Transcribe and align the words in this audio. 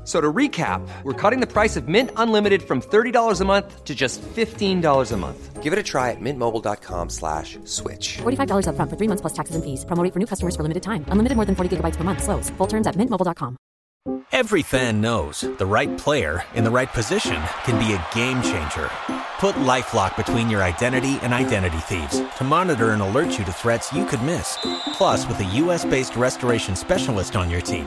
F- 0.00 0.06
So 0.06 0.20
to 0.20 0.32
recap, 0.32 0.80
we're 1.04 1.12
cutting 1.12 1.40
the 1.40 1.46
price 1.46 1.76
of 1.76 1.86
Mint 1.86 2.10
Unlimited 2.16 2.62
from 2.62 2.80
$30 2.80 3.40
a 3.40 3.44
month 3.44 3.84
to 3.84 3.94
just 3.94 4.20
$15 4.22 5.12
a 5.12 5.16
month. 5.16 5.62
Give 5.62 5.72
it 5.72 5.78
a 5.78 5.82
try 5.82 6.10
at 6.10 6.20
mintmobile.com 6.20 7.10
slash 7.10 7.58
switch. 7.64 8.18
$45 8.22 8.66
upfront 8.66 8.88
for 8.90 8.96
three 8.96 9.08
months 9.08 9.20
plus 9.20 9.34
taxes 9.34 9.54
and 9.56 9.62
fees. 9.64 9.84
Promo 9.84 10.02
for 10.12 10.18
new 10.18 10.26
customers 10.26 10.56
for 10.56 10.62
limited 10.62 10.82
time. 10.82 11.04
Unlimited 11.12 11.36
more 11.36 11.44
than 11.46 11.54
40 11.54 11.76
gigabytes 11.76 11.96
per 11.96 12.02
month. 12.04 12.22
Slows. 12.22 12.50
Full 12.58 12.66
terms 12.66 12.86
at 12.86 12.96
mintmobile.com. 12.96 13.56
Every 14.32 14.62
fan 14.62 15.00
knows 15.02 15.42
the 15.58 15.66
right 15.66 15.92
player 15.98 16.42
in 16.54 16.64
the 16.64 16.70
right 16.70 16.90
position 16.90 17.40
can 17.64 17.76
be 17.78 17.92
a 17.92 18.00
game 18.14 18.40
changer. 18.42 18.88
Put 19.38 19.54
LifeLock 19.56 20.16
between 20.16 20.48
your 20.50 20.62
identity 20.62 21.18
and 21.22 21.34
identity 21.34 21.78
thieves 21.78 22.22
to 22.38 22.44
monitor 22.44 22.90
and 22.90 23.02
alert 23.02 23.38
you 23.38 23.44
to 23.44 23.52
threats 23.52 23.92
you 23.92 24.06
could 24.06 24.22
miss. 24.22 24.56
Plus, 24.96 25.26
with 25.28 25.38
a 25.40 25.44
US-based 25.62 26.16
restoration 26.16 26.74
specialist 26.76 27.36
on 27.36 27.50
your 27.50 27.60
team, 27.60 27.86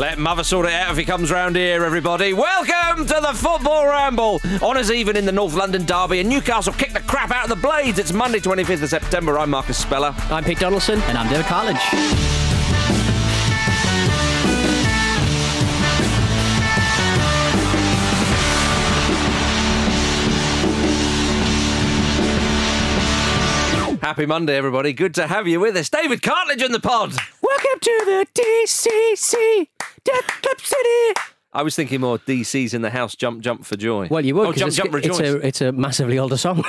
Let 0.00 0.18
mother 0.18 0.44
sort 0.44 0.64
it 0.64 0.72
out 0.72 0.92
if 0.92 0.96
he 0.96 1.04
comes 1.04 1.30
round 1.30 1.56
here, 1.56 1.84
everybody. 1.84 2.32
Welcome 2.32 3.04
to 3.04 3.20
the 3.20 3.34
Football 3.34 3.86
Ramble. 3.86 4.40
Honours 4.62 4.90
even 4.90 5.14
in 5.14 5.26
the 5.26 5.30
North 5.30 5.52
London 5.52 5.84
Derby, 5.84 6.20
and 6.20 6.28
Newcastle 6.30 6.72
kick 6.72 6.94
the 6.94 7.00
crap 7.00 7.30
out 7.30 7.44
of 7.44 7.50
the 7.50 7.56
Blades. 7.56 7.98
It's 7.98 8.10
Monday, 8.10 8.38
25th 8.38 8.82
of 8.82 8.88
September. 8.88 9.38
I'm 9.38 9.50
Marcus 9.50 9.76
Speller. 9.76 10.14
I'm 10.30 10.42
Pete 10.42 10.58
Donaldson. 10.58 11.02
And 11.02 11.18
I'm 11.18 11.28
David 11.28 11.44
Cartlidge. 11.44 11.76
Happy 24.00 24.24
Monday, 24.24 24.56
everybody. 24.56 24.94
Good 24.94 25.14
to 25.16 25.26
have 25.26 25.46
you 25.46 25.60
with 25.60 25.76
us. 25.76 25.90
David 25.90 26.22
Cartlidge 26.22 26.64
in 26.64 26.72
the 26.72 26.80
pod. 26.80 27.12
Welcome 27.42 27.80
to 27.80 28.02
the 28.06 28.26
DCC, 28.34 29.66
Death 30.04 30.26
Club 30.42 30.60
City. 30.60 31.14
I 31.52 31.62
was 31.64 31.74
thinking 31.74 32.00
more 32.00 32.16
DC's 32.18 32.74
in 32.74 32.82
the 32.82 32.90
house, 32.90 33.16
jump, 33.16 33.42
jump 33.42 33.64
for 33.64 33.76
joy. 33.76 34.06
Well, 34.08 34.24
you 34.24 34.36
would. 34.36 34.46
Oh, 34.46 34.52
'cause 34.52 34.76
jump, 34.76 34.94
it's, 34.94 35.06
jump, 35.08 35.20
it's 35.20 35.20
a 35.20 35.36
it's 35.46 35.60
a 35.60 35.72
massively 35.72 36.16
older 36.16 36.36
song. 36.36 36.62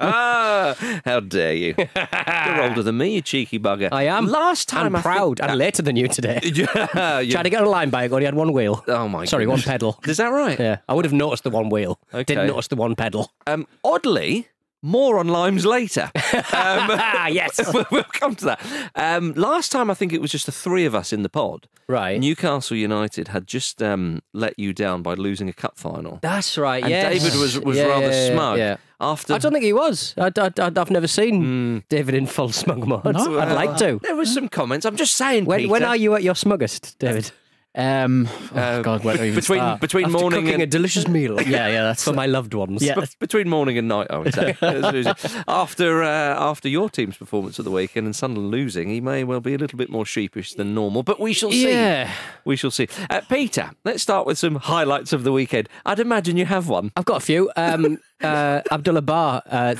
Ah, 0.00 0.74
how 1.04 1.20
dare 1.20 1.54
you? 1.54 1.74
You're 1.78 2.62
older 2.68 2.82
than 2.82 2.98
me, 2.98 3.14
you 3.14 3.22
cheeky 3.22 3.58
bugger. 3.58 3.88
I 3.92 4.04
am. 4.04 4.26
Last 4.26 4.68
time 4.68 4.94
I'm 4.94 5.02
proud. 5.02 5.38
Think, 5.38 5.50
I'm 5.50 5.56
later 5.58 5.82
than 5.82 5.96
you 5.96 6.08
today. 6.08 6.40
yeah, 6.44 7.20
you- 7.20 7.32
Tried 7.32 7.44
to 7.44 7.50
get 7.50 7.60
on 7.62 7.66
a 7.66 7.70
Lime 7.70 7.88
bike, 7.90 8.12
only 8.12 8.24
had 8.26 8.34
one 8.34 8.52
wheel. 8.52 8.84
Oh 8.88 9.08
my 9.08 9.24
Sorry, 9.24 9.44
goodness. 9.46 9.66
one 9.66 9.72
pedal. 9.72 9.98
Is 10.06 10.18
that 10.18 10.28
right? 10.28 10.58
Yeah, 10.58 10.78
I 10.88 10.94
would 10.94 11.04
have 11.04 11.14
noticed 11.14 11.44
the 11.44 11.50
one 11.50 11.70
wheel. 11.70 11.98
Okay. 12.12 12.24
Didn't 12.24 12.48
notice 12.48 12.68
the 12.68 12.76
one 12.76 12.94
pedal. 12.94 13.30
Um, 13.46 13.66
oddly, 13.84 14.48
more 14.82 15.18
on 15.18 15.28
limes 15.28 15.66
later. 15.66 16.10
Um, 16.14 16.88
yes. 17.32 17.60
we'll 17.74 17.86
we'll 17.90 18.04
come 18.04 18.34
to 18.36 18.44
that. 18.46 18.90
Um, 18.94 19.32
last 19.34 19.72
time, 19.72 19.90
I 19.90 19.94
think 19.94 20.12
it 20.12 20.20
was 20.20 20.30
just 20.30 20.46
the 20.46 20.52
three 20.52 20.84
of 20.84 20.94
us 20.94 21.12
in 21.12 21.22
the 21.22 21.28
pod. 21.28 21.68
Right. 21.88 22.20
Newcastle 22.20 22.76
United 22.76 23.28
had 23.28 23.46
just 23.46 23.82
um, 23.82 24.22
let 24.32 24.58
you 24.58 24.72
down 24.72 25.02
by 25.02 25.14
losing 25.14 25.48
a 25.48 25.52
cup 25.52 25.78
final. 25.78 26.18
That's 26.22 26.58
right. 26.58 26.82
And 26.82 26.90
yes. 26.90 27.22
David 27.22 27.38
was 27.40 27.58
was 27.60 27.76
Yeah, 27.76 27.86
rather 27.86 28.10
yeah, 28.10 28.26
yeah, 28.26 28.32
smug. 28.32 28.58
Yeah. 28.58 28.76
After 29.00 29.34
I 29.34 29.38
don't 29.38 29.52
think 29.52 29.64
he 29.64 29.72
was. 29.72 30.14
I, 30.18 30.32
have 30.34 30.90
never 30.90 31.06
seen 31.06 31.84
David 31.88 32.14
in 32.16 32.26
full 32.26 32.50
smug 32.50 32.86
mode. 32.86 33.06
I'd 33.06 33.52
like 33.52 33.76
to. 33.78 34.00
there 34.02 34.16
was 34.16 34.34
some 34.34 34.48
comments. 34.48 34.84
I'm 34.84 34.96
just 34.96 35.14
saying, 35.14 35.44
When, 35.44 35.60
Peter. 35.60 35.70
when 35.70 35.84
are 35.84 35.96
you 35.96 36.14
at 36.14 36.24
your 36.24 36.34
smuggest, 36.34 36.98
David? 36.98 37.30
Um, 37.78 38.28
oh 38.54 38.58
Uh, 38.58 38.82
God, 38.82 39.04
where 39.04 39.16
do 39.16 39.32
between 39.34 39.60
start? 39.60 39.80
between 39.80 40.06
After 40.06 40.18
morning 40.18 40.40
cooking 40.40 40.54
and 40.54 40.62
a 40.64 40.66
delicious 40.66 41.06
meal. 41.06 41.40
Yeah, 41.48 41.68
yeah, 41.68 41.82
that's 41.84 42.02
for 42.02 42.12
my 42.12 42.26
loved 42.26 42.52
ones. 42.52 42.82
Yeah. 42.82 42.96
Be- 42.96 43.06
between 43.20 43.48
morning 43.48 43.78
and 43.78 43.86
night, 43.86 44.08
I 44.10 44.18
would 44.18 44.34
say. 44.34 44.56
after 45.48 46.02
uh, 46.02 46.34
after 46.50 46.68
your 46.68 46.90
team's 46.90 47.16
performance 47.16 47.58
at 47.60 47.64
the 47.64 47.70
weekend 47.70 48.06
and 48.06 48.16
Sunderland 48.16 48.50
losing, 48.50 48.88
he 48.88 49.00
may 49.00 49.22
well 49.22 49.40
be 49.40 49.54
a 49.54 49.58
little 49.58 49.78
bit 49.78 49.90
more 49.90 50.04
sheepish 50.04 50.54
than 50.54 50.74
normal, 50.74 51.02
but 51.04 51.20
we 51.20 51.32
shall 51.32 51.52
see. 51.52 51.70
Yeah. 51.70 52.10
We 52.44 52.56
shall 52.56 52.72
see. 52.72 52.88
Uh, 53.08 53.20
Peter, 53.28 53.70
let's 53.84 54.02
start 54.02 54.26
with 54.26 54.38
some 54.38 54.56
highlights 54.56 55.12
of 55.12 55.22
the 55.22 55.30
weekend. 55.32 55.68
I'd 55.86 56.00
imagine 56.00 56.36
you 56.36 56.46
have 56.46 56.68
one. 56.68 56.90
I've 56.96 57.04
got 57.04 57.18
a 57.18 57.24
few. 57.24 57.48
Um, 57.56 57.98
uh, 58.22 58.62
Abdoullah 58.72 59.02
Ba, 59.02 59.42
uh, 59.46 59.74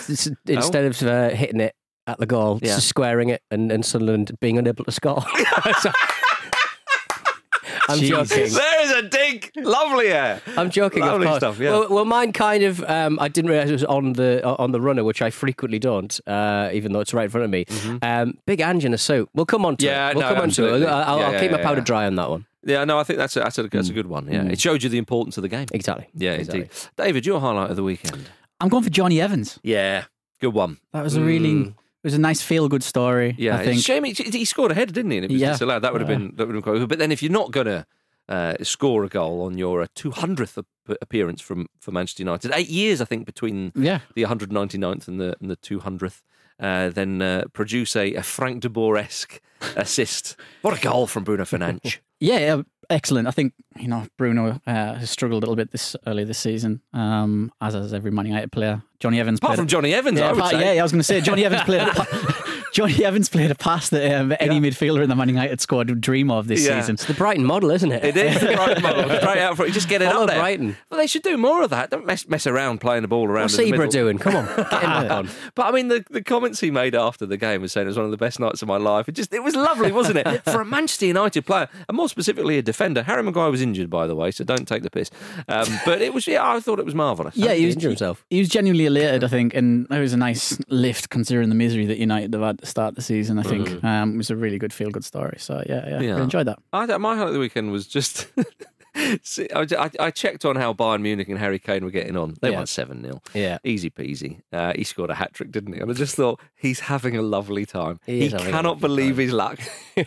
instead 0.47 0.84
of 0.84 1.03
uh, 1.03 1.30
hitting 1.30 1.60
it 1.60 1.75
at 2.06 2.19
the 2.19 2.26
goal, 2.26 2.60
Yeah. 2.62 2.76
squaring 2.78 3.28
it 3.30 3.42
and, 3.50 3.72
and 3.72 3.84
Sunderland 3.84 4.30
being 4.41 4.56
unable 4.56 4.84
to 4.84 4.92
score. 4.92 5.25
So- 5.80 5.91
I'm 7.88 7.99
Jesus. 7.99 8.28
joking. 8.28 8.53
There 8.53 8.82
is 8.84 8.91
a 8.93 9.09
dig. 9.09 9.50
Lovely 9.56 10.09
air. 10.09 10.41
I'm 10.56 10.71
joking. 10.71 11.03
Lovely 11.03 11.26
of 11.26 11.31
course. 11.31 11.41
stuff, 11.41 11.59
yeah. 11.59 11.71
Well, 11.71 11.88
well, 11.88 12.04
mine 12.04 12.32
kind 12.32 12.62
of. 12.65 12.82
Um, 12.84 13.19
I 13.21 13.28
didn't 13.28 13.50
realize 13.50 13.71
it 13.71 13.72
was 13.72 13.84
on 13.84 14.12
the 14.15 14.44
on 14.47 14.72
the 14.72 14.81
runner, 14.81 15.04
which 15.04 15.22
I 15.22 15.31
frequently 15.31 15.78
don't, 15.78 16.19
uh, 16.27 16.71
even 16.72 16.93
though 16.93 17.00
it's 17.00 17.15
right 17.15 17.25
in 17.25 17.31
front 17.31 17.44
of 17.44 17.50
me. 17.50 17.65
Um, 18.03 18.38
big 18.47 18.60
Ange 18.60 18.84
in 18.84 18.94
a 18.94 18.98
suit. 18.98 19.28
We'll 19.34 19.47
come 19.47 19.65
on 19.65 19.77
to 19.78 19.87
Mm-hmm. 19.87 19.93
Yeah, 19.94 20.10
it. 20.10 20.16
We'll 20.16 20.28
no, 20.28 20.34
come 20.34 20.43
on 20.43 20.50
to 20.50 20.66
it. 20.66 20.72
I'll, 20.72 20.81
Yeah, 20.81 21.27
I'll 21.27 21.32
yeah, 21.32 21.41
keep 21.41 21.50
my 21.50 21.62
powder 21.62 21.81
yeah. 21.81 21.84
dry 21.84 22.06
on 22.06 22.15
that 22.16 22.28
one. 22.31 22.47
Yeah, 22.65 22.84
no, 22.84 22.98
I 22.98 23.04
think 23.04 23.19
that's 23.19 23.37
a, 23.37 23.41
that's 23.41 23.56
a, 23.59 23.62
that's 23.69 23.88
a 23.88 23.93
good 23.93 24.06
one. 24.09 24.31
Yeah, 24.31 24.44
it 24.44 24.60
showed 24.60 24.82
you 24.82 24.88
the 24.91 24.98
importance 24.98 25.38
of 25.38 25.43
the 25.43 25.48
game. 25.48 25.66
Exactly. 25.72 26.09
Yeah, 26.15 26.32
exactly. 26.32 26.62
indeed. 26.62 26.75
David, 26.97 27.25
your 27.27 27.41
highlight 27.41 27.71
of 27.71 27.77
the 27.77 27.82
weekend. 27.82 28.28
I'm 28.60 28.69
going 28.69 28.82
for 28.82 28.91
Johnny 28.91 29.21
Evans. 29.21 29.59
Yeah, 29.62 30.04
good 30.41 30.53
one. 30.53 30.78
That 30.93 31.03
was 31.04 31.15
a 31.16 31.22
really, 31.22 31.60
it 31.62 31.72
was 32.04 32.14
a 32.14 32.19
nice 32.19 32.41
feel 32.42 32.69
good 32.69 32.82
story. 32.82 33.34
Yeah, 33.38 33.56
I 33.56 33.64
think. 33.64 33.82
shame 33.82 34.04
he, 34.04 34.12
he 34.12 34.45
scored 34.45 34.71
a 34.71 34.74
header, 34.74 34.92
didn't 34.92 35.10
he? 35.10 35.16
And 35.18 35.24
it 35.27 35.33
was 35.33 35.41
Yeah. 35.41 35.53
disallowed. 35.53 35.83
That 35.83 35.92
would 35.92 36.00
have 36.00 36.09
been 36.09 36.33
that 36.36 36.47
would 36.47 36.54
have 36.54 36.62
been 36.65 36.72
quite 36.72 36.78
good. 36.78 36.89
But 36.89 36.98
then 36.98 37.12
if 37.12 37.22
you're 37.22 37.33
not 37.33 37.50
gonna 37.50 37.86
uh, 38.28 38.54
score 38.62 39.04
a 39.04 39.09
goal 39.09 39.42
on 39.42 39.56
your 39.59 39.80
uh, 39.83 39.86
200th 39.95 40.62
appearance 41.03 41.41
from 41.41 41.66
for 41.80 41.92
Manchester 41.92 42.22
United, 42.22 42.53
eight 42.54 42.68
years 42.68 43.00
I 43.00 43.04
think 43.04 43.27
between 43.27 43.72
Yeah. 43.74 44.00
the 44.15 44.22
199th 44.24 45.09
and 45.09 45.21
the 45.21 45.36
and 45.41 45.50
the 45.50 45.56
200th. 45.56 46.22
Uh, 46.60 46.89
then 46.91 47.22
uh, 47.22 47.45
produce 47.53 47.95
a, 47.95 48.15
a 48.15 48.22
Frank 48.22 48.62
de 48.62 48.68
Boer 48.68 48.97
esque 48.97 49.41
assist. 49.77 50.34
What 50.62 50.77
a 50.77 50.80
goal 50.80 51.06
from 51.06 51.22
Bruno 51.22 51.44
Fernandes! 51.44 51.98
Yeah, 52.20 52.38
yeah, 52.38 52.62
excellent. 52.91 53.28
I 53.28 53.30
think 53.30 53.53
you 53.78 53.88
know 53.88 54.06
Bruno 54.16 54.60
uh, 54.66 54.94
has 54.94 55.10
struggled 55.10 55.42
a 55.42 55.47
little 55.47 55.56
bit 55.56 55.70
this 55.70 55.94
early 56.06 56.24
this 56.24 56.38
season, 56.38 56.80
um, 56.92 57.53
as 57.60 57.74
has 57.74 57.94
every 57.94 58.10
Man 58.10 58.26
United 58.26 58.50
player. 58.53 58.82
Johnny 58.98 59.20
Evans, 59.20 59.38
Apart 59.38 59.56
from 59.56 59.66
Johnny 59.68 59.94
Evans, 59.94 60.18
yeah, 60.18 60.28
I 60.28 60.32
would 60.32 60.38
apart- 60.38 60.53
say. 60.53 60.60
yeah, 60.60 60.72
yeah, 60.72 60.80
I 60.80 60.82
was 60.82 60.92
going 60.92 61.00
to 61.00 61.04
say 61.04 61.20
Johnny 61.20 61.44
Evans 61.44 61.62
played 61.62 61.82
Johnny 62.72 63.04
Evans 63.04 63.28
played 63.28 63.50
a 63.50 63.54
pass 63.54 63.88
that 63.91 64.15
um, 64.20 64.34
any 64.41 64.60
midfielder 64.60 65.03
in 65.03 65.09
the 65.09 65.16
Man 65.16 65.28
United 65.28 65.60
squad 65.60 65.88
would 65.91 66.00
dream 66.00 66.30
of 66.30 66.47
this 66.48 66.66
Yeah. 66.66 66.80
season. 66.80 66.94
It's 66.94 67.04
the 67.06 67.15
Brighton 67.15 67.44
model, 67.44 67.70
isn't 67.70 67.91
it? 67.92 68.04
It 68.04 68.16
is 68.16 68.41
the 68.41 68.54
Brighton 68.54 68.82
model. 68.82 69.04
Straight 69.04 69.38
out 69.38 69.56
for. 69.56 69.68
Just 69.68 69.88
get 69.88 70.03
it 70.03 70.10
Follow 70.10 70.22
up 70.24 70.28
there. 70.30 70.38
Brighton. 70.38 70.76
Well, 70.91 70.98
they 71.00 71.06
should 71.06 71.22
do 71.22 71.36
more 71.36 71.62
of 71.62 71.70
that. 71.70 71.91
Don't 71.91 72.06
mess, 72.06 72.28
mess 72.28 72.47
around 72.47 72.80
playing 72.80 73.03
the 73.03 73.09
ball 73.09 73.26
around. 73.26 73.44
What's 73.44 73.59
in 73.59 73.72
Ibra 73.72 73.91
doing? 73.91 74.18
Come 74.18 74.36
on, 74.36 74.47
get 74.56 74.59
him 74.59 74.66
back 74.91 75.10
on. 75.10 75.28
But 75.54 75.66
I 75.66 75.70
mean, 75.72 75.88
the, 75.88 76.04
the 76.10 76.22
comments 76.22 76.60
he 76.60 76.70
made 76.70 76.94
after 76.94 77.26
the 77.26 77.36
game 77.36 77.62
was 77.62 77.72
saying 77.72 77.86
it 77.86 77.88
was 77.88 77.97
one 77.97 78.04
of 78.06 78.10
the 78.10 78.16
best 78.16 78.41
nights 78.41 78.62
of 78.62 78.68
my 78.68 78.76
life. 78.76 79.09
It 79.09 79.12
just 79.12 79.32
it 79.32 79.42
was 79.42 79.54
lovely, 79.56 79.92
wasn't 79.92 80.18
it, 80.18 80.44
for 80.44 80.60
a 80.60 80.65
Manchester 80.65 81.06
United 81.06 81.47
player, 81.47 81.68
and 81.88 81.97
more 81.97 82.09
specifically 82.09 82.59
a 82.59 82.62
defender. 82.62 83.03
Harry 83.03 83.22
Maguire 83.22 83.50
was 83.50 83.62
injured, 83.62 83.91
by 83.91 84.06
the 84.06 84.15
way, 84.15 84.30
so 84.30 84.44
don't 84.44 84.66
take 84.68 84.82
the 84.82 84.91
piss. 84.91 85.10
Um, 85.48 85.66
but 85.84 86.00
it 86.03 86.12
was 86.15 86.26
yeah, 86.26 86.47
I 86.48 86.60
thought 86.60 86.78
it 86.78 86.84
was 86.84 86.94
marvellous. 86.94 87.36
Yeah, 87.36 87.54
he 87.54 87.66
was, 87.66 87.74
injure 87.74 87.88
himself. 87.88 88.24
he 88.30 88.38
was 88.38 88.48
genuinely 88.48 88.86
elated, 88.86 89.24
I 89.24 89.28
think, 89.28 89.54
and 89.54 89.86
it 89.91 89.98
was 89.98 90.12
a 90.12 90.16
nice 90.16 90.59
lift 90.68 91.09
considering 91.10 91.48
the 91.48 91.54
misery 91.54 91.86
that 91.86 91.98
United 91.98 92.32
have 92.34 92.42
had 92.42 92.59
to 92.59 92.66
start 92.68 92.94
the 92.94 93.03
season. 93.03 93.38
I 93.38 93.42
think 93.42 93.82
um, 93.84 94.15
it 94.15 94.16
was 94.16 94.30
a 94.30 94.36
really 94.36 94.59
good 94.59 94.72
feel 94.72 94.91
good 94.91 95.04
story. 95.04 95.36
So 95.38 95.62
yeah, 95.68 95.88
yeah, 95.88 96.00
Yeah. 96.00 96.16
I 96.16 96.22
enjoyed 96.22 96.47
that. 96.47 96.59
I, 96.72 96.86
my 96.98 97.15
highlight 97.15 97.28
of 97.28 97.34
the 97.34 97.41
weekend 97.41 97.72
was 97.72 97.86
just. 97.86 98.26
See, 99.22 99.48
I, 99.54 99.66
I- 99.78 99.91
I 100.06 100.10
checked 100.10 100.45
on 100.45 100.56
how 100.56 100.72
Bayern 100.72 101.03
Munich 101.03 101.28
and 101.28 101.39
Harry 101.39 101.59
Kane 101.59 101.84
were 101.84 101.91
getting 101.91 102.16
on. 102.16 102.34
They 102.41 102.50
Yeah. 102.50 102.56
won 102.59 102.66
7 102.66 103.03
0. 103.03 103.22
Yeah. 103.34 103.59
Easy 103.65 103.91
peasy. 103.91 104.41
Uh, 104.53 104.72
he 104.74 104.84
scored 104.84 105.10
a 105.10 105.15
hat 105.15 105.34
trick, 105.34 105.50
didn't 105.50 105.72
he? 105.74 105.80
And 105.80 105.91
I 105.91 105.95
just 105.95 106.15
thought, 106.16 106.41
he's 106.56 106.80
having 106.80 107.16
a 107.16 107.22
lovely 107.22 107.65
time. 107.66 108.00
He 108.06 108.21
He, 108.21 108.27
is 108.27 108.33
having 108.33 108.48
a 108.48 108.50
cannot 108.50 108.80
believe 108.80 109.16
his 109.16 109.33
luck. 109.33 109.59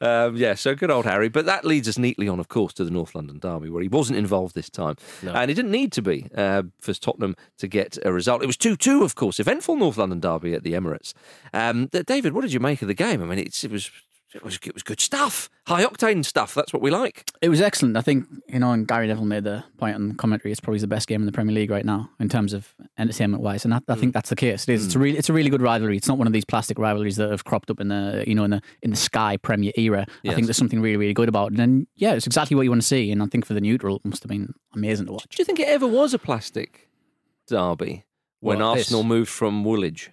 um, 0.00 0.36
yeah, 0.36 0.54
so 0.54 0.74
good 0.74 0.90
old 0.90 1.04
Harry. 1.04 1.28
But 1.28 1.46
that 1.46 1.64
leads 1.64 1.88
us 1.88 1.98
neatly 1.98 2.28
on, 2.28 2.40
of 2.40 2.48
course, 2.48 2.72
to 2.74 2.84
the 2.84 2.90
North 2.90 3.14
London 3.14 3.38
Derby, 3.38 3.68
where 3.70 3.82
he 3.82 3.88
wasn't 3.88 4.18
involved 4.18 4.54
this 4.54 4.70
time. 4.70 4.96
And 5.22 5.50
he 5.50 5.54
didn't 5.54 5.70
need 5.70 5.92
to 5.92 6.02
be 6.02 6.26
uh, 6.34 6.62
for 6.80 6.92
Tottenham 6.94 7.36
to 7.58 7.68
get 7.68 7.98
a 8.04 8.12
result. 8.12 8.42
It 8.42 8.46
was 8.46 8.56
2 8.56 8.76
2, 8.76 9.02
of 9.04 9.14
course. 9.14 9.40
Eventful 9.40 9.76
North 9.76 9.96
London 9.96 10.20
Derby 10.20 10.54
at 10.54 10.62
the 10.62 10.72
Emirates. 10.72 11.12
Um, 11.52 11.86
David, 11.86 12.32
what 12.32 12.42
did 12.42 12.52
you 12.52 12.60
make 12.60 12.82
of 12.82 12.88
the 12.88 12.94
game? 12.94 13.22
I 13.22 13.26
mean, 13.26 13.38
it's, 13.38 13.64
it 13.64 13.70
was. 13.70 13.90
It 14.34 14.44
was, 14.44 14.58
it 14.62 14.74
was 14.74 14.82
good 14.82 15.00
stuff. 15.00 15.48
High 15.66 15.84
octane 15.84 16.22
stuff. 16.22 16.54
That's 16.54 16.72
what 16.72 16.82
we 16.82 16.90
like. 16.90 17.30
It 17.40 17.48
was 17.48 17.62
excellent. 17.62 17.96
I 17.96 18.02
think, 18.02 18.26
you 18.46 18.58
know, 18.58 18.72
and 18.72 18.86
Gary 18.86 19.06
Neville 19.06 19.24
made 19.24 19.44
the 19.44 19.64
point 19.78 19.94
on 19.94 20.16
commentary, 20.16 20.52
it's 20.52 20.60
probably 20.60 20.80
the 20.80 20.86
best 20.86 21.08
game 21.08 21.22
in 21.22 21.26
the 21.26 21.32
Premier 21.32 21.54
League 21.54 21.70
right 21.70 21.84
now 21.84 22.10
in 22.20 22.28
terms 22.28 22.52
of 22.52 22.74
entertainment 22.98 23.42
wise. 23.42 23.64
And 23.64 23.72
I, 23.72 23.80
I 23.88 23.94
think 23.94 24.10
mm. 24.10 24.12
that's 24.12 24.28
the 24.28 24.36
case. 24.36 24.68
It 24.68 24.72
is. 24.74 24.86
It's 24.86 24.94
a 24.94 24.98
mm. 24.98 25.02
really 25.02 25.18
it's 25.18 25.30
a 25.30 25.32
really 25.32 25.48
good 25.48 25.62
rivalry. 25.62 25.96
It's 25.96 26.08
not 26.08 26.18
one 26.18 26.26
of 26.26 26.34
these 26.34 26.44
plastic 26.44 26.78
rivalries 26.78 27.16
that 27.16 27.30
have 27.30 27.44
cropped 27.44 27.70
up 27.70 27.80
in 27.80 27.88
the 27.88 28.24
you 28.26 28.34
know, 28.34 28.44
in 28.44 28.50
the 28.50 28.62
in 28.82 28.90
the 28.90 28.96
Sky 28.96 29.38
Premier 29.38 29.72
era. 29.76 30.06
I 30.26 30.34
think 30.34 30.46
there's 30.46 30.58
something 30.58 30.80
really, 30.80 30.98
really 30.98 31.14
good 31.14 31.28
about 31.28 31.52
it. 31.52 31.60
And 31.60 31.86
yeah, 31.96 32.12
it's 32.12 32.26
exactly 32.26 32.54
what 32.54 32.62
you 32.62 32.70
want 32.70 32.82
to 32.82 32.86
see. 32.86 33.10
And 33.10 33.22
I 33.22 33.26
think 33.26 33.46
for 33.46 33.54
the 33.54 33.62
neutral 33.62 33.96
it 33.96 34.04
must 34.04 34.22
have 34.22 34.30
been 34.30 34.52
amazing 34.74 35.06
to 35.06 35.12
watch. 35.12 35.28
Do 35.30 35.40
you 35.40 35.44
think 35.46 35.58
it 35.58 35.68
ever 35.68 35.86
was 35.86 36.12
a 36.12 36.18
plastic 36.18 36.88
derby 37.46 38.04
when 38.40 38.58
What, 38.58 38.74
this? 38.74 38.84
Arsenal 38.84 39.04
moved 39.04 39.30
from 39.30 39.64
Woolwich? 39.64 40.10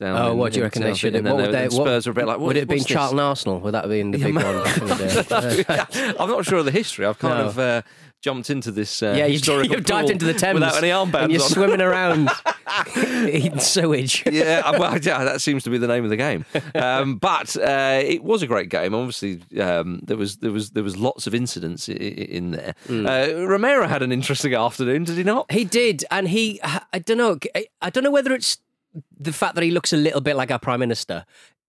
Down 0.00 0.16
Oh, 0.16 0.32
in- 0.32 0.38
what 0.38 0.52
do 0.52 0.58
you 0.58 0.64
reckon 0.64 0.82
they 0.82 0.94
should 0.94 1.14
have? 1.14 1.24
What 1.24 1.36
would 1.36 1.52
they? 1.52 1.68
the 1.68 1.76
what- 1.76 1.84
Spurs 1.86 2.06
were 2.06 2.12
a 2.12 2.14
bit 2.14 2.26
like, 2.26 2.38
what, 2.38 2.46
would 2.48 2.56
it 2.56 2.60
have 2.60 2.68
been 2.68 2.78
this? 2.78 2.86
Charlton 2.86 3.20
Arsenal? 3.20 3.60
Would 3.60 3.72
that 3.74 3.84
have 3.84 3.90
been 3.90 4.10
the 4.10 4.18
big 4.18 4.34
one? 4.34 4.44
back 4.44 4.74
the? 4.74 6.16
I'm 6.18 6.28
not 6.30 6.44
sure 6.46 6.58
of 6.58 6.64
the 6.64 6.70
history. 6.70 7.04
I've 7.06 7.18
kind 7.18 7.38
No. 7.38 7.46
of 7.46 7.58
uh, 7.58 7.82
jumped 8.22 8.48
into 8.50 8.70
this 8.70 9.02
uh, 9.02 9.14
yeah, 9.16 9.26
you, 9.26 9.38
you've 9.62 9.84
dived 9.84 10.10
into 10.10 10.24
the 10.24 10.32
Thames 10.34 10.54
without 10.54 10.76
any 10.78 10.90
and 10.90 11.12
armbands 11.12 11.32
you're 11.32 11.42
on. 11.42 11.48
swimming 11.48 11.80
around 11.80 12.30
eating 13.28 13.58
sewage. 13.58 14.22
yeah, 14.30 14.62
uh, 14.64 14.76
well, 14.78 14.98
yeah, 14.98 15.24
that 15.24 15.40
seems 15.40 15.64
to 15.64 15.70
be 15.70 15.78
the 15.78 15.86
name 15.86 16.04
of 16.04 16.10
the 16.10 16.16
game. 16.16 16.44
Um, 16.74 17.16
but 17.16 17.56
uh, 17.56 18.00
it 18.02 18.22
was 18.24 18.42
a 18.42 18.46
great 18.46 18.68
game. 18.68 18.94
Obviously, 18.94 19.40
um, 19.60 20.00
there 20.02 20.16
was 20.16 20.38
there 20.38 20.52
was 20.52 20.70
there 20.70 20.82
was 20.84 20.96
lots 20.96 21.26
of 21.26 21.34
incidents 21.34 21.88
i- 21.88 21.92
i- 21.92 21.96
in 21.96 22.50
there. 22.52 22.74
Uh, 22.88 23.46
Romero 23.46 23.86
had 23.86 24.02
an 24.02 24.12
interesting 24.12 24.54
afternoon, 24.54 25.04
did 25.04 25.16
he 25.16 25.22
not? 25.24 25.50
He 25.52 25.64
did, 25.64 26.04
and 26.10 26.28
he. 26.28 26.60
I 26.62 26.98
don't 26.98 27.18
know. 27.18 27.38
I 27.82 27.90
don't 27.90 28.04
know 28.04 28.10
whether 28.10 28.32
it's 28.32 28.58
the 29.18 29.32
fact 29.32 29.54
that 29.54 29.64
he 29.64 29.70
looks 29.70 29.92
a 29.92 29.96
little 29.96 30.20
bit 30.20 30.36
like 30.36 30.50
our 30.50 30.58
prime 30.58 30.80
minister. 30.80 31.24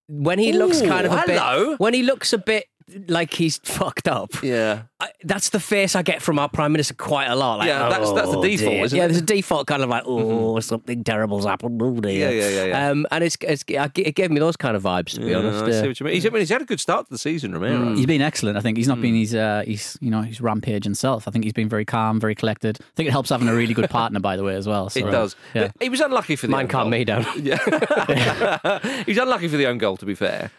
When 0.08 0.40
he 0.40 0.52
looks 0.54 0.82
Ooh, 0.82 0.88
kind 0.88 1.06
of 1.06 1.14
a 1.14 1.22
hello. 1.22 1.72
bit. 1.72 1.80
When 1.80 1.94
he 1.94 2.04
looks 2.04 2.34
a 2.34 2.38
bit 2.38 2.66
like 3.08 3.34
he's 3.34 3.58
fucked 3.64 4.08
up. 4.08 4.32
Yeah. 4.44 4.84
I, 5.00 5.10
that's 5.24 5.50
the 5.50 5.60
face 5.60 5.96
I 5.96 6.02
get 6.04 6.22
from 6.22 6.38
our 6.40 6.48
prime 6.50 6.72
minister 6.72 6.94
quite 6.94 7.26
a 7.28 7.36
lot. 7.36 7.60
Like, 7.60 7.68
Yeah, 7.68 7.90
that's- 7.90 8.12
that's 8.14 8.30
the 8.32 8.38
"Oh, 8.38 8.44
default, 8.44 8.72
dear." 8.72 8.84
isn't 8.86 8.98
yeah, 8.98 9.06
it? 9.06 9.08
there's 9.08 9.22
a 9.22 9.26
default 9.26 9.68
kind 9.68 9.82
of 9.82 9.90
like, 9.90 10.04
oh, 10.06 10.60
something 10.60 11.04
terrible's 11.04 11.46
happened. 11.46 11.82
Oh 11.82 12.00
dear. 12.00 12.30
Yeah, 12.30 12.30
yeah, 12.30 12.50
yeah, 12.50 12.66
yeah. 12.66 12.90
Um, 12.90 13.08
and 13.12 13.24
it's, 13.24 13.38
it's 13.42 13.64
it 13.68 14.16
gave 14.16 14.30
me 14.32 14.40
those 14.40 14.56
kind 14.58 14.76
of 14.76 14.84
vibes 14.84 15.14
to 15.16 15.22
be 15.22 15.28
Yeah, 15.32 15.38
honest. 15.38 15.64
I 15.64 15.72
see 15.72 15.78
Uh, 15.80 15.88
what 15.88 16.00
you 16.00 16.06
mean. 16.06 16.14
He's, 16.16 16.26
I 16.26 16.30
mean, 16.30 16.40
he's 16.42 16.50
had 16.50 16.62
a 16.62 16.66
good 16.66 16.80
start 16.80 17.08
to 17.08 17.12
the 17.12 17.18
season, 17.18 17.54
Romero. 17.54 17.96
He's 17.96 18.06
been 18.06 18.22
excellent. 18.22 18.58
I 18.58 18.62
think 18.62 18.78
he's 18.78 18.88
not 18.88 18.98
Hmm. 18.98 19.02
been 19.04 19.16
his, 19.16 19.34
uh, 19.34 19.64
he's 19.66 19.98
you 20.02 20.12
know, 20.12 20.22
his 20.22 20.40
rampage 20.42 20.84
himself. 20.84 21.28
I 21.28 21.32
think 21.32 21.44
he's 21.46 21.54
been 21.54 21.70
very 21.70 21.86
calm, 21.86 22.20
very 22.20 22.36
collected. 22.36 22.78
I 22.82 22.84
think 22.96 23.08
it 23.08 23.12
helps 23.12 23.30
having 23.30 23.48
a 23.48 23.56
really 23.56 23.74
good 23.74 23.90
partner, 23.90 24.20
by 24.20 24.36
the 24.38 24.44
way, 24.44 24.56
as 24.56 24.68
well. 24.68 24.90
So, 24.90 25.00
It 25.08 25.12
does. 25.12 25.36
Yeah. 25.56 25.72
He 25.80 25.90
was 25.90 26.00
unlucky 26.02 26.36
for 26.36 26.48
the 26.48 26.52
Mine 26.52 26.64
own 26.66 26.70
calmed 26.70 26.92
goal. 26.92 27.00
me 27.00 27.06
down. 27.06 27.26
Yeah. 27.42 29.04
He's 29.06 29.18
unlucky 29.18 29.48
for 29.48 29.58
the 29.58 29.66
own 29.68 29.78
goal, 29.78 29.98
to 29.98 30.06
be 30.06 30.16
fair. 30.16 30.52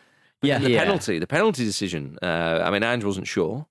Yeah. 0.43 0.59
The 0.59 0.71
Yeah. 0.71 0.85
penalty, 0.85 1.19
the 1.19 1.27
penalty 1.27 1.65
decision. 1.65 2.19
Uh, 2.23 2.63
I 2.65 2.71
mean, 2.71 2.83
Ange 2.83 3.05
wasn't 3.05 3.27
sure. 3.27 3.67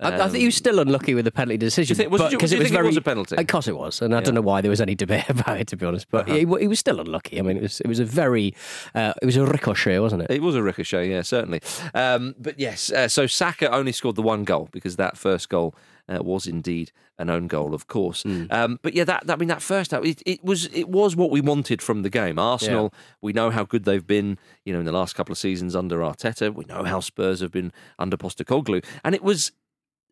I, 0.00 0.14
I 0.22 0.28
think 0.28 0.40
he 0.40 0.46
was 0.46 0.56
still 0.56 0.80
unlucky 0.80 1.14
with 1.14 1.24
the 1.26 1.30
penalty 1.30 1.56
decision. 1.58 1.96
Because 1.96 2.06
it- 2.06 2.10
but- 2.10 2.30
do 2.30 2.36
'cause 2.36 2.50
you 2.50 2.56
it 2.58 2.62
was 2.62 2.70
think 2.72 2.80
it 2.80 2.86
was 2.86 2.96
a 2.96 3.00
penalty? 3.02 3.36
Of 3.36 3.46
course 3.46 3.68
it 3.68 3.76
was, 3.76 4.02
and 4.02 4.16
I 4.16 4.20
don't 4.20 4.34
know 4.34 4.40
why 4.40 4.60
there 4.60 4.70
was 4.70 4.80
any 4.80 4.96
debate 4.96 5.28
about 5.28 5.60
it. 5.60 5.68
To 5.68 5.76
be 5.76 5.86
honest, 5.86 6.08
but 6.10 6.28
Uh-huh. 6.28 6.34
he, 6.34 6.40
he 6.62 6.66
was 6.66 6.80
still 6.80 6.98
unlucky. 6.98 7.38
I 7.38 7.42
mean, 7.42 7.56
it 7.56 7.62
was 7.62 7.80
it 7.80 7.86
was 7.86 8.00
a 8.00 8.04
very 8.04 8.52
uh, 8.96 9.12
it 9.22 9.26
was 9.26 9.36
a 9.36 9.46
ricochet, 9.46 10.00
wasn't 10.00 10.22
it? 10.22 10.30
It 10.32 10.42
was 10.42 10.56
a 10.56 10.62
ricochet, 10.62 11.08
yeah, 11.08 11.22
certainly. 11.22 11.60
Um, 11.94 12.34
but 12.36 12.58
yes, 12.58 12.90
uh, 12.90 13.06
so 13.06 13.28
Saka 13.28 13.70
only 13.70 13.92
scored 13.92 14.16
the 14.16 14.22
one 14.22 14.42
goal 14.42 14.68
because 14.72 14.96
that 14.96 15.16
first 15.16 15.48
goal 15.48 15.72
uh, 16.08 16.22
was 16.22 16.46
indeed 16.46 16.92
an 17.18 17.30
own 17.30 17.46
goal, 17.46 17.74
of 17.74 17.86
course. 17.86 18.22
Hmm. 18.22 18.44
Um, 18.50 18.78
but 18.82 18.94
yeah, 18.94 19.04
that, 19.04 19.24
I 19.28 19.36
mean, 19.36 19.48
that 19.48 19.62
first 19.62 19.94
out, 19.94 20.04
it, 20.04 20.22
it 20.26 20.42
was 20.44 20.66
it 20.66 20.88
was 20.88 21.14
what 21.14 21.30
we 21.30 21.40
wanted 21.40 21.80
from 21.80 22.02
the 22.02 22.10
game. 22.10 22.38
Arsenal, 22.38 22.92
we 23.20 23.32
know 23.32 23.50
how 23.50 23.64
good 23.64 23.84
they've 23.84 24.06
been, 24.06 24.38
you 24.64 24.72
know, 24.72 24.80
in 24.80 24.84
the 24.84 24.92
last 24.92 25.14
couple 25.14 25.32
of 25.32 25.38
seasons 25.38 25.76
under 25.76 25.98
Arteta. 25.98 26.52
We 26.52 26.64
know 26.64 26.84
how 26.84 27.00
Spurs 27.00 27.40
have 27.40 27.52
been 27.52 27.72
under 27.98 28.16
Postecoglou, 28.16 28.84
and 29.04 29.14
it 29.14 29.22
was, 29.22 29.52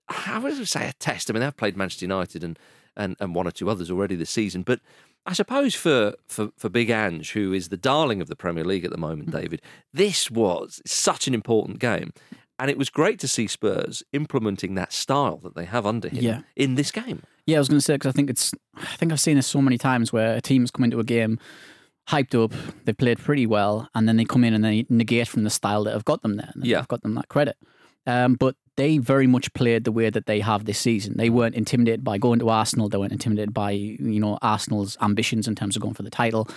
I 0.08 0.38
would 0.38 0.52
I 0.52 0.64
say, 0.64 0.88
a 0.88 0.92
test. 0.94 1.30
I 1.30 1.32
mean, 1.32 1.42
they've 1.42 1.56
played 1.56 1.76
Manchester 1.76 2.04
United 2.04 2.44
and 2.44 2.58
and, 2.96 3.16
and 3.20 3.34
one 3.34 3.46
or 3.46 3.52
two 3.52 3.70
others 3.70 3.90
already 3.90 4.16
this 4.16 4.30
season, 4.30 4.62
but. 4.62 4.80
I 5.26 5.34
suppose 5.34 5.74
for, 5.74 6.14
for, 6.26 6.48
for 6.56 6.70
Big 6.70 6.88
Ange, 6.88 7.32
who 7.32 7.52
is 7.52 7.68
the 7.68 7.76
darling 7.76 8.22
of 8.22 8.28
the 8.28 8.34
Premier 8.34 8.64
League 8.64 8.86
at 8.86 8.90
the 8.90 8.96
moment, 8.96 9.30
David, 9.30 9.60
this 9.92 10.30
was 10.30 10.80
such 10.86 11.28
an 11.28 11.34
important 11.34 11.78
game. 11.78 12.14
And 12.60 12.70
it 12.70 12.76
was 12.78 12.90
great 12.90 13.18
to 13.20 13.28
see 13.28 13.46
Spurs 13.46 14.02
implementing 14.12 14.74
that 14.74 14.92
style 14.92 15.38
that 15.38 15.54
they 15.56 15.64
have 15.64 15.86
under 15.86 16.08
him 16.08 16.22
Yeah. 16.22 16.40
in 16.56 16.74
this 16.76 16.90
game. 16.92 17.22
Yeah, 17.46 17.56
I 17.56 17.58
was 17.60 17.68
going 17.68 17.78
to 17.78 17.84
say 17.84 17.94
because 17.94 18.10
I 18.10 18.12
think 18.12 18.30
it's. 18.30 18.52
I 18.76 18.96
think 18.96 19.10
I've 19.12 19.20
seen 19.20 19.36
this 19.36 19.46
so 19.46 19.60
many 19.62 19.78
times 19.78 20.12
where 20.12 20.34
a 20.36 20.40
team's 20.40 20.70
come 20.70 20.84
into 20.84 21.00
a 21.00 21.04
game 21.04 21.38
hyped 22.08 22.34
up, 22.42 22.52
they've 22.84 22.96
played 22.96 23.18
pretty 23.18 23.46
well, 23.46 23.88
and 23.94 24.08
then 24.08 24.16
they 24.16 24.24
come 24.24 24.42
in 24.44 24.52
and 24.52 24.64
they 24.64 24.84
negate 24.88 25.28
from 25.28 25.44
the 25.44 25.50
style 25.50 25.84
that 25.84 25.92
have 25.92 26.04
got 26.04 26.22
them 26.22 26.36
there. 26.36 26.50
And 26.54 26.64
Yeah. 26.66 26.78
have 26.78 26.88
got 26.88 27.02
them 27.02 27.14
that 27.14 27.28
credit. 27.28 27.56
Um, 28.06 28.34
but 28.34 28.56
they 28.76 28.98
very 28.98 29.26
much 29.26 29.52
played 29.52 29.84
the 29.84 29.92
way 29.92 30.10
that 30.10 30.26
they 30.26 30.40
have 30.40 30.64
this 30.64 30.78
season. 30.78 31.16
They 31.16 31.30
weren't 31.30 31.54
intimidated 31.54 32.02
by 32.02 32.18
going 32.18 32.38
to 32.40 32.48
Arsenal. 32.48 32.88
They 32.88 32.98
weren't 32.98 33.12
intimidated 33.12 33.52
by 33.54 33.70
you 33.72 34.20
know 34.20 34.38
Arsenal's 34.42 34.96
ambitions 35.00 35.46
in 35.48 35.54
terms 35.54 35.76
of 35.76 35.82
going 35.82 35.94
for 35.94 36.02
the 36.02 36.10
title. 36.10 36.48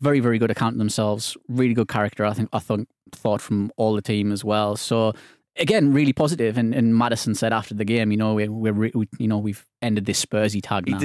Very, 0.00 0.20
very 0.20 0.38
good 0.38 0.50
account 0.50 0.74
of 0.74 0.78
themselves. 0.78 1.36
Really 1.48 1.72
good 1.74 1.88
character. 1.88 2.24
I 2.24 2.32
think. 2.34 2.48
I 2.52 2.58
think 2.58 2.88
thought 3.12 3.40
from 3.40 3.70
all 3.76 3.94
the 3.94 4.02
team 4.02 4.32
as 4.32 4.44
well. 4.44 4.76
So 4.76 5.12
again, 5.58 5.92
really 5.92 6.12
positive. 6.12 6.58
And, 6.58 6.74
and 6.74 6.96
Madison 6.96 7.34
said 7.34 7.52
after 7.52 7.74
the 7.74 7.84
game, 7.84 8.10
you 8.10 8.16
know, 8.16 8.34
we, 8.34 8.48
we're, 8.48 8.72
we, 8.72 9.08
you 9.18 9.28
know, 9.28 9.38
we've 9.38 9.64
ended 9.82 10.04
this 10.06 10.24
Spursy 10.24 10.60
tag 10.62 10.86
He 10.86 10.92
now. 10.92 10.98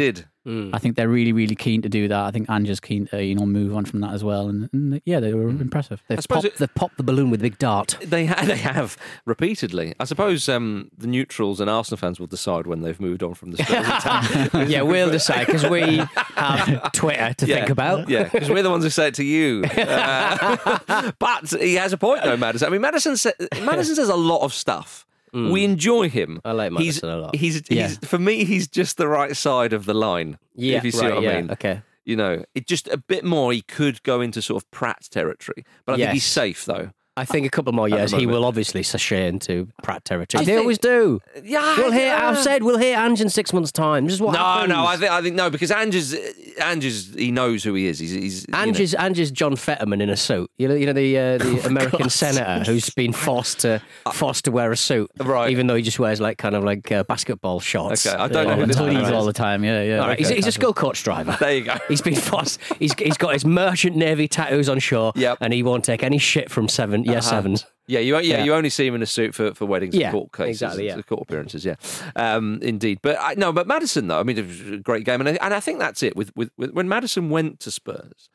Did. 0.46 0.74
I 0.74 0.78
think 0.80 0.96
they're 0.96 1.08
really, 1.10 1.34
really 1.34 1.56
keen 1.56 1.82
to 1.84 1.90
do 1.90 2.08
that. 2.08 2.20
I 2.26 2.32
think 2.32 2.50
Ange's 2.50 2.80
keen 2.80 3.08
to, 3.08 3.24
you 3.24 3.36
know, 3.36 3.46
move 3.46 3.76
on 3.76 3.86
from 3.86 4.02
that 4.02 4.14
as 4.14 4.24
well. 4.24 4.48
And, 4.50 4.70
and 4.74 5.02
yeah, 5.06 5.20
they 5.20 5.34
were 5.34 5.48
impressive. 5.50 6.02
They've 6.08 6.20
popped, 6.28 6.46
it- 6.46 6.56
they've 6.58 6.74
popped 6.76 6.98
the 6.98 7.04
balloon 7.04 7.30
with 7.30 7.42
a 7.42 7.44
big 7.44 7.58
dart. 7.60 7.98
They 8.02 8.26
ha- 8.26 8.42
they 8.46 8.58
have 8.58 8.98
repeatedly. 9.26 9.94
I 10.00 10.06
suppose 10.06 10.48
um, 10.50 10.90
the 10.98 11.08
neutrals 11.08 11.60
and 11.62 11.70
Arsenal 11.70 11.98
fans 11.98 12.20
will 12.20 12.28
decide 12.28 12.68
when 12.68 12.82
they've 12.82 13.00
moved 13.00 13.24
on 13.24 13.34
from 13.34 13.52
the 13.52 13.58
Spurs 13.58 14.70
yeah, 14.70 14.82
we'll 14.82 15.10
decide 15.12 15.46
because 15.48 15.68
we 15.70 15.98
have 16.36 16.92
Twitter 16.92 17.34
to 17.34 17.46
think 17.46 17.70
about. 17.70 18.10
Yeah, 18.10 18.24
because 18.24 18.50
we're 18.50 18.64
the 18.64 18.70
ones 18.72 18.84
who 18.84 18.90
say 18.90 19.08
it 19.08 19.16
to 19.16 19.24
you. 19.24 19.64
Uh, 19.66 21.12
but 21.20 21.50
he 21.50 21.76
has 21.76 21.94
a 21.94 21.98
point, 21.98 22.24
though, 22.24 22.38
Madison. 22.38 22.68
I 22.68 22.72
mean, 22.72 22.82
Madison, 22.82 23.18
sa- 23.18 23.32
Madison 23.62 23.96
says 23.96 24.10
a 24.10 24.16
lot 24.16 24.42
of 24.42 24.54
stuff. 24.54 25.06
We 25.34 25.40
mm. 25.40 25.64
enjoy 25.64 26.10
him. 26.10 26.42
I 26.44 26.52
like 26.52 26.74
he's, 26.74 27.02
a 27.02 27.16
lot. 27.16 27.36
He's, 27.36 27.62
Yeah. 27.70 27.88
he's 27.88 27.98
for 28.00 28.18
me, 28.18 28.44
he's 28.44 28.68
just 28.68 28.98
the 28.98 29.08
right 29.08 29.36
side 29.36 29.72
of 29.74 29.86
the 29.86 29.94
line. 29.94 30.38
Yeah, 30.56 30.78
if 30.78 30.84
you 30.84 30.92
see 30.92 31.06
right, 31.06 31.16
what 31.16 31.24
I 31.24 31.28
yeah, 31.28 31.42
mean. 31.42 31.52
okay. 31.52 31.82
You 32.04 32.16
know, 32.16 32.44
it 32.56 32.68
just 32.68 32.88
a 32.90 32.98
bit 32.98 33.24
more. 33.24 33.54
He 33.54 33.62
could 33.62 34.04
go 34.04 34.22
into 34.22 34.42
sort 34.42 34.62
of 34.64 34.70
Pratt 34.72 35.08
territory, 35.10 35.66
but 35.86 35.94
I 35.94 35.98
think 35.98 36.12
he's 36.12 36.24
safe 36.24 36.66
though. 36.66 36.92
I 37.18 37.26
think 37.26 37.46
a 37.46 37.50
couple 37.50 37.74
more 37.74 37.90
years, 37.90 38.12
he 38.12 38.26
will 38.26 38.46
obviously 38.46 38.84
sashay 38.84 39.28
into 39.28 39.68
Pratt 39.84 40.06
territory. 40.06 40.42
I 40.42 40.46
they 40.46 40.52
think- 40.54 40.62
always 40.62 40.78
do. 40.78 41.20
Yeah, 41.44 41.76
We'll 41.78 41.92
hear. 41.92 42.06
yeah. 42.08 42.30
I've 42.30 42.38
said 42.40 42.64
we'll 42.64 42.78
hear 42.78 42.98
Ange 42.98 43.20
in 43.20 43.30
six 43.30 43.52
months' 43.52 43.72
time. 43.72 44.06
This 44.06 44.14
is 44.16 44.22
what 44.22 44.32
No, 44.32 44.40
happens. 44.40 44.70
no, 44.70 44.86
I 44.86 44.96
think 44.98 45.12
I 45.12 45.22
think 45.22 45.36
no 45.36 45.50
because 45.50 45.72
Ange's 45.72 46.16
Ange's 46.60 47.14
he 47.14 47.32
knows 47.32 47.64
who 47.64 47.74
he 47.74 47.88
is. 47.88 48.00
He's, 48.00 48.12
he's 48.12 48.42
you 48.48 48.52
know- 48.54 48.60
Ange 48.60 48.80
is, 48.80 48.96
Ange 48.98 49.20
is 49.20 49.30
John 49.32 49.56
Fetterman 49.56 50.00
in 50.02 50.10
a 50.10 50.16
suit. 50.18 50.50
You 50.58 50.68
know, 50.70 50.74
you 50.76 50.86
know 50.86 50.94
the 50.94 51.18
uh, 51.18 51.38
the 51.38 51.62
American 51.66 52.10
senator 52.10 52.64
who's 52.72 52.90
been 52.96 53.12
forced 53.14 53.60
to 53.60 53.82
forced 54.14 54.46
to 54.46 54.52
wear 54.52 54.72
a 54.72 54.78
suit, 54.78 55.12
Right. 55.20 55.52
Even 55.52 55.68
though 55.68 55.76
he 55.76 55.82
just 55.84 56.00
wears 56.00 56.22
like 56.22 56.38
kind 56.38 56.56
of 56.56 56.64
like 56.64 56.92
uh, 56.92 57.04
basketball 57.04 57.60
shorts. 57.60 58.06
Okay, 58.08 58.16
I 58.16 58.28
don't 58.30 58.46
know 58.48 58.54
all 58.54 58.60
who 58.62 58.66
the 58.68 58.74
time. 58.74 58.96
is. 58.98 59.12
All 59.12 59.26
the 59.26 59.34
time. 59.34 59.64
Yeah, 59.66 59.82
yeah. 59.84 60.00
All 60.00 60.08
right, 60.08 60.18
he's, 60.18 60.30
he's 60.30 60.48
a 60.48 60.52
school 60.52 60.74
coach 60.74 61.04
driver. 61.04 61.36
There 61.40 61.54
you 61.56 61.64
go. 61.66 61.76
He's 61.90 62.02
been 62.02 62.16
forced. 62.16 62.60
He's 62.80 62.94
he's 62.94 63.18
got 63.18 63.34
his 63.34 63.44
merchant 63.46 63.96
navy 63.98 64.28
tattoos 64.30 64.70
on 64.70 64.80
shore. 64.80 65.12
Yep. 65.16 65.40
and 65.42 65.52
he 65.54 65.62
won't 65.62 65.84
take 65.84 66.04
any 66.04 66.18
shit 66.18 66.50
from 66.50 66.70
seven 66.70 67.01
year 67.06 67.22
sevens. 67.22 67.66
Yeah, 67.88 68.00
you 68.00 68.16
yeah, 68.16 68.22
Yeah. 68.38 68.44
you 68.44 68.54
only 68.54 68.70
see 68.70 68.88
him 68.88 68.96
in 68.96 69.02
a 69.02 69.06
suit 69.06 69.36
for, 69.36 69.54
for 69.54 69.66
weddings 69.66 69.96
Yeah, 69.96 70.08
and 70.10 70.14
court 70.14 70.32
cases, 70.32 70.62
exactly, 70.62 70.86
yeah. 70.86 71.02
court 71.02 71.24
appearances. 71.24 71.66
Yeah, 71.66 71.76
um, 72.16 72.60
indeed. 72.62 73.00
But 73.02 73.18
I, 73.20 73.34
no, 73.36 73.52
but 73.52 73.68
Madison 73.68 74.08
though, 74.08 74.20
I 74.20 74.24
mean, 74.24 74.38
it 74.38 74.48
was 74.48 74.62
a 74.72 74.78
great 74.78 75.04
game, 75.06 75.20
and 75.20 75.30
I, 75.30 75.38
and 75.42 75.54
I 75.54 75.60
think 75.60 75.80
that's 75.80 76.02
it. 76.04 76.16
With, 76.16 76.32
with, 76.36 76.52
with 76.58 76.72
when 76.72 76.88
Madison 76.88 77.30
went 77.30 77.60
to 77.62 77.72
Spurs, 77.72 78.30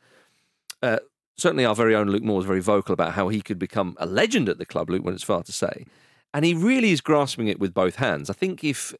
uh, 0.82 0.98
certainly 1.38 1.64
our 1.64 1.74
very 1.74 1.94
own 1.94 2.08
Luke 2.08 2.22
Moore 2.22 2.36
was 2.38 2.46
very 2.46 2.60
vocal 2.60 2.92
about 2.92 3.12
how 3.14 3.28
he 3.28 3.40
could 3.40 3.58
become 3.58 3.96
a 3.98 4.06
legend 4.06 4.48
at 4.48 4.58
the 4.58 4.66
club. 4.66 4.90
Luke 4.90 5.04
went 5.04 5.14
as 5.14 5.22
far 5.22 5.42
to 5.42 5.52
say, 5.52 5.86
and 6.34 6.44
he 6.44 6.52
really 6.54 6.90
is 6.90 7.00
grasping 7.00 7.48
it 7.48 7.58
with 7.58 7.72
both 7.72 7.96
hands. 7.96 8.28
I 8.28 8.34
think 8.34 8.62
if 8.62 8.94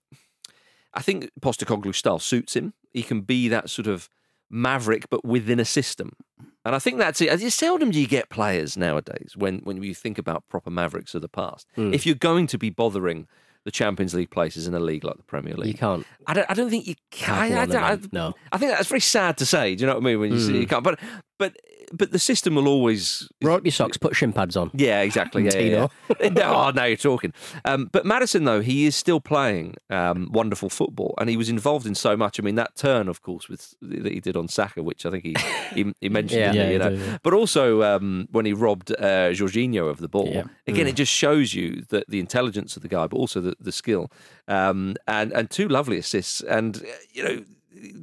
I 0.95 1.03
think 1.03 1.31
Postecoglou's 1.41 1.99
style 1.99 2.19
suits 2.19 2.57
him, 2.57 2.73
he 2.93 3.03
can 3.03 3.21
be 3.21 3.49
that 3.49 3.69
sort 3.69 3.87
of 3.87 4.09
maverick, 4.51 5.09
but 5.11 5.25
within 5.25 5.61
a 5.61 5.65
system. 5.65 6.13
And 6.65 6.75
I 6.75 6.79
think 6.81 6.99
that's 6.99 7.21
it. 7.21 7.43
It's 7.43 7.55
seldom 7.55 7.91
do 7.91 8.01
you 8.01 8.09
get 8.09 8.29
players 8.29 8.77
nowadays 8.77 9.35
when, 9.37 9.59
when 9.61 9.83
you 9.83 9.95
think 9.95 10.19
about 10.19 10.43
proper 10.49 10.71
mavericks 10.71 11.15
of 11.15 11.23
the 11.23 11.29
past. 11.29 11.67
Hmm. 11.77 11.95
If 11.95 12.05
you're 12.07 12.17
going 12.17 12.47
to 12.49 12.59
be 12.59 12.71
bothering 12.71 13.29
the 13.65 13.71
Champions 13.71 14.15
League 14.15 14.31
places 14.31 14.67
in 14.67 14.75
a 14.75 14.81
league 14.81 15.05
like 15.05 15.17
the 15.17 15.23
Premier 15.25 15.55
League, 15.55 15.69
You 15.69 15.75
can't. 15.75 16.07
I 16.27 16.35
don't. 16.35 16.49
I 16.51 16.55
don't 16.55 16.71
think 16.71 16.87
you 16.87 16.95
can. 17.11 17.53
I, 17.53 17.63
I, 17.63 17.67
them, 17.67 18.09
no. 18.13 18.35
I 18.53 18.59
think 18.59 18.73
that's 18.73 18.89
very 18.89 19.01
sad 19.01 19.39
to 19.39 19.47
say. 19.47 19.75
Do 19.75 19.83
you 19.83 19.87
know 19.89 19.95
what 19.95 20.03
I 20.03 20.07
mean? 20.07 20.21
When 20.21 20.33
you 20.33 20.39
Hmm. 20.39 20.47
see 20.47 20.59
you 20.61 20.67
can't. 20.69 20.85
But 20.85 21.01
but 21.39 21.57
but 21.93 22.13
the 22.13 22.19
system 22.19 22.55
will 22.55 22.69
always. 22.69 23.29
Roll 23.43 23.57
up 23.57 23.65
your 23.65 23.73
socks, 23.73 23.97
put 23.97 24.17
shin 24.17 24.33
pads 24.33 24.57
on. 24.57 24.71
Yeah, 24.75 25.01
exactly. 25.03 25.45
Yeah, 25.45 25.59
yeah, 25.59 25.87
yeah. 26.21 26.29
no, 26.31 26.55
oh, 26.55 26.71
now 26.71 26.85
you're 26.85 26.97
talking. 26.97 27.33
Um, 27.65 27.89
but 27.93 28.05
Madison, 28.05 28.45
though, 28.45 28.61
he 28.61 28.87
is 28.87 28.97
still 28.97 29.21
playing 29.21 29.75
um, 29.91 30.29
wonderful 30.33 30.69
football, 30.69 31.15
and 31.19 31.29
he 31.29 31.37
was 31.37 31.49
involved 31.49 31.87
in 31.87 31.95
so 31.95 32.17
much. 32.17 32.41
I 32.41 32.43
mean, 32.43 32.55
that 32.57 32.77
turn, 32.77 33.09
of 33.09 33.23
course, 33.23 33.49
with 33.49 33.75
that 33.83 34.13
he 34.13 34.21
did 34.21 34.37
on 34.37 34.49
Saka, 34.49 34.83
which 34.83 35.07
I 35.07 35.11
think 35.11 35.25
he 35.25 35.37
he, 35.75 35.95
he 36.01 36.09
mentioned, 36.09 36.41
Yeah. 36.41 36.53
Yeah, 36.53 36.71
you 36.71 36.79
know. 36.79 36.89
yeah. 36.91 37.19
But 37.23 37.35
also 37.35 37.83
um, 37.83 38.29
when 38.31 38.47
he 38.47 38.53
robbed 38.53 38.93
uh, 38.93 39.31
Jorginho 39.31 39.89
of 39.89 39.99
the 39.99 40.09
ball. 40.09 40.45
Again, 40.67 40.87
it 40.87 40.97
just 40.97 41.13
shows 41.13 41.55
you 41.55 41.85
that 41.91 42.09
the 42.09 42.19
intelligence 42.21 42.77
of 42.77 42.83
the 42.83 42.89
guy, 42.89 43.07
but 43.07 43.17
also 43.17 43.41
the, 43.41 43.55
the 43.61 43.73
skill. 43.73 44.11
Um, 44.49 44.97
and 45.07 45.33
and 45.33 45.51
two 45.51 45.69
lovely 45.69 45.99
assists, 45.99 46.41
and 46.41 46.77
uh, 46.77 46.87
you 47.13 47.23
know. 47.23 47.45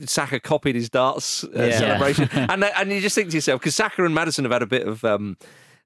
Saka 0.05 0.39
copied 0.39 0.75
his 0.75 0.89
darts 0.89 1.43
uh, 1.43 1.49
Yeah. 1.53 1.77
celebration, 1.79 2.29
and 2.49 2.63
and 2.63 2.91
you 2.91 3.01
just 3.01 3.15
think 3.15 3.29
to 3.31 3.37
yourself 3.37 3.59
because 3.61 3.75
Saka 3.75 4.05
and 4.05 4.13
Madison 4.15 4.45
have 4.45 4.51
had 4.51 4.61
a 4.61 4.67
bit 4.67 4.87
of 4.87 5.03
um, 5.03 5.37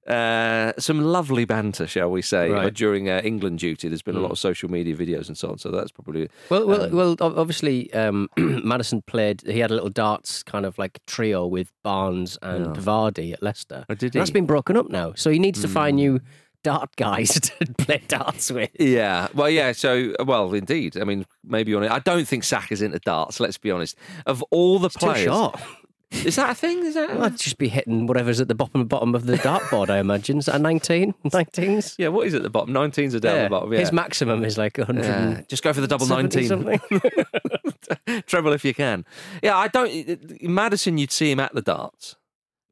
uh, 0.06 0.72
some 0.78 1.00
lovely 1.02 1.44
banter, 1.44 1.86
shall 1.86 2.10
we 2.10 2.22
say, 2.22 2.48
Right. 2.50 2.66
uh, 2.66 2.70
during 2.70 3.10
uh, 3.10 3.20
England 3.24 3.58
duty. 3.58 3.88
There's 3.88 4.00
been 4.02 4.16
a 4.16 4.20
lot 4.20 4.30
of 4.30 4.38
social 4.38 4.70
media 4.70 4.96
videos 4.96 5.28
and 5.28 5.36
so 5.36 5.50
on. 5.50 5.58
So 5.58 5.70
that's 5.70 5.90
probably 5.90 6.28
Well, 6.48 6.66
well, 6.66 6.82
Um, 6.84 6.92
well. 6.96 7.16
Obviously, 7.20 7.92
um, 7.92 8.28
Madison 8.38 9.02
played. 9.02 9.42
He 9.42 9.58
had 9.58 9.70
a 9.70 9.74
little 9.74 9.90
darts 9.90 10.42
kind 10.42 10.64
of 10.64 10.78
like 10.78 10.98
trio 11.06 11.46
with 11.46 11.72
Barnes 11.84 12.38
and 12.40 12.74
Vardy 12.76 13.32
at 13.34 13.42
Leicester. 13.42 13.84
Oh, 13.90 13.94
did 13.94 14.14
And 14.14 14.20
That's 14.20 14.30
he? 14.30 14.34
been 14.34 14.46
broken 14.46 14.76
up 14.78 14.88
now, 14.88 15.12
so 15.14 15.30
he 15.30 15.38
needs 15.38 15.60
to 15.60 15.68
find 15.68 15.96
new 15.96 16.20
dart 16.62 16.94
guys 16.96 17.30
to 17.40 17.74
play 17.74 18.02
darts 18.08 18.50
with. 18.50 18.70
Yeah, 18.78 19.28
well, 19.34 19.50
yeah. 19.50 19.72
So, 19.72 20.14
well, 20.24 20.52
indeed. 20.54 20.96
I 20.96 21.04
mean, 21.04 21.26
maybe 21.44 21.74
on 21.74 21.82
it. 21.82 21.90
I 21.90 21.98
don't 21.98 22.26
think 22.26 22.44
Saka's 22.44 22.82
into 22.82 22.98
darts. 23.00 23.40
Let's 23.40 23.58
be 23.58 23.70
honest. 23.70 23.96
Of 24.26 24.42
all 24.50 24.78
the 24.78 24.88
Too 24.88 24.98
players, 24.98 25.50
is 26.10 26.36
that 26.36 26.50
a 26.50 26.54
thing? 26.54 26.84
Is 26.86 26.94
that? 26.94 27.10
I'd 27.20 27.36
just 27.36 27.58
be 27.58 27.68
hitting 27.68 28.06
whatever's 28.06 28.40
at 28.40 28.48
the 28.48 28.54
bottom 28.54 28.86
bottom 28.86 29.14
of 29.14 29.26
the 29.26 29.36
dartboard. 29.36 29.90
I 29.90 29.98
imagine. 29.98 30.38
Is 30.38 30.46
that 30.46 30.56
a 30.56 30.58
19? 30.58 31.12
19s? 31.26 31.96
yeah. 31.98 32.08
What 32.08 32.26
is 32.26 32.34
at 32.34 32.42
the 32.42 32.50
bottom? 32.50 32.72
19s 32.72 33.14
are 33.14 33.20
down 33.20 33.36
Yeah. 33.36 33.44
the 33.44 33.50
bottom. 33.50 33.72
Yeah. 33.72 33.80
His 33.80 33.92
maximum 33.92 34.42
is 34.44 34.56
like 34.56 34.78
100. 34.78 35.04
Yeah, 35.04 35.42
just 35.48 35.62
go 35.62 35.72
for 35.72 35.82
the 35.82 35.86
double 35.86 36.06
19. 36.06 36.48
Treble 38.26 38.52
if 38.52 38.64
you 38.64 38.72
can. 38.72 39.04
Yeah, 39.42 39.56
I 39.56 39.68
don't. 39.68 40.42
Madison, 40.42 40.96
you'd 40.96 41.12
see 41.12 41.30
him 41.30 41.40
at 41.40 41.54
the 41.54 41.62
darts. 41.62 42.16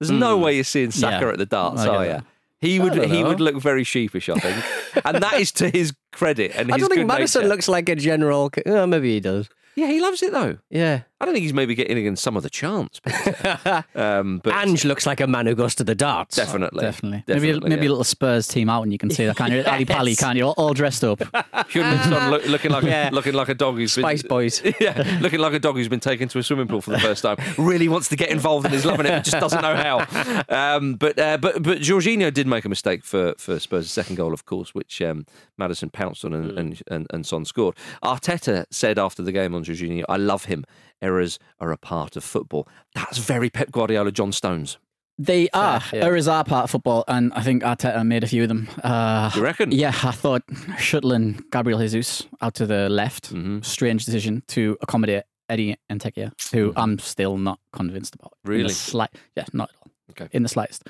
There's 0.01 0.11
no 0.11 0.37
hmm. 0.37 0.45
way 0.45 0.55
you're 0.55 0.65
seeing 0.65 0.91
Saka 0.91 1.29
at 1.29 1.39
the 1.39 1.47
darts, 1.47 1.83
are 1.83 2.05
you? 2.05 2.23
He 2.67 2.79
would. 2.81 2.95
He 2.95 3.23
know. 3.23 3.29
would 3.29 3.41
look 3.41 3.57
very 3.57 3.85
sheepish, 3.85 4.29
I 4.29 4.39
think, 4.39 5.05
and 5.05 5.23
that 5.23 5.35
is 5.41 5.53
to 5.53 5.71
his 5.71 5.93
credit. 6.13 6.53
And 6.55 6.71
I 6.71 6.77
his 6.77 6.87
don't 6.89 6.95
think 6.97 7.07
Madison 7.07 7.43
nature. 7.43 7.49
looks 7.49 7.69
like 7.69 7.89
a 7.89 7.97
general. 7.97 8.51
Oh, 8.67 8.87
maybe 8.87 9.15
he 9.15 9.21
does. 9.21 9.49
Yeah, 9.77 9.89
he 9.89 10.01
loves 10.01 10.23
it 10.23 10.33
though. 10.33 10.59
Yeah. 10.71 11.03
I 11.19 11.25
don't 11.25 11.33
think 11.33 11.45
he's 11.45 11.55
maybe 11.55 11.75
getting 11.75 11.97
against 11.97 12.23
some 12.23 12.37
of 12.37 12.43
the 12.43 12.51
chants. 12.51 13.01
But, 13.03 13.85
um, 13.97 14.41
but 14.45 14.53
Ange 14.55 14.85
looks 14.85 15.07
like 15.07 15.21
a 15.21 15.27
man 15.27 15.47
who 15.47 15.55
goes 15.55 15.75
to 15.77 15.85
the 15.85 15.95
darts. 15.95 16.37
definitely, 16.37 16.81
Definitely. 16.83 17.25
definitely, 17.27 17.53
maybe 17.53 17.69
maybe 17.71 17.83
yeah. 17.85 17.89
a 17.89 17.93
little 17.93 18.05
Spurs 18.05 18.47
team 18.47 18.69
out 18.69 18.83
and 18.83 18.93
you 18.93 18.99
can 18.99 19.09
see 19.09 19.25
that, 19.25 19.35
can't 19.37 19.51
you? 19.53 19.63
Ali 19.67 19.87
Pali, 19.87 20.15
can't 20.15 20.37
you? 20.37 20.45
All, 20.45 20.55
all 20.59 20.75
dressed 20.75 21.03
up. 21.05 21.19
Heung-Min 21.71 22.31
look, 22.31 22.47
looking 22.47 22.71
like 22.71 22.85
Yeah. 22.85 23.09
a, 23.09 23.13
looking 23.13 23.33
like 23.33 23.49
a 23.49 23.55
dog 23.55 23.77
who's 23.77 23.93
Spice 23.95 24.23
been, 24.23 24.29
Boys. 24.29 24.61
yeah, 24.79 25.19
looking 25.23 25.41
like 25.41 25.55
a 25.55 25.59
dog 25.59 25.77
who's 25.77 25.89
been 25.89 26.01
taken 26.01 26.29
to 26.29 26.39
a 26.39 26.43
swimming 26.43 26.69
pool 26.69 26.83
for 26.83 26.91
the 26.91 26.99
first 26.99 27.23
time. 27.23 27.37
Really 27.57 27.89
wants 27.89 28.09
to 28.09 28.17
get 28.17 28.29
involved 28.29 28.67
and 28.67 28.75
is 28.75 28.85
loving 28.85 29.07
it, 29.07 29.11
but 29.11 29.25
just 29.25 29.41
doesn't 29.41 29.63
know 29.63 29.75
how. 29.75 30.45
Um, 30.51 30.95
but 30.97 31.19
uh, 31.19 31.39
but 31.39 31.63
but 31.63 31.79
Jorginho 31.79 32.33
did 32.33 32.47
make 32.47 32.65
a 32.67 32.69
mistake 32.69 33.05
for 33.05 33.35
for 33.39 33.59
Spurs' 33.59 33.91
second 33.91 34.17
goal, 34.17 34.35
of 34.35 34.45
course, 34.45 34.75
which 34.75 35.01
um, 35.01 35.25
Madison 35.57 35.89
pounced 35.89 36.25
on 36.27 36.35
and, 36.35 36.59
and, 36.59 36.83
and 36.91 37.07
and 37.11 37.25
Son 37.27 37.45
scored. 37.47 37.75
Arteta 38.05 38.67
said 38.71 38.99
after 38.99 39.23
the 39.23 39.33
game 39.33 39.55
on 39.55 39.65
Jorginho, 39.65 40.05
"I 40.09 40.17
love 40.17 40.45
him. 40.45 40.65
Errors 41.07 41.39
are 41.61 41.73
a 41.73 41.77
part 41.79 42.17
of 42.17 42.25
football." 42.25 42.67
That's 42.95 43.19
very 43.19 43.51
Pep 43.51 43.71
Guardiola, 43.71 44.11
John 44.13 44.33
Stones. 44.33 44.79
They 45.19 45.49
are. 45.55 45.81
yeah. 45.93 46.05
Errors 46.05 46.29
are 46.29 46.45
part 46.45 46.65
of 46.65 46.71
football, 46.71 47.03
and 47.09 47.33
I 47.33 47.43
think 47.43 47.63
Arteta 47.63 48.05
made 48.05 48.23
a 48.23 48.27
few 48.27 48.43
of 48.43 48.49
them. 48.49 48.69
Uh, 48.85 49.31
You 49.35 49.43
reckon? 49.43 49.73
Yeah, 49.73 49.89
I 50.05 50.11
thought 50.23 50.43
shuttling 50.79 51.41
Gabriel 51.51 51.79
Jesus 51.79 52.27
out 52.43 52.55
to 52.57 52.67
the 52.67 52.89
left, 52.91 53.33
Mm-hmm. 53.33 53.61
strange 53.63 54.05
decision 54.05 54.43
to 54.49 54.77
accommodate 54.83 55.25
Eddie 55.49 55.77
Nketiah, 55.91 56.33
who 56.53 56.73
I'm 56.77 56.99
still 56.99 57.39
not 57.39 57.59
convinced 57.73 58.15
about. 58.15 58.33
Mm-hmm. 58.45 58.51
Really? 58.51 58.69
slight, 58.75 59.11
yeah, 59.37 59.45
not 59.55 59.71
at 59.71 59.77
all. 59.81 59.91
Okay. 60.11 60.29
In 60.33 60.43
the 60.43 60.49
slightest. 60.51 60.83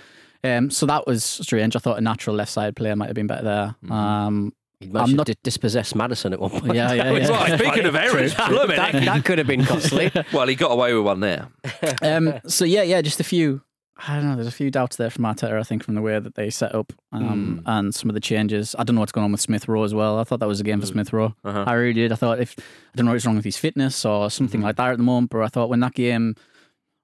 Um, 0.42 0.70
so 0.70 0.86
that 0.86 1.06
was 1.06 1.22
strange. 1.24 1.76
I 1.76 1.78
thought 1.78 1.98
a 1.98 2.00
natural 2.12 2.34
left 2.36 2.50
side 2.52 2.74
player 2.76 2.96
might 2.96 3.06
have 3.06 3.14
been 3.14 3.26
better 3.28 3.44
there. 3.44 3.74
Mm-hmm. 3.84 3.92
Um, 3.92 4.52
I'm 4.94 5.14
not- 5.16 5.26
to 5.26 5.34
dispossess 5.42 5.94
Madison 5.94 6.32
at 6.32 6.40
one 6.40 6.50
point. 6.50 6.74
yeah, 6.74 6.92
yeah, 6.92 7.10
yeah. 7.12 7.30
Well, 7.30 7.58
speaking 7.58 7.86
of 7.86 7.94
errors, 7.96 8.34
that, 8.34 8.92
that 8.92 9.24
could 9.24 9.38
have 9.38 9.46
been 9.46 9.64
costly. 9.64 10.10
well, 10.32 10.46
he 10.46 10.54
got 10.54 10.70
away 10.72 10.92
with 10.94 11.04
one 11.04 11.20
there. 11.20 11.48
um, 12.02 12.34
so 12.46 12.64
yeah, 12.64 12.82
yeah, 12.82 13.00
just 13.00 13.18
a 13.20 13.24
few. 13.24 13.62
I 14.06 14.14
don't 14.16 14.26
know. 14.28 14.34
There's 14.34 14.46
a 14.46 14.50
few 14.50 14.70
doubts 14.70 14.96
there 14.96 15.08
from 15.08 15.24
Arteta. 15.24 15.58
I 15.58 15.62
think 15.62 15.82
from 15.82 15.94
the 15.94 16.02
way 16.02 16.18
that 16.18 16.34
they 16.34 16.50
set 16.50 16.74
up 16.74 16.92
um, 17.12 17.62
Hmm. 17.64 17.68
and 17.68 17.94
some 17.94 18.10
of 18.10 18.14
the 18.14 18.20
changes. 18.20 18.76
I 18.78 18.84
don't 18.84 18.94
know 18.94 19.00
what's 19.00 19.12
going 19.12 19.24
on 19.24 19.32
with 19.32 19.40
Smith 19.40 19.66
Rowe 19.68 19.84
as 19.84 19.94
well. 19.94 20.18
I 20.18 20.24
thought 20.24 20.40
that 20.40 20.48
was 20.48 20.60
a 20.60 20.64
game 20.64 20.74
Hmm. 20.76 20.80
for 20.82 20.86
Smith 20.88 21.12
Rowe. 21.14 21.34
Uh-huh. 21.42 21.64
I 21.66 21.72
really 21.72 21.94
did. 21.94 22.12
I 22.12 22.16
thought 22.16 22.38
if 22.38 22.54
I 22.58 22.62
don't 22.96 23.06
know 23.06 23.12
what's 23.12 23.24
wrong 23.24 23.36
with 23.36 23.46
his 23.46 23.56
fitness 23.56 24.04
or 24.04 24.30
something 24.30 24.60
Hmm. 24.60 24.66
like 24.66 24.76
that 24.76 24.90
at 24.90 24.98
the 24.98 25.02
moment, 25.02 25.30
but 25.30 25.40
I 25.40 25.48
thought 25.48 25.70
when 25.70 25.80
that 25.80 25.94
game 25.94 26.34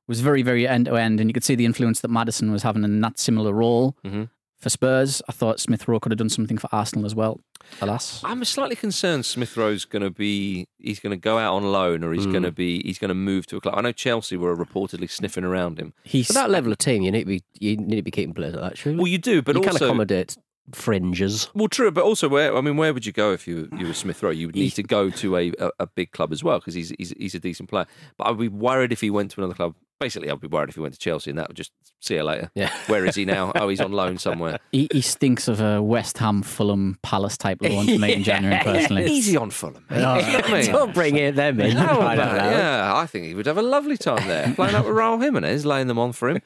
was 0.07 0.21
very, 0.21 0.43
very 0.43 0.69
end 0.69 0.85
to 0.85 0.97
end, 0.97 1.19
and 1.21 1.31
you 1.31 1.33
could 1.33 1.45
see 1.45 1.55
the 1.55 1.64
influence 1.64 2.00
that 2.02 2.09
Madison 2.09 2.52
was 2.52 2.62
having 2.64 2.85
in 2.85 3.00
that 3.00 3.19
similar 3.19 3.55
role 3.55 3.97
Mhm. 4.05 4.29
For 4.62 4.71
Spurs. 4.71 5.21
I 5.28 5.33
thought 5.33 5.61
Smith 5.61 5.87
Rowe 5.88 5.99
could 6.00 6.12
have 6.12 6.19
done 6.19 6.28
something 6.28 6.57
for 6.57 6.69
Arsenal 6.73 7.04
as 7.04 7.14
well. 7.14 7.40
Alas, 7.81 8.23
I'm 8.25 8.45
slightly 8.45 8.76
concerned 8.76 9.25
Smith 9.25 9.57
Rowe's 9.57 9.85
going 9.85 10.02
to 10.02 10.11
be 10.11 10.69
he's 10.78 11.00
going 11.00 11.12
to 11.12 11.16
go 11.16 11.38
out 11.38 11.54
on 11.54 11.71
loan 11.71 12.02
or 12.02 12.12
he's 12.12 12.25
hmm. 12.25 12.33
going 12.33 12.42
to 12.42 12.52
be 12.52 12.83
he's 12.83 12.99
going 12.99 13.09
to 13.09 13.14
move 13.14 13.47
to 13.49 13.57
a 13.57 13.61
club. 13.61 13.75
I 13.76 13.81
know 13.81 13.92
Chelsea 13.92 14.37
were 14.37 14.57
reportedly 14.57 15.11
sniffing 15.11 15.45
around 15.45 15.78
him. 15.78 15.92
he's 16.04 16.28
For 16.28 16.33
that 16.35 16.50
level 16.50 16.73
of 16.73 16.78
team, 16.78 17.02
you 17.02 17.11
need 17.11 17.21
to 17.21 17.26
be 17.26 17.42
you 17.59 17.76
need 17.76 17.97
to 17.97 18.02
be 18.02 18.11
keeping 18.11 18.35
players 18.35 18.54
like 18.54 18.71
that. 18.71 18.78
Surely. 18.78 18.99
Well, 18.99 19.07
you 19.07 19.19
do, 19.19 19.42
but 19.42 19.57
you 19.57 19.62
can 19.62 19.76
accommodate 19.76 20.37
fringes. 20.73 21.49
well, 21.54 21.69
true, 21.69 21.90
but 21.90 22.04
also 22.04 22.28
where 22.28 22.57
I 22.57 22.61
mean, 22.61 22.76
where 22.76 22.95
would 22.95 23.07
you 23.07 23.12
go 23.12 23.33
if 23.33 23.47
you 23.47 23.69
you 23.78 23.87
were 23.87 23.95
Smith 23.95 24.23
Rowe? 24.23 24.31
You 24.31 24.49
would 24.49 24.57
need 24.57 24.71
to 24.71 24.83
go 24.83 25.11
to 25.11 25.37
a, 25.37 25.52
a, 25.59 25.71
a 25.81 25.87
big 25.87 26.12
club 26.12 26.33
as 26.33 26.45
well 26.45 26.59
because 26.59 26.75
he's, 26.75 26.92
he's 26.99 27.12
he's 27.16 27.35
a 27.35 27.40
decent 27.40 27.69
player. 27.69 27.87
But 28.16 28.28
I'd 28.28 28.38
be 28.38 28.49
worried 28.49 28.92
if 28.92 29.00
he 29.00 29.11
went 29.11 29.31
to 29.33 29.40
another 29.40 29.54
club. 29.54 29.75
Basically, 30.02 30.30
I'd 30.30 30.40
be 30.40 30.49
worried 30.49 30.68
if 30.68 30.75
he 30.75 30.80
went 30.80 30.94
to 30.94 31.00
Chelsea 31.00 31.30
and 31.30 31.38
that 31.38 31.49
would 31.49 31.56
just 31.56 31.71
see 32.00 32.14
you 32.16 32.23
later. 32.25 32.50
Yeah. 32.54 32.73
Where 32.88 33.06
is 33.06 33.14
he 33.14 33.25
now? 33.25 33.52
Oh, 33.54 33.68
he's 33.68 33.80
on 33.80 33.92
loan 33.92 34.18
somewhere. 34.26 34.59
he, 34.73 34.88
he 34.90 35.00
stinks 35.00 35.47
of 35.49 35.61
a 35.61 35.80
West 35.80 36.18
Ham, 36.18 36.42
Fulham, 36.42 36.99
Palace 37.02 37.37
type 37.37 37.59
loan 37.62 37.87
for 37.87 37.99
me 37.99 38.12
in 38.14 38.23
January 38.25 38.61
personally. 38.64 39.06
Easy 39.06 39.37
on 39.37 39.50
Fulham, 39.50 39.85
mate. 39.88 39.97
You 39.97 40.02
know 40.02 40.12
I 40.44 40.52
mean? 40.62 40.73
Don't 40.73 40.92
bring 40.94 41.16
it 41.16 41.37
them 41.37 41.61
in. 41.61 41.76
How 41.76 42.00
I 42.00 42.16
don't 42.16 42.26
about- 42.28 42.37
know. 42.50 42.50
yeah, 42.50 42.92
I 42.97 43.06
think 43.06 43.26
he 43.26 43.35
would 43.35 43.47
have 43.47 43.59
a 43.59 43.62
lovely 43.62 43.97
time 43.97 44.26
there, 44.26 44.52
playing 44.56 44.75
up 44.75 44.85
with 44.85 44.94
Raul 44.94 45.23
Jimenez, 45.23 45.64
laying 45.64 45.87
them 45.87 45.99
on 45.99 46.12
for 46.12 46.30
him. 46.30 46.40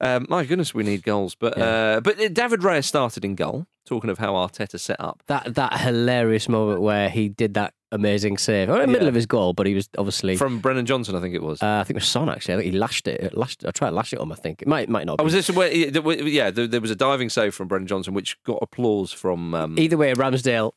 Um, 0.00 0.26
my 0.28 0.44
goodness, 0.44 0.72
we 0.74 0.82
need 0.82 1.02
goals. 1.02 1.34
But 1.34 1.58
uh, 1.58 2.00
but 2.02 2.16
David 2.32 2.60
Raya 2.60 2.82
started 2.82 3.24
in 3.24 3.34
goal. 3.34 3.66
Talking 3.84 4.10
of 4.10 4.18
how 4.18 4.32
Arteta 4.34 4.78
set 4.78 4.96
up. 5.00 5.22
That 5.26 5.54
that 5.56 5.80
hilarious 5.80 6.48
moment 6.48 6.80
where 6.82 7.08
he 7.10 7.28
did 7.28 7.54
that 7.54 7.74
amazing 7.90 8.38
save. 8.38 8.68
In 8.68 8.78
the 8.78 8.86
middle 8.86 9.02
Yeah. 9.02 9.08
of 9.08 9.14
his 9.14 9.26
goal, 9.26 9.52
but 9.54 9.66
he 9.66 9.74
was 9.74 9.88
obviously. 9.98 10.36
From 10.36 10.60
Brennan 10.60 10.86
Johnson, 10.86 11.14
I 11.16 11.20
think 11.20 11.34
it 11.34 11.42
was. 11.42 11.60
uh, 11.62 11.78
I 11.80 11.84
think 11.84 11.96
it 11.96 12.00
was 12.02 12.06
Son 12.08 12.28
actually. 12.28 12.54
I 12.54 12.56
think 12.58 12.72
he 12.72 12.78
lashed 12.78 13.08
it. 13.08 13.36
Lashed. 13.36 13.64
I 13.66 13.70
tried 13.72 13.90
to 13.90 13.96
lash 13.96 14.12
it 14.12 14.20
on. 14.20 14.30
I 14.32 14.36
think 14.36 14.62
it 14.62 14.68
might 14.68 14.88
might 14.88 15.04
not. 15.06 15.16
Oh, 15.20 15.24
was 15.24 15.32
this 15.32 15.50
where? 15.50 15.70
Yeah, 15.72 16.50
there, 16.50 16.66
there 16.66 16.80
was 16.80 16.90
a 16.90 16.96
diving 16.96 17.28
save 17.28 17.54
from 17.54 17.68
Brennan 17.68 17.88
Johnson, 17.88 18.14
which 18.14 18.40
got 18.44 18.58
applause 18.62 19.12
from. 19.12 19.54
Um, 19.54 19.78
Either 19.78 19.96
way, 19.96 20.12
Ramsdale 20.14 20.72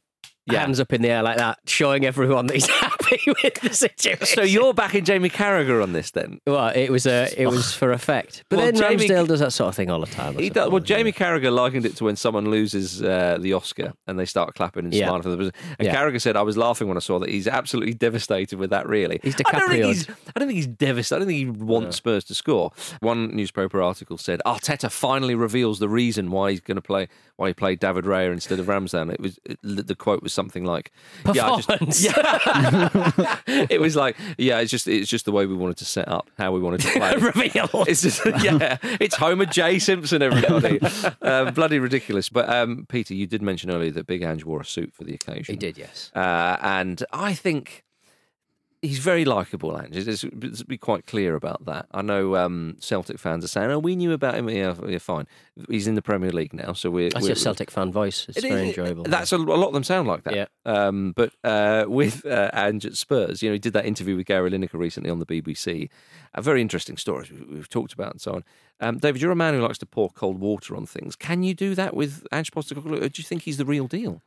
Yeah. 0.51 0.59
hands 0.61 0.79
up 0.79 0.91
in 0.91 1.01
the 1.03 1.09
air 1.09 1.21
like 1.23 1.37
that, 1.37 1.59
showing 1.67 2.05
everyone 2.05 2.47
that 2.47 2.53
he's 2.55 2.67
happy 3.05 3.21
with 3.43 3.53
the 3.61 3.73
situation. 3.73 4.25
so 4.27 4.41
you're 4.43 4.73
backing 4.73 5.03
Jamie 5.05 5.29
Carragher 5.29 5.81
on 5.81 5.93
this 5.93 6.11
then? 6.11 6.39
well, 6.47 6.67
it 6.75 6.89
was 6.91 7.05
a 7.05 7.29
it 7.41 7.47
was 7.47 7.73
for 7.73 7.91
effect. 7.91 8.43
But 8.49 8.57
Well, 8.57 8.65
then 8.71 8.75
Jamie- 8.75 9.07
Ramsdale 9.07 9.27
does 9.27 9.39
that 9.39 9.51
sort 9.53 9.69
of 9.69 9.75
thing 9.75 9.89
all 9.89 9.99
the 9.99 10.05
time. 10.07 10.37
He 10.37 10.49
does, 10.49 10.69
well, 10.69 10.81
Jamie 10.81 11.11
Carragher 11.11 11.51
likened 11.53 11.85
it 11.85 11.95
to 11.97 12.03
when 12.05 12.15
someone 12.15 12.49
loses 12.49 13.01
uh, 13.03 13.37
the 13.39 13.53
Oscar 13.53 13.93
and 14.07 14.17
they 14.19 14.25
start 14.25 14.55
clapping 14.55 14.85
and 14.85 14.93
Yeah. 14.93 15.07
smiling 15.07 15.21
for 15.23 15.29
the 15.29 15.51
And 15.79 15.87
Yeah. 15.87 15.95
Carragher 15.95 16.21
said, 16.21 16.35
"I 16.35 16.41
was 16.41 16.57
laughing 16.57 16.87
when 16.87 16.97
I 16.97 17.01
saw 17.01 17.19
that. 17.19 17.29
He's 17.29 17.47
absolutely 17.47 17.93
devastated 17.93 18.59
with 18.59 18.69
that. 18.71 18.87
Really, 18.87 19.19
He's 19.23 19.35
I 19.45 19.59
don't 19.59 19.69
think 19.69 19.85
he's. 19.85 20.09
I 20.09 20.39
don't 20.39 20.47
think 20.47 20.57
he's 20.57 20.67
devastated. 20.67 21.15
I 21.15 21.19
don't 21.19 21.27
think 21.27 21.57
he 21.57 21.63
wants 21.63 21.97
Spurs 21.97 22.23
to 22.25 22.35
score. 22.35 22.71
One 22.99 23.35
newspaper 23.35 23.81
article 23.81 24.17
said 24.17 24.41
Arteta 24.45 24.91
finally 24.91 25.35
reveals 25.35 25.79
the 25.79 25.89
reason 25.89 26.31
why 26.31 26.51
he's 26.51 26.59
going 26.61 26.75
to 26.75 26.81
play 26.81 27.07
why 27.37 27.49
he 27.49 27.53
played 27.53 27.79
David 27.79 28.05
Raya 28.05 28.31
instead 28.31 28.59
of 28.59 28.67
Ramsdale. 28.67 29.11
It 29.13 29.19
was 29.19 29.39
it, 29.45 29.59
the 29.63 29.95
quote 29.95 30.23
was 30.23 30.33
something 30.33 30.63
like, 30.63 30.91
"Yeah, 31.33 31.33
just, 31.57 31.67
Performance. 31.67 32.03
yeah." 32.05 32.89
it 33.47 33.79
was 33.79 33.95
like, 33.95 34.17
"Yeah, 34.37 34.59
it's 34.59 34.71
just 34.71 34.87
it's 34.87 35.09
just 35.09 35.25
the 35.25 35.31
way 35.31 35.45
we 35.45 35.55
wanted 35.55 35.77
to 35.77 35.85
set 35.85 36.07
up, 36.07 36.29
how 36.37 36.51
we 36.51 36.59
wanted 36.59 36.81
to 36.81 36.91
play." 36.91 37.15
Reveal. 37.19 37.69
It's 37.87 38.01
just, 38.01 38.25
yeah, 38.43 38.77
it's 38.99 39.15
Homer 39.15 39.45
J. 39.45 39.79
Simpson, 39.79 40.21
everybody. 40.21 40.79
um, 41.21 41.53
bloody 41.53 41.79
ridiculous. 41.79 42.29
But 42.29 42.49
um, 42.49 42.85
Peter, 42.89 43.13
you 43.13 43.27
did 43.27 43.41
mention 43.41 43.71
earlier 43.71 43.91
that 43.91 44.07
Big 44.07 44.21
Ange 44.21 44.43
wore 44.43 44.61
a 44.61 44.65
suit 44.65 44.93
for 44.93 45.03
the 45.03 45.13
occasion. 45.13 45.53
He 45.53 45.57
did, 45.57 45.77
yes. 45.77 46.11
Uh, 46.15 46.57
and 46.61 47.03
I 47.11 47.33
think 47.33 47.84
he's 48.87 48.99
very 48.99 49.25
likable, 49.25 49.77
Ange. 49.79 50.05
Let's, 50.07 50.23
let's 50.23 50.63
be 50.63 50.77
quite 50.77 51.05
clear 51.05 51.35
about 51.35 51.65
that. 51.65 51.87
I 51.91 52.01
know 52.01 52.35
um, 52.35 52.77
Celtic 52.79 53.19
fans 53.19 53.43
are 53.43 53.47
saying, 53.47 53.71
oh, 53.71 53.79
we 53.79 53.95
knew 53.95 54.11
about 54.13 54.35
him. 54.35 54.49
Yeah, 54.49 54.75
yeah, 54.87 54.97
fine. 54.99 55.27
He's 55.69 55.87
in 55.87 55.95
the 55.95 56.01
Premier 56.01 56.31
League 56.31 56.53
now, 56.53 56.73
so 56.73 56.89
we're. 56.89 57.09
That's 57.09 57.23
we're 57.23 57.29
your 57.29 57.35
Celtic 57.35 57.71
fan 57.71 57.91
voice. 57.91 58.25
It's 58.29 58.37
it 58.37 58.49
very 58.49 58.69
is- 58.69 58.77
enjoyable. 58.77 59.03
That's 59.03 59.31
a, 59.31 59.37
a 59.37 59.37
lot 59.37 59.67
of 59.67 59.73
them 59.73 59.83
sound 59.83 60.07
like 60.07 60.23
that. 60.23 60.35
Yeah. 60.35 60.45
Um, 60.65 61.13
but 61.15 61.33
uh, 61.43 61.85
with 61.87 62.25
uh, 62.25 62.49
Ange 62.53 62.85
at 62.85 62.95
Spurs, 62.95 63.41
you 63.41 63.49
know, 63.49 63.53
he 63.53 63.59
did 63.59 63.73
that 63.73 63.85
interview 63.85 64.15
with 64.15 64.25
Gary 64.25 64.49
Lineker 64.51 64.73
recently 64.75 65.09
on 65.09 65.19
the 65.19 65.25
BBC. 65.25 65.89
A 66.33 66.41
very 66.41 66.61
interesting 66.61 66.97
story 66.97 67.29
we- 67.31 67.55
we've 67.55 67.69
talked 67.69 67.93
about 67.93 68.11
and 68.11 68.21
so 68.21 68.33
on. 68.33 68.43
Um, 68.81 68.97
David, 68.97 69.21
you're 69.21 69.31
a 69.31 69.35
man 69.35 69.53
who 69.53 69.61
likes 69.61 69.77
to 69.79 69.85
pour 69.85 70.09
cold 70.09 70.39
water 70.39 70.75
on 70.75 70.85
things. 70.85 71.15
Can 71.15 71.43
you 71.43 71.53
do 71.53 71.75
that 71.75 71.95
with 71.95 72.25
Ange 72.33 72.51
Postecoglou? 72.51 72.99
Do 73.11 73.21
you 73.21 73.23
think 73.23 73.43
he's 73.43 73.57
the 73.57 73.65
real 73.65 73.87
deal? 73.87 74.21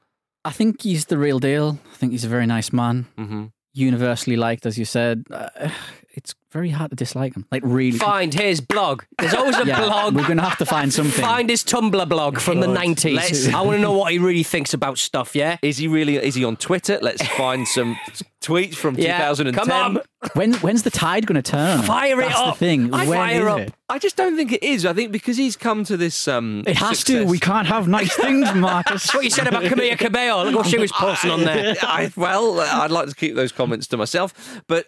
I 0.44 0.52
think 0.52 0.82
he's 0.82 1.06
the 1.06 1.18
real 1.18 1.38
deal. 1.38 1.78
I 1.92 1.96
think 1.96 2.12
he's 2.12 2.24
a 2.24 2.28
very 2.28 2.46
nice 2.46 2.72
man. 2.72 3.06
Mm-hmm. 3.18 3.44
Universally 3.78 4.37
liked, 4.37 4.66
as 4.66 4.76
you 4.78 4.85
said. 4.85 5.25
Uh, 5.30 5.70
it's 6.11 6.35
very 6.50 6.71
hard 6.71 6.90
to 6.90 6.97
dislike 6.97 7.35
him. 7.35 7.45
Like 7.52 7.62
really. 7.64 7.99
Find 7.99 8.33
his 8.33 8.61
blog. 8.61 9.02
There's 9.19 9.35
always 9.35 9.57
a 9.59 9.67
Yeah, 9.67 9.85
blog. 9.85 10.14
we're 10.14 10.26
going 10.26 10.38
to 10.38 10.43
have 10.45 10.57
to 10.59 10.67
find 10.67 10.93
something. 10.93 11.23
Find 11.23 11.50
his 11.50 11.62
Tumblr 11.62 12.09
blog 12.09 12.38
from 12.40 12.61
the 12.61 12.67
90s. 12.67 13.14
Let's- 13.17 13.49
I 13.49 13.61
want 13.61 13.76
to 13.76 13.83
know 13.83 13.93
what 13.93 14.12
he 14.12 14.19
really 14.19 14.43
thinks 14.43 14.73
about 14.73 14.97
stuff, 14.99 15.35
yeah? 15.37 15.59
Is 15.62 15.76
he 15.78 15.88
really? 15.88 16.17
Is 16.17 16.35
he 16.35 16.45
on 16.45 16.57
Twitter? 16.57 16.99
Let's 17.02 17.26
find 17.28 17.69
some 17.69 17.97
tweets 18.43 18.75
from 18.76 18.95
Yeah, 18.97 19.19
2010. 19.19 19.55
come 19.55 19.71
on. 19.71 20.02
When 20.35 20.55
when's 20.55 20.83
the 20.85 20.90
tide 20.90 21.26
going 21.26 21.40
to 21.40 21.49
turn? 21.49 21.61
on 21.71 21.78
him? 21.81 21.85
Fire 21.85 22.21
it 22.21 22.25
That's 22.28 22.38
up. 22.40 22.55
the 22.55 22.59
thing. 22.59 22.93
I 22.95 23.07
When 23.07 23.19
fire 23.19 23.49
up. 23.49 23.59
it? 23.61 23.75
I 23.88 23.99
just 23.99 24.17
don't 24.17 24.37
think 24.37 24.50
it 24.52 24.62
is. 24.62 24.85
I 24.87 24.93
think 24.93 25.12
because 25.12 25.37
he's 25.37 25.57
come 25.57 25.85
to 25.85 25.97
this. 25.97 26.26
Um, 26.26 26.64
It 26.67 26.76
has 26.78 27.05
to. 27.05 27.25
We 27.26 27.38
can't 27.38 27.67
have 27.69 27.88
nice 27.88 28.14
things, 28.17 28.52
Marcus. 28.55 29.02
That's 29.05 29.14
what 29.14 29.25
you 29.25 29.31
said 29.31 29.47
about 29.49 29.64
Camila 29.64 29.99
Cabello. 29.99 30.45
Look 30.45 30.55
what 30.57 30.67
she 30.67 30.78
was 30.78 30.93
posting 30.93 31.31
on 31.31 31.45
there. 31.45 31.75
I, 31.83 32.11
well, 32.17 32.59
I'd 32.61 32.90
like 32.90 33.09
to 33.09 33.14
keep 33.14 33.35
those 33.35 33.52
comments 33.52 33.87
to 33.88 33.97
myself, 33.97 34.62
but 34.67 34.87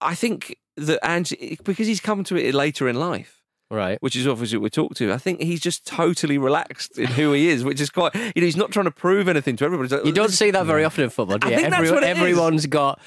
I 0.00 0.14
think 0.14 0.56
that 0.86 0.98
Ange, 1.08 1.34
because 1.64 1.86
he's 1.86 2.00
come 2.00 2.24
to 2.24 2.36
it 2.36 2.54
later 2.54 2.88
in 2.88 2.96
life, 2.96 3.42
Right. 3.70 3.98
which 4.00 4.16
is 4.16 4.26
obviously 4.26 4.58
what 4.58 4.64
we 4.64 4.70
talked 4.70 4.96
to. 4.98 5.12
I 5.12 5.18
think 5.18 5.40
he's 5.42 5.60
just 5.60 5.86
totally 5.86 6.38
relaxed 6.38 6.98
in 6.98 7.06
who 7.08 7.32
he 7.32 7.48
is, 7.48 7.64
which 7.64 7.80
is 7.80 7.90
quite. 7.90 8.14
You 8.14 8.20
know, 8.36 8.44
he's 8.46 8.56
not 8.56 8.70
trying 8.72 8.86
to 8.86 8.90
prove 8.90 9.28
anything 9.28 9.56
to 9.56 9.64
everybody. 9.64 9.94
Like, 9.94 10.04
You 10.06 10.12
don't 10.12 10.30
see 10.32 10.50
that 10.50 10.64
very 10.66 10.84
often 10.84 11.04
in 11.04 11.10
football, 11.10 11.38
do 11.38 11.48
I 11.48 11.50
you? 11.50 11.70
what 11.70 12.02
it 12.02 12.10
is. 12.10 12.16
everyone's 12.18 12.66
got 12.66 13.00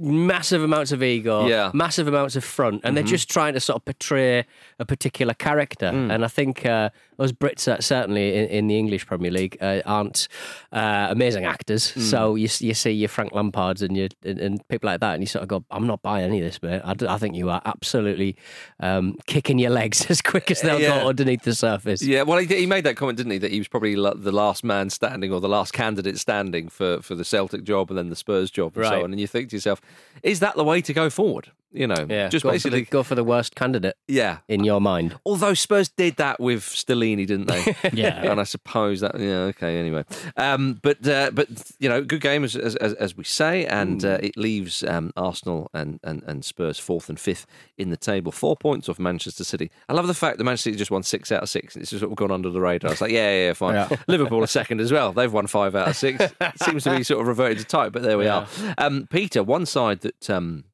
massive 0.00 0.62
amounts 0.62 0.90
of 0.92 1.02
ego, 1.02 1.46
Yeah. 1.46 1.70
massive 1.74 2.08
amounts 2.08 2.34
of 2.34 2.44
front, 2.44 2.80
and 2.82 2.96
they're 2.96 3.04
just 3.04 3.30
trying 3.30 3.54
to 3.54 3.60
sort 3.60 3.76
of 3.76 3.84
portray 3.84 4.44
a 4.78 4.84
particular 4.84 5.34
character. 5.34 5.86
And 5.86 6.24
I 6.24 6.28
think 6.28 6.64
uh, 6.66 6.90
us 7.18 7.32
Brits, 7.32 7.68
uh, 7.68 7.80
certainly 7.80 8.34
in, 8.34 8.46
in 8.48 8.66
the 8.68 8.78
English 8.78 9.06
Premier 9.06 9.30
League, 9.30 9.56
uh, 9.60 9.80
aren't 9.86 10.28
uh, 10.72 11.08
amazing 11.10 11.44
actors. 11.44 11.82
So 12.10 12.34
you 12.34 12.48
you 12.60 12.74
see 12.74 12.90
your 12.92 13.08
Frank 13.08 13.32
Lampards 13.32 13.82
and 13.82 13.96
your 13.96 14.08
and, 14.24 14.38
and 14.38 14.68
people 14.68 14.88
like 14.88 15.00
that, 15.00 15.14
and 15.14 15.22
you 15.22 15.26
sort 15.26 15.42
of 15.42 15.48
go, 15.48 15.64
"I'm 15.70 15.86
not 15.86 16.02
buying 16.02 16.24
any 16.24 16.38
of 16.40 16.44
this, 16.44 16.62
mate. 16.62 16.80
I, 16.84 16.94
d- 16.94 17.06
I 17.08 17.18
think 17.18 17.34
you 17.36 17.50
are 17.50 17.60
absolutely 17.64 18.36
um, 18.80 19.16
kicking 19.26 19.58
your 19.58 19.70
legs 19.70 20.06
as 20.10 20.20
quick 20.22 20.50
as 20.50 20.60
they'll 20.60 20.80
Yeah. 20.80 21.00
go 21.02 21.08
underneath 21.08 21.42
the 21.42 21.54
surface." 21.54 22.02
Yeah, 22.02 22.22
well, 22.22 22.38
he, 22.38 22.46
he 22.46 22.66
made 22.66 22.84
that 22.84 22.96
comment, 22.96 23.16
didn't 23.16 23.32
he? 23.32 23.38
That 23.38 23.50
he 23.52 23.58
was 23.58 23.68
probably 23.68 23.94
the 23.94 24.32
last 24.32 24.64
man 24.64 24.90
standing 24.90 25.32
or 25.32 25.40
the 25.40 25.48
last 25.48 25.72
candidate 25.72 26.18
standing 26.18 26.68
for, 26.68 27.00
for 27.02 27.14
the 27.14 27.24
Celtic 27.24 27.64
job 27.64 27.90
and 27.90 27.98
then 27.98 28.08
the 28.10 28.16
Spurs 28.16 28.50
job 28.50 28.76
and 28.76 28.86
so 28.86 29.04
on. 29.04 29.10
And 29.12 29.20
you 29.20 29.26
think 29.26 29.50
to 29.50 29.56
yourself, 29.56 29.80
is 30.22 30.40
that 30.40 30.54
the 30.56 30.64
way 30.64 30.80
to 30.82 30.92
go 30.92 31.10
forward? 31.10 31.50
You 31.76 31.86
know, 31.86 32.06
Yeah, 32.08 32.28
just 32.28 32.42
go 32.42 32.50
basically, 32.50 32.84
for 32.84 32.84
the, 32.84 32.90
go 32.90 33.02
for 33.02 33.14
the 33.14 33.24
worst 33.24 33.54
candidate 33.54 33.96
yeah. 34.08 34.38
in 34.48 34.64
your 34.64 34.80
mind. 34.80 35.18
Although 35.24 35.54
Spurs 35.54 35.88
did 35.88 36.16
that 36.16 36.40
with 36.40 36.62
Stellini, 36.62 37.26
didn't 37.26 37.46
they? 37.48 37.76
Yeah. 37.92 38.22
and 38.30 38.40
I 38.40 38.44
suppose 38.44 39.00
that 39.00 39.18
yeah, 39.18 39.50
okay. 39.50 39.78
Anyway, 39.78 40.04
um, 40.36 40.78
but 40.82 41.06
uh, 41.06 41.30
but 41.32 41.48
you 41.78 41.88
know, 41.88 42.02
good 42.02 42.20
game 42.20 42.44
as 42.44 42.56
as, 42.56 42.76
as, 42.76 42.92
as 42.94 43.16
we 43.16 43.24
say, 43.24 43.66
and 43.66 44.04
uh, 44.04 44.18
it 44.22 44.36
leaves 44.36 44.82
um, 44.84 45.12
Arsenal 45.16 45.70
and, 45.72 46.00
and 46.02 46.22
and 46.26 46.44
Spurs 46.44 46.78
fourth 46.78 47.08
and 47.08 47.18
fifth 47.18 47.46
in 47.78 47.90
the 47.90 47.96
table, 47.96 48.32
four 48.32 48.56
points 48.56 48.88
off 48.88 48.98
Manchester 48.98 49.44
City. 49.44 49.70
I 49.88 49.92
love 49.92 50.06
the 50.06 50.14
fact 50.14 50.38
that 50.38 50.44
Manchester 50.44 50.70
City 50.70 50.78
just 50.78 50.90
won 50.90 51.02
six 51.02 51.30
out 51.30 51.42
of 51.42 51.48
six. 51.48 51.76
It's 51.76 51.90
just 51.90 52.00
sort 52.00 52.12
of 52.12 52.16
gone 52.16 52.30
under 52.30 52.50
the 52.50 52.60
radar. 52.60 52.92
It's 52.92 53.00
like 53.00 53.12
yeah, 53.12 53.30
yeah, 53.30 53.46
yeah 53.46 53.52
fine. 53.52 53.74
Yeah. 53.74 53.88
Liverpool 54.06 54.42
are 54.42 54.48
second 54.48 54.80
as 54.80 54.92
well. 54.92 55.12
They've 55.12 55.32
won 55.32 55.46
five 55.46 55.74
out 55.74 55.88
of 55.88 55.96
six. 55.96 56.24
Seems 56.62 56.84
to 56.84 56.96
be 56.96 57.02
sort 57.02 57.20
of 57.20 57.28
reverted 57.28 57.58
to 57.58 57.64
type, 57.64 57.92
but 57.92 58.02
there 58.02 58.18
we 58.18 58.26
are. 58.26 58.46
Um, 58.78 59.06
Peter, 59.10 59.42
one 59.42 59.66
side 59.66 60.00
that 60.00 60.30
um, 60.30 60.64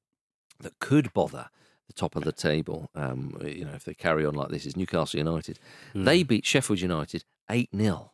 that 0.62 0.79
could 0.79 1.12
bother 1.12 1.48
the 1.87 1.92
top 1.92 2.16
of 2.16 2.25
the 2.25 2.33
table, 2.33 2.90
um, 2.94 3.37
you 3.44 3.64
know, 3.64 3.72
if 3.75 3.85
they 3.85 3.94
carry 3.94 4.25
on 4.25 4.35
like 4.35 4.48
this, 4.48 4.64
is 4.66 4.77
Newcastle 4.77 5.18
United. 5.18 5.59
They 5.94 6.22
beat 6.22 6.46
Sheffield 6.46 6.81
United 6.81 7.25
8 7.51 7.68
0. 7.77 8.09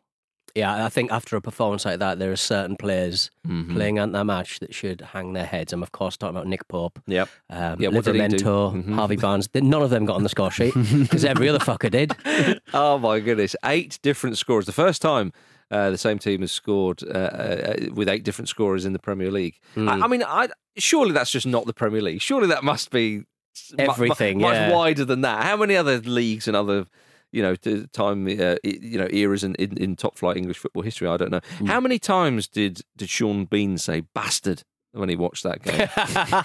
Yeah, 0.55 0.85
I 0.87 0.89
think 0.89 1.13
after 1.13 1.37
a 1.37 1.41
performance 1.43 1.85
like 1.85 2.01
that, 2.01 2.19
there 2.19 2.33
are 2.33 2.37
certain 2.37 2.75
players 2.77 3.31
playing 3.45 3.99
at 3.99 4.11
that 4.13 4.25
match 4.25 4.59
that 4.61 4.75
should 4.75 5.03
hang 5.13 5.33
their 5.35 5.45
heads. 5.47 5.73
I'm 5.73 5.83
of 5.83 5.93
course 5.93 6.17
talking 6.17 6.35
about 6.35 6.49
Nick 6.49 6.67
Pope, 6.67 6.99
Yep. 7.07 7.29
um, 7.51 7.77
Yeah, 7.81 7.89
what 7.91 8.05
did 8.05 8.15
he 8.17 8.27
do? 8.29 8.37
Livramento, 8.39 8.85
Mhm. 8.85 8.95
Harvey 8.95 9.17
Barnes. 9.17 9.49
None 9.55 9.83
of 9.83 9.91
them 9.91 10.05
got 10.07 10.17
on 10.17 10.23
the 10.25 10.29
score 10.31 10.51
sheet 10.51 10.75
because 10.75 11.25
every 11.25 11.49
other 11.49 11.59
fucker 11.61 11.91
did. 11.91 12.17
Oh, 12.75 12.99
my 12.99 13.21
goodness. 13.21 13.55
Eight 13.65 13.99
different 14.03 14.39
scores. 14.39 14.67
The 14.67 14.73
first 14.73 15.01
time. 15.03 15.33
Uh, 15.71 15.91
the 15.91 15.99
same 15.99 16.19
team 16.19 16.41
has 16.41 16.51
scored 16.51 17.03
uh, 17.03 17.09
uh, 17.19 17.75
with 17.93 18.09
eight 18.09 18.25
different 18.25 18.49
scorers 18.49 18.85
in 18.87 18.95
the 18.95 18.99
Premier 18.99 19.31
League. 19.31 19.59
I, 19.77 19.81
I 20.01 20.07
mean, 20.07 20.23
I, 20.23 20.49
surely 20.79 21.13
that's 21.13 21.31
just 21.31 21.47
not 21.47 21.67
the 21.67 21.75
Premier 21.75 22.01
League. 22.01 22.23
Surely 22.23 22.47
that 22.49 22.65
must 22.65 22.91
be 22.91 23.25
s- 23.55 23.75
mu- 23.77 23.85
mu- 23.85 23.91
Everything, 23.93 24.41
much 24.41 24.55
yeah. 24.55 24.73
wider 24.73 25.05
than 25.05 25.21
that. 25.21 25.45
How 25.45 25.57
many 25.59 25.77
other 25.77 25.99
leagues 25.99 26.49
and 26.49 26.57
other, 26.57 26.87
you 27.33 27.43
know, 27.43 27.55
time, 27.93 28.27
uh, 28.29 28.57
you 28.65 28.97
know, 28.99 29.09
eras 29.11 29.45
in, 29.45 29.55
in, 29.57 29.77
in 29.77 29.95
top 29.95 30.17
flight 30.17 30.39
English 30.39 30.57
football 30.57 30.83
history? 30.83 31.07
I 31.07 31.19
don't 31.19 31.31
know. 31.31 31.41
How 31.67 31.81
many 31.81 31.99
times 31.99 32.49
did 32.49 32.81
did 32.97 33.11
Sean 33.11 33.45
Bean 33.45 33.77
say 33.77 34.01
"bastard" 34.15 34.63
when 34.93 35.11
he 35.11 35.17
watched 35.17 35.43
that 35.43 35.63
game? 35.63 35.87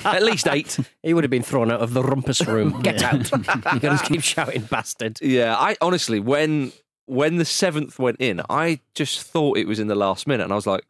At 0.06 0.24
least 0.24 0.48
eight. 0.50 0.78
He 1.02 1.14
would 1.14 1.24
have 1.24 1.32
been 1.32 1.44
thrown 1.44 1.72
out 1.72 1.80
of 1.80 1.94
the 1.94 2.04
rumpus 2.04 2.46
room. 2.46 2.82
Get 2.84 3.02
out! 3.02 3.32
you 3.74 3.80
got 3.80 4.00
to 4.00 4.06
keep 4.06 4.22
shouting, 4.22 4.64
bastard. 4.64 5.22
Yeah, 5.22 5.56
I 5.58 5.78
honestly, 5.80 6.20
when 6.20 6.74
when 7.06 7.38
the 7.38 7.46
seventh 7.46 8.00
went 8.00 8.18
in, 8.20 8.42
I 8.50 8.80
just 8.96 9.22
thought 9.22 9.58
it 9.58 9.68
was 9.68 9.80
in 9.80 9.88
the 9.88 9.96
last 9.96 10.28
minute, 10.28 10.44
and 10.44 10.54
I 10.54 10.56
was 10.56 10.68
like, 10.68 10.84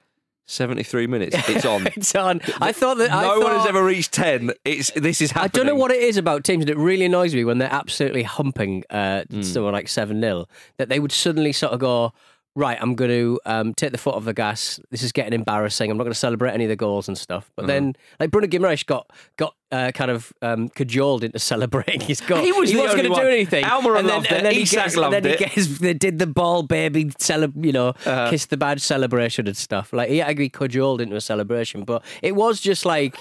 seventy 0.45 0.83
three 0.83 1.07
minutes, 1.07 1.35
it's 1.49 1.65
on. 1.65 1.87
It's 1.95 2.13
on. 2.15 2.41
I 2.59 2.71
thought 2.73 2.97
that. 2.97 3.09
no 3.11 3.35
I 3.35 3.37
one 3.37 3.55
has 3.57 3.65
ever 3.65 3.83
reached 3.83 4.11
ten. 4.11 4.51
It's 4.65 4.91
this 4.91 5.21
is 5.21 5.31
happening. 5.31 5.45
I 5.45 5.57
don't 5.57 5.65
know 5.67 5.75
what 5.79 5.91
it 5.91 6.01
is 6.01 6.17
about 6.17 6.43
teams 6.43 6.65
that 6.65 6.71
it 6.71 6.77
really 6.77 7.05
annoys 7.05 7.33
me 7.33 7.45
when 7.45 7.57
they're 7.59 7.71
absolutely 7.71 8.23
humping 8.23 8.83
uh, 8.89 9.23
Hmm. 9.31 9.41
someone 9.41 9.73
like 9.73 9.87
7 9.87 10.19
0, 10.19 10.45
that 10.77 10.89
they 10.89 10.99
would 10.99 11.11
suddenly 11.13 11.53
sort 11.53 11.71
of 11.73 11.79
go, 11.79 12.11
right, 12.55 12.77
I'm 12.79 12.93
going 12.95 13.09
to 13.11 13.39
um, 13.45 13.73
take 13.73 13.91
the 13.91 13.97
foot 13.97 14.13
off 14.15 14.25
the 14.25 14.33
gas. 14.33 14.79
This 14.91 15.01
is 15.03 15.11
getting 15.11 15.33
embarrassing. 15.33 15.89
I'm 15.89 15.97
not 15.97 16.03
going 16.03 16.13
to 16.13 16.19
celebrate 16.19 16.51
any 16.51 16.65
of 16.65 16.69
the 16.69 16.75
goals 16.75 17.07
and 17.07 17.17
stuff. 17.17 17.49
But 17.55 17.67
then, 17.67 17.89
Uh-huh. 17.89 18.15
like, 18.19 18.31
Bruno 18.31 18.47
Guimaraes 18.47 18.85
got 18.85 19.09
got 19.37 19.55
uh, 19.71 19.91
kind 19.93 20.11
of 20.11 20.31
um, 20.43 20.69
cajoled 20.69 21.23
into 21.23 21.39
celebrating 21.39 21.99
his 22.01 22.21
goal. 22.21 22.37
He 22.39 22.51
was 22.51 22.71
the 22.71 22.77
wasn't 22.77 23.01
going 23.03 23.13
to 23.15 23.21
do 23.21 23.27
anything. 23.27 23.63
Almiron 23.65 23.99
and 23.99 24.07
then, 24.09 24.15
loved 24.15 24.27
and 24.27 24.37
it. 24.37 24.43
then 24.43 24.53
he 24.53 24.63
gets, 24.65 24.95
loved 24.95 25.15
and 25.15 25.25
then 25.25 25.33
it. 25.33 25.39
he 25.39 25.45
gets, 25.45 25.79
they 25.79 25.93
did 25.95 26.19
the 26.19 26.27
ball 26.27 26.61
baby, 26.63 27.11
cele- 27.17 27.51
you 27.55 27.71
know, 27.71 27.89
Uh-huh. 27.89 28.29
kiss 28.29 28.45
the 28.45 28.57
badge 28.57 28.81
celebration 28.81 29.47
and 29.47 29.57
stuff. 29.57 29.91
Like, 29.91 30.09
he 30.09 30.19
had 30.19 30.27
to 30.29 30.35
be 30.35 30.49
cajoled 30.49 31.01
into 31.01 31.15
a 31.15 31.21
celebration. 31.21 31.83
But 31.85 32.03
it 32.21 32.35
was 32.35 32.61
just 32.61 32.85
like, 32.85 33.17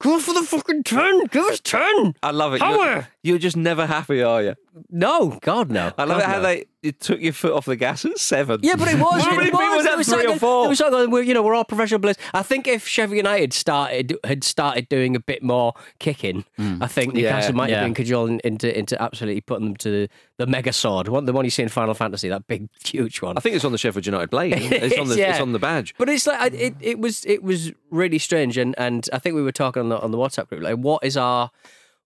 go 0.00 0.18
for 0.20 0.32
the 0.34 0.42
fucking 0.42 0.82
10. 0.84 1.26
Give 1.26 1.44
us 1.46 1.60
10. 1.60 2.14
I 2.22 2.30
love 2.30 2.54
it. 2.54 2.60
Power! 2.60 2.76
You're, 2.86 3.06
you're 3.22 3.38
just 3.38 3.56
never 3.56 3.86
happy, 3.86 4.22
are 4.22 4.42
you? 4.42 4.54
No, 4.90 5.38
God, 5.42 5.70
no. 5.70 5.92
I 5.96 6.04
love 6.04 6.20
God, 6.20 6.22
it 6.22 6.26
how 6.26 6.36
no. 6.36 6.42
they 6.42 6.92
took 6.92 7.20
your 7.20 7.32
foot 7.32 7.52
off 7.52 7.64
the 7.64 7.76
gas 7.76 8.04
at 8.04 8.18
seven. 8.18 8.60
Yeah, 8.62 8.76
but 8.76 8.88
it 8.88 8.98
was. 8.98 9.22
How 9.24 9.32
it 9.32 9.36
many 9.38 9.50
was. 9.50 9.60
people 9.60 9.76
was 9.76 9.84
It 9.86 9.88
that? 9.88 9.98
was 9.98 10.08
Three 10.08 10.26
like 10.26 10.36
or 10.36 10.38
four? 10.38 10.66
It 10.66 10.68
was 10.68 10.80
like, 10.80 11.08
we're, 11.08 11.22
you 11.22 11.34
know, 11.34 11.42
we're 11.42 11.54
all 11.54 11.64
professional 11.64 11.98
players. 12.00 12.16
I 12.34 12.42
think 12.42 12.68
if 12.68 12.86
Sheffield 12.86 13.16
United 13.16 13.52
started 13.52 14.16
had 14.24 14.44
started 14.44 14.88
doing 14.88 15.16
a 15.16 15.20
bit 15.20 15.42
more 15.42 15.72
kicking, 15.98 16.44
I 16.58 16.86
think 16.86 17.14
Yeah, 17.14 17.22
Newcastle 17.22 17.54
might 17.54 17.70
yeah. 17.70 17.76
have 17.80 17.86
been 17.86 17.94
cajoling 17.94 18.40
into 18.44 18.76
into 18.78 19.00
absolutely 19.02 19.40
putting 19.40 19.64
them 19.66 19.76
to 19.78 19.90
the, 19.90 20.08
the 20.36 20.46
mega 20.46 20.72
sword, 20.72 21.08
one 21.08 21.24
the 21.24 21.32
one 21.32 21.44
you 21.44 21.50
see 21.50 21.62
in 21.62 21.68
Final 21.70 21.94
Fantasy, 21.94 22.28
that 22.28 22.46
big 22.46 22.68
huge 22.84 23.22
one. 23.22 23.36
I 23.36 23.40
think 23.40 23.56
it's 23.56 23.64
on 23.64 23.72
the 23.72 23.78
Sheffield 23.78 24.06
United 24.06 24.30
blade. 24.30 24.52
It's 24.56 24.98
on 24.98 25.08
the 25.08 25.16
Yeah. 25.18 25.30
it's 25.32 25.40
on 25.40 25.52
the 25.52 25.58
badge. 25.58 25.94
But 25.98 26.08
it's 26.08 26.26
like 26.26 26.52
it, 26.52 26.74
it 26.80 26.98
was 26.98 27.24
it 27.24 27.42
was 27.42 27.72
really 27.90 28.18
strange, 28.18 28.56
and 28.58 28.74
and 28.78 29.08
I 29.12 29.18
think 29.18 29.34
we 29.36 29.42
were 29.42 29.52
talking 29.52 29.80
on 29.82 29.88
the 29.88 29.98
on 29.98 30.10
the 30.12 30.18
WhatsApp 30.18 30.48
group 30.48 30.62
like 30.62 30.76
what 30.76 31.02
is 31.02 31.16
our 31.16 31.50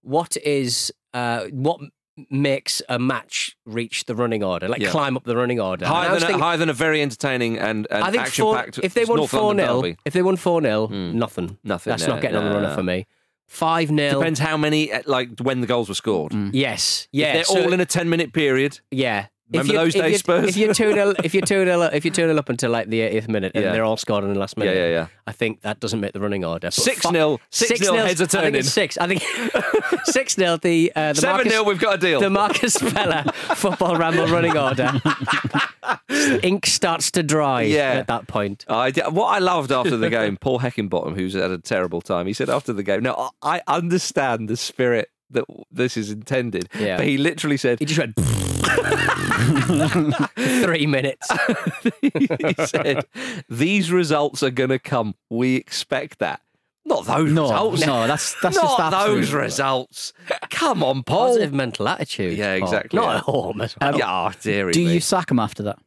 what 0.03 0.37
is 0.39 0.93
uh 1.13 1.45
what 1.51 1.81
makes 2.31 2.83
a 2.89 2.99
match 2.99 3.57
reach 3.65 4.05
the 4.05 4.15
running 4.15 4.43
order, 4.45 4.69
like 4.69 4.81
Yeah. 4.83 4.91
climb 4.91 5.17
up 5.17 5.25
the 5.25 5.37
running 5.37 5.61
order. 5.61 5.87
Higher 5.87 6.19
than, 6.19 6.31
a, 6.35 6.39
higher 6.39 6.57
than 6.57 6.69
a 6.69 6.73
very 6.75 7.01
entertaining 7.01 7.59
and, 7.59 7.87
and 7.91 8.05
I 8.05 8.11
think 8.11 8.23
action 8.25 8.43
four, 8.45 8.57
packed. 8.57 8.81
if 8.83 8.95
they 8.95 9.05
won 9.05 9.19
North 9.19 9.31
four 9.31 9.43
London 9.49 9.67
0 9.67 9.83
derby. 9.83 9.97
if 10.05 10.13
they 10.13 10.23
won 10.23 10.37
four 10.37 10.61
0 10.61 10.89
nothing, 10.89 11.59
Nothing, 11.65 11.91
That's 11.91 12.07
no, 12.07 12.15
not 12.15 12.23
getting 12.23 12.37
on 12.37 12.45
the 12.45 12.55
runner 12.55 12.69
no. 12.69 12.75
for 12.75 12.83
me. 12.83 13.07
Five 13.47 13.89
0 13.89 14.19
Depends 14.19 14.39
how 14.39 14.57
many, 14.57 14.93
uh, 14.93 15.03
like 15.07 15.41
when 15.41 15.61
the 15.61 15.67
goals 15.67 15.89
were 15.89 15.95
scored. 15.95 16.33
Yes, 16.53 17.09
yeah. 17.13 17.29
If 17.29 17.35
they're 17.35 17.45
so- 17.57 17.63
all 17.65 17.73
in 17.73 17.81
a 17.81 17.87
ten 17.87 18.09
minute 18.09 18.33
period. 18.33 18.81
yeah. 18.91 19.27
Remember 19.53 19.73
those 19.73 19.95
if 19.95 20.03
days, 20.03 20.19
Spurs? 20.21 20.49
If 20.49 20.57
you're 20.57 20.73
two 20.75 20.93
0 20.93 21.15
if 21.25 21.35
you're 21.35 21.43
two 21.45 21.65
0 21.65 21.81
if 21.93 22.05
you're 22.05 22.15
two 22.15 22.23
0 22.27 22.37
up 22.37 22.49
until 22.49 22.71
like 22.71 22.89
the 22.89 23.01
80th 23.01 23.29
minute, 23.29 23.53
and 23.55 23.65
Yeah. 23.65 23.73
they're 23.73 23.85
all 23.85 23.97
scored 23.97 24.23
in 24.25 24.33
the 24.33 24.39
last 24.39 24.57
minute, 24.57 24.77
yeah, 24.77 24.87
yeah. 24.87 24.91
yeah. 24.93 25.07
I 25.27 25.33
think 25.33 25.63
that 25.63 25.81
doesn't 25.81 25.99
make 26.01 26.13
the 26.13 26.21
running 26.21 26.45
order. 26.45 26.69
6-0, 26.69 27.03
fi- 27.03 27.67
6-0 27.67 27.77
6-0, 27.77 28.07
heads 28.07 28.21
are 28.21 28.25
I 28.25 28.27
think 28.27 28.31
turning. 28.31 28.55
it's 28.57 28.69
six. 28.71 28.97
I 28.99 29.07
think 29.09 29.23
six 30.05 30.35
0 30.37 30.57
The 30.59 30.93
uh, 30.95 31.13
the 31.13 31.21
Seven 31.21 31.37
Marcus, 31.37 31.53
0 31.53 31.65
we've 31.65 31.81
got 31.81 31.95
a 31.97 31.99
deal. 31.99 32.21
The 32.21 32.31
Marcus 32.31 32.75
Speller 32.75 33.25
football 33.57 33.97
ramble 33.97 34.27
running 34.27 34.57
order. 34.57 34.93
Ink 36.43 36.67
starts 36.67 37.11
to 37.13 37.23
dry 37.23 37.63
Yeah. 37.63 37.93
at 37.93 38.07
that 38.09 38.29
point. 38.29 38.65
I 38.69 38.91
did, 38.91 39.05
what 39.13 39.27
I 39.35 39.39
loved 39.39 39.73
after 39.73 39.97
the 39.97 40.11
game, 40.11 40.37
Paul 40.37 40.61
Heckingbottom, 40.61 41.15
who's 41.17 41.35
had 41.35 41.51
a 41.51 41.59
terrible 41.59 42.01
time, 42.01 42.27
he 42.27 42.33
said 42.33 42.49
after 42.51 42.73
the 42.73 42.83
game, 42.83 43.03
"Now 43.03 43.31
I 43.43 43.59
I 43.61 43.63
understand 43.77 44.49
the 44.49 44.57
spirit 44.57 45.11
that 45.31 45.45
this 45.71 45.97
is 45.97 46.11
intended, 46.11 46.69
Yeah. 46.79 46.97
but 46.97 47.07
he 47.07 47.17
literally 47.17 47.57
said, 47.57 47.79
He 47.79 47.85
just 47.85 47.99
went 48.01 48.17
three 50.65 50.87
minutes. 50.87 51.29
he 52.03 52.55
said, 52.67 53.05
these 53.49 53.93
results 53.93 54.43
are 54.43 54.51
going 54.51 54.71
to 54.71 54.79
come. 54.79 55.15
We 55.29 55.57
expect 55.57 56.19
that. 56.21 56.41
Not 56.85 57.05
those 57.05 57.31
No, 57.31 57.43
results. 57.73 57.87
no, 57.87 58.07
that's 58.07 58.35
that's 58.41 58.57
Not 58.57 58.63
just 58.65 58.81
absolute- 58.81 59.15
those 59.17 59.33
results. 59.33 60.13
Come 60.49 60.83
on, 60.83 61.03
Paul. 61.03 61.29
Positive 61.29 61.53
mental 61.53 61.87
attitude. 61.89 62.39
Yeah, 62.39 62.59
Paul. 62.59 62.65
exactly, 62.69 62.97
Not 62.99 63.09
yeah. 63.11 63.17
at 63.17 63.23
home 63.23 63.61
as 63.61 63.77
um, 63.81 63.91
well. 63.91 63.99
Yeah, 63.99 64.29
oh, 64.29 64.33
dearie 64.41 64.73
Do 64.73 64.85
me. 64.85 64.95
you 64.95 65.01
sack 65.01 65.31
him 65.31 65.39
after 65.39 65.63
that? 65.65 65.79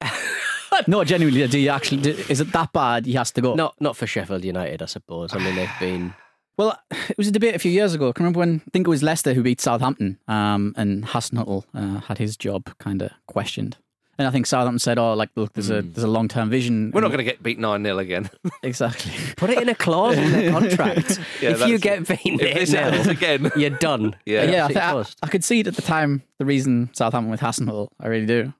no, 0.86 1.02
genuinely, 1.04 1.46
do 1.48 1.58
you 1.58 1.70
actually? 1.70 2.02
Do, 2.02 2.10
is 2.28 2.40
it 2.40 2.52
that 2.52 2.72
bad? 2.72 3.06
He 3.06 3.14
has 3.14 3.32
to 3.32 3.40
go. 3.40 3.54
Not 3.54 3.74
not 3.80 3.96
for 3.96 4.06
Sheffield 4.06 4.44
United, 4.44 4.82
I 4.82 4.86
suppose. 4.86 5.34
I 5.34 5.38
mean, 5.38 5.56
they've 5.56 5.68
been. 5.80 6.14
Well, 6.56 6.78
it 7.08 7.18
was 7.18 7.28
a 7.28 7.32
debate 7.32 7.54
a 7.54 7.58
few 7.58 7.70
years 7.70 7.94
ago. 7.94 8.12
Can 8.12 8.24
you 8.24 8.26
remember 8.26 8.40
when 8.40 8.62
I 8.66 8.70
think 8.70 8.86
it 8.86 8.90
was 8.90 9.02
Leicester 9.02 9.34
who 9.34 9.42
beat 9.42 9.60
Southampton, 9.60 10.18
um, 10.28 10.74
and 10.76 11.04
Hasenhüttl 11.04 11.64
uh, 11.74 12.00
had 12.00 12.18
his 12.18 12.36
job 12.36 12.76
kind 12.78 13.02
of 13.02 13.10
questioned. 13.26 13.76
And 14.18 14.26
I 14.26 14.30
think 14.30 14.46
Southampton 14.46 14.78
said, 14.78 14.98
"Oh, 14.98 15.12
like 15.12 15.28
look, 15.36 15.52
there's 15.52 15.68
a 15.68 15.82
there's 15.82 16.04
a 16.04 16.08
long 16.08 16.26
term 16.26 16.48
vision." 16.48 16.90
We're 16.94 17.02
not 17.02 17.08
going 17.08 17.18
to 17.18 17.24
get 17.24 17.42
beat 17.42 17.58
9 17.58 17.84
0 17.84 17.98
again. 17.98 18.30
exactly. 18.62 19.12
Put 19.36 19.50
it 19.50 19.60
in 19.60 19.68
a 19.68 19.74
clause 19.74 20.16
in 20.16 20.32
their 20.32 20.50
contract. 20.58 21.20
Yeah, 21.42 21.50
if 21.50 21.68
you 21.68 21.78
get 21.78 22.08
beaten 22.08 22.40
if 22.40 22.54
this 22.54 22.72
happens 22.72 23.08
again. 23.08 23.50
you're 23.56 23.70
done. 23.70 24.16
Yeah. 24.24 24.44
Yeah, 24.44 24.50
I, 24.50 24.64
absolutely 24.64 24.80
I, 24.80 24.92
toast. 24.92 25.18
I 25.22 25.26
could 25.26 25.44
see 25.44 25.60
it 25.60 25.66
at 25.66 25.76
the 25.76 25.82
time. 25.82 26.22
The 26.38 26.46
reason 26.46 26.88
Southampton 26.94 27.30
with 27.30 27.40
Hasenhüttl, 27.40 27.88
I 28.00 28.06
really 28.06 28.26
do. 28.26 28.54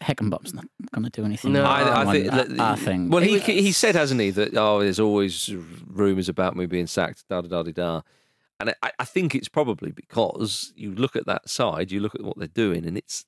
But 0.00 0.16
Heckingbottom's 0.16 0.54
not 0.54 0.64
going 0.92 1.04
to 1.04 1.10
do 1.10 1.24
anything. 1.24 1.52
No. 1.52 1.64
I, 1.64 2.02
I 2.08 2.12
think. 2.12 2.30
that- 2.30 2.48
that- 2.48 2.60
I 2.60 2.76
think. 2.76 3.12
Well, 3.12 3.22
he 3.22 3.38
he 3.38 3.72
said, 3.72 3.94
hasn't 3.94 4.20
he, 4.20 4.30
that 4.30 4.56
oh, 4.56 4.80
there's 4.80 5.00
always 5.00 5.50
rumours 5.86 6.28
about 6.28 6.56
me 6.56 6.66
being 6.66 6.86
sacked, 6.86 7.24
da 7.28 7.40
da 7.42 7.48
da 7.48 7.62
da 7.62 7.72
da. 7.72 8.00
And 8.58 8.74
I, 8.82 8.92
I 8.98 9.04
think 9.04 9.34
it's 9.34 9.48
probably 9.48 9.90
because 9.90 10.72
you 10.76 10.94
look 10.94 11.16
at 11.16 11.26
that 11.26 11.48
side, 11.48 11.90
you 11.90 12.00
look 12.00 12.14
at 12.14 12.22
what 12.22 12.38
they're 12.38 12.46
doing, 12.48 12.84
and 12.86 12.96
it's. 12.98 13.24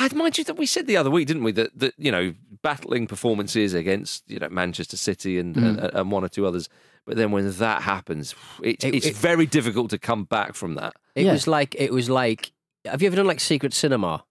I'd 0.00 0.14
mind 0.14 0.38
you 0.38 0.44
that 0.44 0.56
we 0.56 0.64
said 0.64 0.86
the 0.86 0.96
other 0.96 1.10
week, 1.10 1.26
didn't 1.26 1.44
we, 1.44 1.52
that 1.52 1.78
that 1.78 1.94
you 1.98 2.10
know 2.12 2.34
battling 2.62 3.06
performances 3.06 3.74
against 3.74 4.28
you 4.30 4.38
know 4.38 4.48
Manchester 4.48 4.96
City 4.96 5.38
and 5.38 5.54
mm. 5.54 5.66
and, 5.66 5.80
and 5.80 6.10
one 6.10 6.24
or 6.24 6.28
two 6.28 6.46
others, 6.46 6.68
but 7.04 7.16
then 7.16 7.30
when 7.30 7.50
that 7.50 7.82
happens, 7.82 8.34
it, 8.62 8.82
It- 8.84 8.94
it's 8.94 9.06
it- 9.06 9.16
very 9.16 9.46
difficult 9.46 9.90
to 9.90 9.98
come 9.98 10.24
back 10.24 10.54
from 10.54 10.74
that. 10.76 10.94
It 11.14 11.26
Yeah. 11.26 11.32
was 11.32 11.46
like 11.46 11.74
it 11.78 11.92
was 11.92 12.08
like. 12.08 12.52
Have 12.84 13.00
you 13.02 13.06
ever 13.06 13.14
done 13.16 13.26
like 13.28 13.38
secret 13.40 13.72
cinema, 13.74 14.24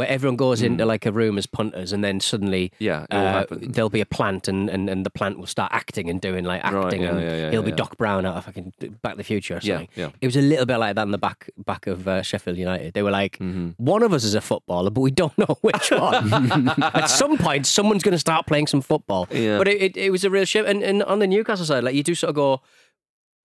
where 0.00 0.08
everyone 0.08 0.36
goes 0.36 0.60
into 0.62 0.84
like 0.84 1.06
a 1.06 1.12
room 1.12 1.38
as 1.38 1.46
punters, 1.46 1.92
and 1.92 2.02
then 2.02 2.18
suddenly 2.20 2.72
Yeah, 2.78 3.06
uh, 3.10 3.44
there'll 3.50 3.88
be 3.90 4.00
a 4.00 4.06
plant, 4.06 4.48
and, 4.48 4.68
and, 4.68 4.88
and 4.90 5.06
the 5.06 5.10
plant 5.10 5.38
will 5.38 5.46
start 5.46 5.70
acting 5.72 6.10
and 6.10 6.20
doing 6.20 6.44
like 6.44 6.64
Right, 6.64 6.74
acting, 6.84 7.02
yeah, 7.02 7.10
and 7.10 7.20
yeah, 7.20 7.36
yeah, 7.36 7.50
he'll 7.50 7.62
be. 7.62 7.70
Doc 7.72 7.96
Brown 7.96 8.26
out 8.26 8.36
of 8.36 8.44
fucking 8.46 8.72
Back 9.02 9.12
to 9.12 9.16
the 9.18 9.24
Future 9.24 9.56
or 9.56 9.60
something. 9.60 9.88
yeah. 9.94 10.10
It 10.20 10.26
was 10.26 10.36
a 10.36 10.40
little 10.42 10.66
bit 10.66 10.78
like 10.78 10.96
that 10.96 11.02
in 11.02 11.10
the 11.12 11.18
back 11.18 11.48
back 11.64 11.86
of 11.86 12.08
uh, 12.08 12.22
Sheffield 12.22 12.56
United. 12.58 12.94
They 12.94 13.02
were 13.02 13.10
like, 13.12 13.38
Mm-hmm. 13.38 13.70
one 13.82 14.02
of 14.02 14.12
us 14.12 14.24
is 14.24 14.34
a 14.34 14.40
footballer, 14.40 14.90
but 14.90 15.00
we 15.02 15.10
don't 15.12 15.36
know 15.38 15.56
which 15.60 15.90
one. 15.92 16.68
At 16.82 17.06
some 17.06 17.38
point, 17.38 17.66
someone's 17.66 18.02
going 18.02 18.12
to 18.12 18.18
start 18.18 18.46
playing 18.46 18.66
some 18.66 18.80
football. 18.82 19.26
But 19.30 19.68
it, 19.68 19.82
it, 19.82 19.96
it 19.96 20.10
was 20.10 20.24
a 20.24 20.30
real 20.30 20.44
shame. 20.44 20.64
And, 20.66 20.82
and 20.82 21.02
on 21.04 21.18
the 21.20 21.26
Newcastle 21.26 21.64
side, 21.66 21.84
like 21.84 21.94
you 21.94 22.02
do 22.02 22.14
sort 22.14 22.30
of 22.30 22.34
go, 22.36 22.60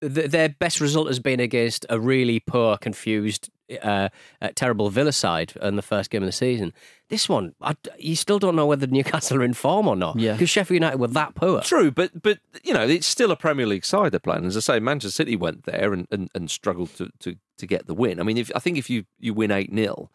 th- 0.02 0.32
their 0.32 0.50
best 0.50 0.80
result 0.82 1.08
has 1.08 1.20
been 1.20 1.40
against 1.40 1.86
a 1.90 2.00
really 2.00 2.40
poor, 2.40 2.78
confused, 2.78 3.50
uh, 3.82 4.10
uh, 4.42 4.50
terrible 4.56 4.90
Villa 4.90 5.12
side 5.12 5.54
in 5.62 5.76
the 5.76 5.82
first 5.82 6.10
game 6.10 6.22
of 6.24 6.28
the 6.28 6.32
season. 6.32 6.74
This 7.10 7.28
one, 7.30 7.54
I, 7.62 7.76
you 8.00 8.16
still 8.16 8.40
don't 8.40 8.56
know 8.56 8.66
whether 8.66 8.88
Newcastle 8.92 9.38
are 9.38 9.44
in 9.44 9.54
form 9.54 9.88
or 9.88 9.96
not. 9.96 10.18
Yeah. 10.20 10.34
Because 10.34 10.50
Sheffield 10.50 10.76
United 10.76 11.00
were 11.00 11.08
that 11.08 11.36
poor. 11.36 11.62
True, 11.62 11.92
but 11.92 12.22
but 12.22 12.40
you 12.64 12.74
know 12.74 12.88
it's 12.88 13.08
still 13.08 13.32
a 13.32 13.36
Premier 13.36 13.66
League 13.66 13.86
side 13.86 14.12
they're 14.12 14.20
playing. 14.20 14.46
As 14.46 14.58
I 14.58 14.60
say, 14.60 14.80
Manchester 14.80 15.14
City 15.16 15.36
went 15.36 15.64
there 15.66 15.94
and, 15.94 16.08
and, 16.12 16.30
and 16.36 16.50
struggled 16.50 16.96
to, 16.96 17.10
to, 17.20 17.36
to 17.58 17.66
get 17.68 17.88
the 17.88 17.94
win. 17.94 18.20
I 18.20 18.24
mean, 18.24 18.38
if 18.38 18.52
I 18.56 18.60
think 18.60 18.78
if 18.78 18.90
you, 18.90 19.06
you 19.20 19.34
win 19.34 19.52
eight 19.52 19.74
0 19.74 20.10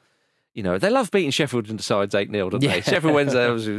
you 0.52 0.64
know 0.64 0.78
they 0.78 0.90
love 0.90 1.12
beating 1.12 1.30
Sheffield 1.30 1.70
and 1.70 1.80
sides 1.80 2.12
eight 2.12 2.28
0 2.32 2.50
don't 2.50 2.60
Yeah. 2.62 2.72
they? 2.74 2.80
Sheffield 2.80 3.14
Wednesday 3.14 3.48
was 3.50 3.68
a, 3.68 3.72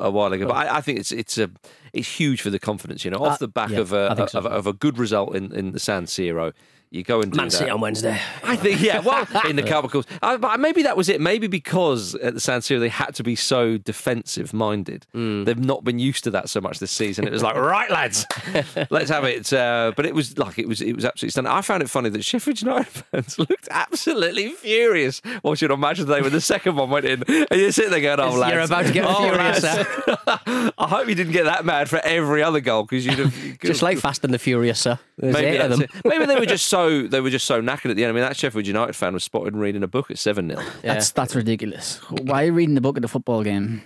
a 0.00 0.10
while 0.10 0.32
ago, 0.32 0.48
but 0.48 0.56
I, 0.56 0.78
I 0.78 0.80
think 0.80 0.98
it's 0.98 1.12
it's 1.12 1.38
a 1.38 1.48
it's 1.92 2.08
huge 2.18 2.40
for 2.42 2.50
the 2.50 2.58
confidence. 2.58 3.04
You 3.04 3.12
know, 3.12 3.18
off 3.18 3.34
Uh, 3.34 3.36
the 3.38 3.48
back 3.48 3.70
yeah, 3.70 3.78
of 3.78 3.92
a 3.92 4.14
think 4.16 4.28
so. 4.30 4.40
of, 4.40 4.46
a- 4.46 4.48
of 4.48 4.66
a 4.66 4.72
good 4.72 4.98
result 4.98 5.36
in, 5.36 5.52
in 5.52 5.70
the 5.70 5.78
San 5.78 6.06
Siro, 6.06 6.52
you 6.90 7.02
go 7.02 7.20
and 7.20 7.32
do 7.32 7.36
Man 7.36 7.48
that. 7.48 7.56
City 7.56 7.70
on 7.70 7.80
Wednesday. 7.80 8.20
I 8.42 8.56
think, 8.56 8.80
yeah, 8.80 9.00
well, 9.00 9.26
in 9.46 9.56
the 9.56 9.62
cup, 9.62 9.90
course. 9.90 10.06
Uh, 10.22 10.38
but 10.38 10.58
maybe 10.60 10.82
that 10.84 10.96
was 10.96 11.08
it. 11.08 11.20
Maybe 11.20 11.46
because 11.46 12.14
at 12.16 12.34
the 12.34 12.40
San 12.40 12.60
Siro 12.60 12.80
they 12.80 12.88
had 12.88 13.14
to 13.16 13.22
be 13.22 13.36
so 13.36 13.76
defensive 13.78 14.52
minded. 14.52 15.06
They've 15.12 15.58
not 15.58 15.84
been 15.84 15.98
used 15.98 16.24
to 16.24 16.30
that 16.30 16.48
so 16.48 16.60
much 16.60 16.78
this 16.78 16.90
season. 16.90 17.26
It 17.26 17.32
was 17.32 17.42
like, 17.42 17.56
right, 17.56 17.90
lads, 17.90 18.26
let's 18.90 19.10
have 19.10 19.24
it. 19.24 19.52
Uh, 19.52 19.92
but 19.96 20.06
it 20.06 20.14
was 20.14 20.38
like 20.38 20.58
it 20.58 20.68
was 20.68 20.80
it 20.80 20.94
was 20.94 21.04
absolutely 21.04 21.32
stunning. 21.32 21.50
I 21.50 21.60
found 21.60 21.82
it 21.82 21.90
funny 21.90 22.08
that 22.08 22.24
Sheffield 22.24 22.60
United 22.62 22.86
fans 23.12 23.38
looked 23.38 23.68
absolutely 23.70 24.50
furious 24.50 25.20
watching 25.42 25.70
on 25.70 25.80
Match 25.80 25.98
of 25.98 26.06
the 26.06 26.14
Day 26.14 26.22
when 26.22 26.32
the 26.32 26.40
second 26.40 26.76
one 26.76 26.90
went 26.90 27.04
in, 27.04 27.22
and 27.22 27.60
you're 27.60 27.72
sitting 27.72 27.90
there 27.90 28.00
going, 28.00 28.20
"Oh, 28.20 28.36
lads, 28.36 28.54
You're 28.54 28.62
about 28.62 28.86
to 28.86 28.92
get 28.92 29.04
oh, 29.06 29.22
furious. 29.22 29.62
lads." 29.62 30.72
I 30.78 30.88
hope 30.88 31.08
you 31.08 31.14
didn't 31.14 31.32
get 31.32 31.44
that 31.44 31.64
mad 31.64 31.88
for 31.88 31.98
every 31.98 32.42
other 32.42 32.60
goal 32.60 32.84
because 32.84 33.04
you'd 33.04 33.18
have 33.18 33.58
Just 33.60 33.82
like 33.82 33.98
Fast 33.98 34.24
and 34.24 34.32
the 34.32 34.38
Furious, 34.38 34.80
sir. 34.80 34.98
There's 35.18 35.34
Maybe 35.34 35.46
eight 35.48 35.60
of 35.60 35.70
them. 35.70 35.88
Maybe 36.04 36.26
they 36.26 36.36
were 36.36 36.46
just 36.46 36.68
so 36.68 37.02
they 37.02 37.20
were 37.20 37.30
just 37.30 37.46
so 37.46 37.60
knackered 37.60 37.90
at 37.90 37.96
the 37.96 38.04
end. 38.04 38.10
I 38.10 38.12
mean, 38.12 38.22
that 38.22 38.36
Sheffield 38.36 38.66
United 38.66 38.94
fan 38.94 39.14
was 39.14 39.24
spotted 39.24 39.56
reading 39.56 39.82
a 39.82 39.88
book 39.88 40.10
at 40.10 40.18
seven 40.18 40.48
0 40.48 40.62
That's 40.82 41.10
that's 41.10 41.34
ridiculous. 41.34 41.96
Why 42.10 42.42
are 42.42 42.46
you 42.46 42.52
reading 42.52 42.74
the 42.76 42.80
book 42.80 42.96
at 42.96 43.02
the 43.02 43.08
football 43.08 43.42
game? 43.42 43.82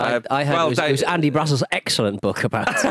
Uh, 0.00 0.20
I, 0.30 0.40
I 0.40 0.44
heard 0.44 0.54
well, 0.54 0.66
it, 0.66 0.70
was, 0.70 0.78
it 0.78 0.90
was 0.92 1.02
Andy 1.02 1.30
Brassell's 1.30 1.64
excellent 1.72 2.20
book 2.20 2.44
about 2.44 2.68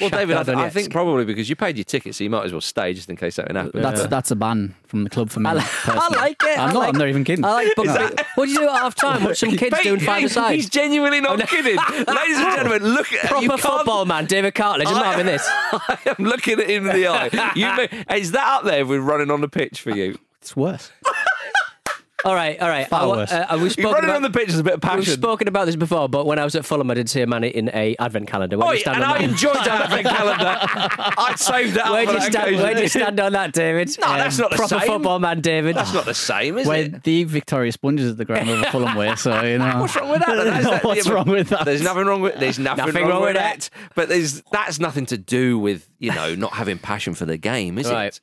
Well, 0.00 0.10
David, 0.10 0.36
I, 0.36 0.42
Shakhtar 0.44 0.56
I 0.56 0.70
think 0.70 0.90
probably 0.92 1.24
because 1.24 1.48
you 1.50 1.56
paid 1.56 1.76
your 1.76 1.84
ticket, 1.84 2.14
so 2.14 2.22
you 2.24 2.30
might 2.30 2.44
as 2.44 2.52
well 2.52 2.60
stay 2.60 2.94
just 2.94 3.10
in 3.10 3.16
case 3.16 3.34
something 3.34 3.56
happens. 3.56 3.82
That's 3.82 4.00
But- 4.02 4.10
that's 4.10 4.30
a 4.30 4.36
ban 4.36 4.74
from 4.86 5.04
the 5.04 5.10
club 5.10 5.30
for 5.30 5.40
me. 5.40 5.50
I, 5.50 5.54
li- 5.54 5.62
I 5.84 6.08
like 6.16 6.42
it. 6.42 6.58
I'm 6.58 6.70
I 6.70 6.72
not. 6.72 6.78
like, 6.78 6.88
I'm 6.94 6.98
not 6.98 7.08
even 7.08 7.24
kidding. 7.24 7.44
I 7.44 7.52
like 7.52 7.74
books. 7.74 7.88
that- 7.92 8.26
What 8.36 8.46
do 8.46 8.52
you 8.52 8.58
do 8.58 8.68
at 8.68 8.76
half 8.76 8.94
time? 8.94 9.24
Watch 9.24 9.38
some 9.38 9.50
kids 9.56 9.76
doing 9.82 10.00
five 10.00 10.20
he- 10.20 10.24
aside. 10.26 10.54
He's 10.54 10.68
genuinely 10.68 11.20
not 11.20 11.38
kidding. 11.48 11.76
Ladies 11.76 12.38
and 12.38 12.54
gentlemen, 12.56 12.84
look 12.94 13.12
at 13.12 13.26
Proper 13.28 13.42
you 13.44 13.56
football 13.58 14.04
man, 14.06 14.26
David 14.26 14.54
Cartlidge. 14.54 14.86
I'm 14.86 14.94
not 14.94 15.06
having 15.06 15.26
this. 15.26 15.44
I 15.48 15.98
am 16.18 16.24
looking 16.24 16.60
at 16.60 16.70
him 16.70 16.88
in 16.88 16.96
the 16.96 17.08
eye. 17.08 17.52
You 17.54 17.66
may, 17.76 18.18
is 18.18 18.32
that 18.32 18.46
up 18.48 18.64
there 18.64 18.86
with 18.86 19.00
running 19.00 19.30
on 19.30 19.40
the 19.40 19.48
pitch 19.48 19.80
for 19.80 19.90
you? 19.90 20.18
It's 20.40 20.56
worse. 20.56 20.90
All 22.24 22.34
right, 22.34 22.60
all 22.60 22.68
right. 22.68 22.88
Far 22.88 23.04
I 23.04 23.06
worse. 23.06 23.30
uh, 23.32 23.46
we've 23.52 23.60
You're 23.60 23.70
spoken 23.70 23.92
running 23.92 24.04
about, 24.10 24.16
on 24.16 24.22
the 24.22 24.30
pitch 24.30 24.48
is 24.48 24.58
a 24.58 24.64
bit 24.64 24.74
of 24.74 24.80
passion. 24.80 24.98
We've 24.98 25.08
spoken 25.08 25.46
about 25.46 25.66
this 25.66 25.76
before, 25.76 26.08
but 26.08 26.26
when 26.26 26.40
I 26.40 26.44
was 26.44 26.56
at 26.56 26.64
Fulham, 26.66 26.90
I 26.90 26.94
did 26.94 27.08
see 27.08 27.20
a 27.20 27.28
man 27.28 27.44
in 27.44 27.70
a 27.72 27.94
advent 28.00 28.26
calendar. 28.26 28.58
Where 28.58 28.66
Oh, 28.66 28.70
do 28.70 28.74
you 28.74 28.80
stand 28.80 28.96
and 28.96 29.04
I 29.04 29.18
that? 29.18 29.30
enjoyed 29.30 29.54
that 29.54 29.82
advent 29.82 30.06
calendar. 30.16 30.58
I'd 31.16 31.38
saved 31.38 31.74
that 31.74 31.92
Where 31.92 32.02
up 32.02 32.08
do 32.08 32.14
you 32.14 32.20
stand? 32.22 32.34
occasion. 32.34 32.62
Where 32.62 32.74
do 32.74 32.82
you 32.82 32.88
stand 32.88 33.20
on 33.20 33.32
that, 33.34 33.52
David? 33.52 33.96
No, 34.00 34.08
that's 34.08 34.36
not 34.36 34.50
the 34.50 34.56
proper 34.56 34.80
same. 34.80 34.88
football 34.88 35.20
man, 35.20 35.40
David. 35.40 35.76
That's 35.76 35.94
not 35.94 36.06
the 36.06 36.14
same, 36.14 36.58
is 36.58 36.66
When 36.66 36.94
it? 36.96 37.02
the 37.04 37.22
Victoria 37.22 37.70
Sponges 37.70 38.10
at 38.10 38.16
the 38.16 38.24
ground 38.24 38.50
over 38.50 38.64
Fulham 38.64 38.96
way, 38.96 39.14
so 39.14 39.40
you 39.44 39.58
know. 39.58 39.80
What's 39.80 39.94
wrong 39.94 40.10
with 40.10 40.20
that? 40.26 40.34
That's- 40.34 40.64
that- 40.70 40.84
What's 40.84 41.06
yeah, 41.06 41.12
wrong 41.12 41.28
with 41.28 41.48
that? 41.50 41.64
There's 41.66 41.82
nothing 41.82 42.06
wrong 42.06 42.20
with 42.20 42.34
there's 42.40 42.58
nothing, 42.58 42.84
Nothing 42.86 43.02
wrong, 43.02 43.10
wrong 43.12 43.20
with 43.22 43.34
with 43.36 43.36
that. 43.36 43.70
But 43.94 44.08
there's 44.08 44.42
that's 44.50 44.80
nothing 44.80 45.06
to 45.06 45.18
do 45.18 45.56
with 45.58 45.88
you 46.00 46.12
know 46.12 46.34
not 46.34 46.52
having 46.54 46.78
passion 46.78 47.14
for 47.14 47.26
the 47.26 47.36
game, 47.36 47.78
is 47.78 47.88
Right. 47.88 48.06
it? 48.06 48.20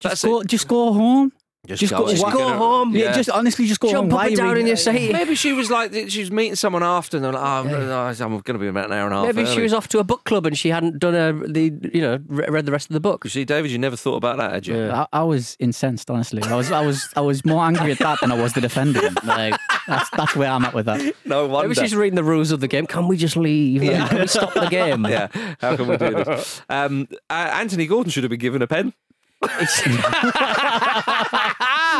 Just 0.00 0.10
That's 0.10 0.24
go, 0.24 0.40
it. 0.40 0.48
just 0.48 0.66
go 0.66 0.92
home. 0.92 1.32
Just 1.64 1.92
go, 1.92 2.08
she's 2.08 2.20
why- 2.20 2.32
gonna- 2.32 2.56
home. 2.58 2.96
Yeah, 2.96 3.12
just 3.12 3.30
honestly, 3.30 3.66
just 3.66 3.78
go 3.78 3.88
Jump 3.88 4.10
home. 4.10 4.12
up 4.14 4.18
Why 4.24 4.26
and 4.26 4.36
down 4.36 4.54
we- 4.54 4.60
in 4.62 4.66
your 4.66 4.74
seat. 4.74 5.12
Maybe 5.12 5.36
she 5.36 5.52
was 5.52 5.70
like 5.70 5.92
she 6.08 6.18
was 6.18 6.32
meeting 6.32 6.56
someone 6.56 6.82
after, 6.82 7.16
and 7.16 7.24
they're 7.24 7.30
like, 7.32 7.40
oh, 7.40 7.46
I'm, 7.46 7.68
I'm 8.20 8.38
going 8.40 8.54
to 8.54 8.58
be 8.58 8.66
about 8.66 8.86
an 8.86 8.92
hour 8.94 9.04
and 9.06 9.14
a 9.14 9.18
half. 9.24 9.32
Maybe 9.36 9.46
she 9.48 9.60
was 9.60 9.72
off 9.72 9.86
to 9.90 10.00
a 10.00 10.04
book 10.04 10.24
club 10.24 10.44
and 10.44 10.58
she 10.58 10.70
hadn't 10.70 10.98
done 10.98 11.14
a, 11.14 11.32
the 11.32 11.72
you 11.94 12.00
know 12.00 12.18
read 12.26 12.66
the 12.66 12.72
rest 12.72 12.90
of 12.90 12.94
the 12.94 13.00
book. 13.00 13.22
You 13.22 13.30
see, 13.30 13.44
David, 13.44 13.70
you 13.70 13.78
never 13.78 13.94
thought 13.94 14.16
about 14.16 14.38
that, 14.38 14.52
had 14.52 14.66
you? 14.66 14.90
I, 14.90 15.06
I 15.12 15.22
was 15.22 15.56
incensed, 15.60 16.10
honestly. 16.10 16.42
I 16.42 16.56
was, 16.56 16.72
I 16.72 16.84
was, 16.84 17.08
I 17.14 17.20
was 17.20 17.44
more 17.44 17.62
angry 17.64 17.92
at 17.92 17.98
that 18.00 18.18
than 18.20 18.32
I 18.32 18.42
was 18.42 18.54
the 18.54 18.60
defending. 18.60 19.14
Like 19.22 19.54
that's 19.86 20.10
that's 20.10 20.34
where 20.34 20.50
I'm 20.50 20.64
at 20.64 20.74
with 20.74 20.86
that. 20.86 21.14
No 21.24 21.46
wonder. 21.46 21.68
Maybe 21.68 21.80
she's 21.80 21.94
reading 21.94 22.16
the 22.16 22.24
rules 22.24 22.50
of 22.50 22.58
the 22.58 22.66
game. 22.66 22.86
Can 22.88 23.06
we 23.06 23.16
just 23.16 23.36
leave? 23.36 23.84
Like, 23.84 24.10
Can 24.10 24.20
we 24.22 24.26
stop 24.26 24.52
the 24.54 24.66
game? 24.66 25.06
yeah, 25.08 25.28
how 25.60 25.76
can 25.76 25.86
we 25.86 25.96
do 25.96 26.10
this? 26.24 26.60
Um, 26.68 27.06
uh, 27.30 27.34
Anthony 27.54 27.86
Gordon 27.86 28.10
should 28.10 28.24
have 28.24 28.30
been 28.30 28.40
given 28.40 28.62
a 28.62 28.66
pen. 28.66 28.94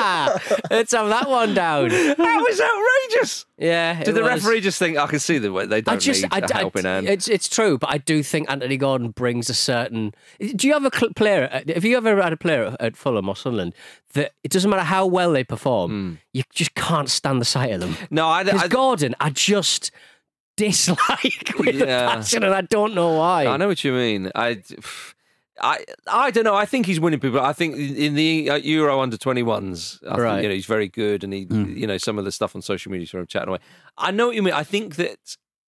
Let's 0.70 0.92
have 0.92 1.08
that 1.08 1.28
one 1.28 1.54
down. 1.54 1.88
That 1.90 2.18
was 2.18 2.60
outrageous. 2.60 3.46
Yeah. 3.58 4.02
Did 4.02 4.14
the 4.14 4.22
was. 4.22 4.44
referee 4.44 4.60
just 4.60 4.78
think, 4.78 4.98
I 4.98 5.06
can 5.06 5.18
see 5.18 5.38
the 5.38 5.52
way 5.52 5.66
they 5.66 5.80
don't 5.80 5.94
I 5.94 5.98
just, 5.98 6.22
need 6.22 6.32
I, 6.32 6.38
a 6.38 6.48
I- 6.54 6.58
helping 6.58 6.84
hand? 6.84 7.08
It's 7.08 7.28
it's 7.28 7.48
true, 7.48 7.78
but 7.78 7.90
I 7.90 7.98
do 7.98 8.22
think 8.22 8.50
Anthony 8.50 8.76
Gordon 8.76 9.10
brings 9.10 9.48
a 9.50 9.54
certain. 9.54 10.14
Do 10.40 10.66
you 10.66 10.72
have 10.74 10.84
a 10.84 10.90
player? 11.14 11.48
uh, 11.52 11.60
Have 11.74 11.84
you 11.84 11.96
ever 11.96 12.20
had 12.22 12.32
a 12.32 12.36
player 12.36 12.76
at- 12.80 12.96
Fulham 12.96 13.28
or 13.28 13.36
Sunderland 13.36 13.74
that 14.14 14.32
it 14.44 14.50
doesn't 14.50 14.70
matter 14.70 14.82
how 14.82 15.06
well 15.06 15.32
they 15.32 15.44
perform, 15.44 16.18
you 16.32 16.42
just 16.52 16.74
can't 16.74 17.08
stand 17.08 17.40
the 17.40 17.44
sight 17.46 17.72
of 17.72 17.80
them? 17.80 17.96
no, 18.10 18.26
I, 18.28 18.42
Because 18.44 18.68
Gordon, 18.68 19.14
I 19.20 19.30
just 19.30 19.90
dislike 20.56 21.54
with 21.58 21.80
a 21.80 21.86
Yeah. 21.86 22.14
passion, 22.14 22.42
and 22.44 22.54
I 22.54 22.60
don't 22.62 22.94
know 22.94 23.16
why. 23.16 23.46
I 23.46 23.56
know 23.56 23.68
what 23.68 23.82
you 23.84 23.92
mean. 23.92 24.30
I, 24.34 24.62
I, 25.60 25.84
I 26.10 26.30
don't 26.30 26.44
know. 26.44 26.54
I 26.54 26.64
think 26.64 26.86
he's 26.86 26.98
winning 27.00 27.20
people. 27.20 27.40
I 27.40 27.52
think 27.52 27.76
in 27.76 28.14
the 28.14 28.50
uh, 28.50 28.54
Euro 28.56 29.00
under 29.00 29.16
21s, 29.18 29.98
I 30.08 30.16
Right. 30.18 30.30
think, 30.34 30.42
you 30.44 30.48
know, 30.48 30.54
he's 30.54 30.66
very 30.66 30.88
good, 30.88 31.24
and 31.24 31.32
he, 31.32 31.40
you 31.50 31.86
know, 31.86 31.98
some 31.98 32.18
of 32.18 32.24
the 32.24 32.32
stuff 32.32 32.56
on 32.56 32.62
social 32.62 32.90
media 32.90 33.06
from 33.06 33.26
chatting 33.26 33.48
away. 33.50 33.58
I 33.98 34.10
know 34.12 34.28
what 34.28 34.36
you 34.36 34.42
mean. 34.42 34.54
I 34.54 34.64
think 34.64 34.96
that 34.96 35.18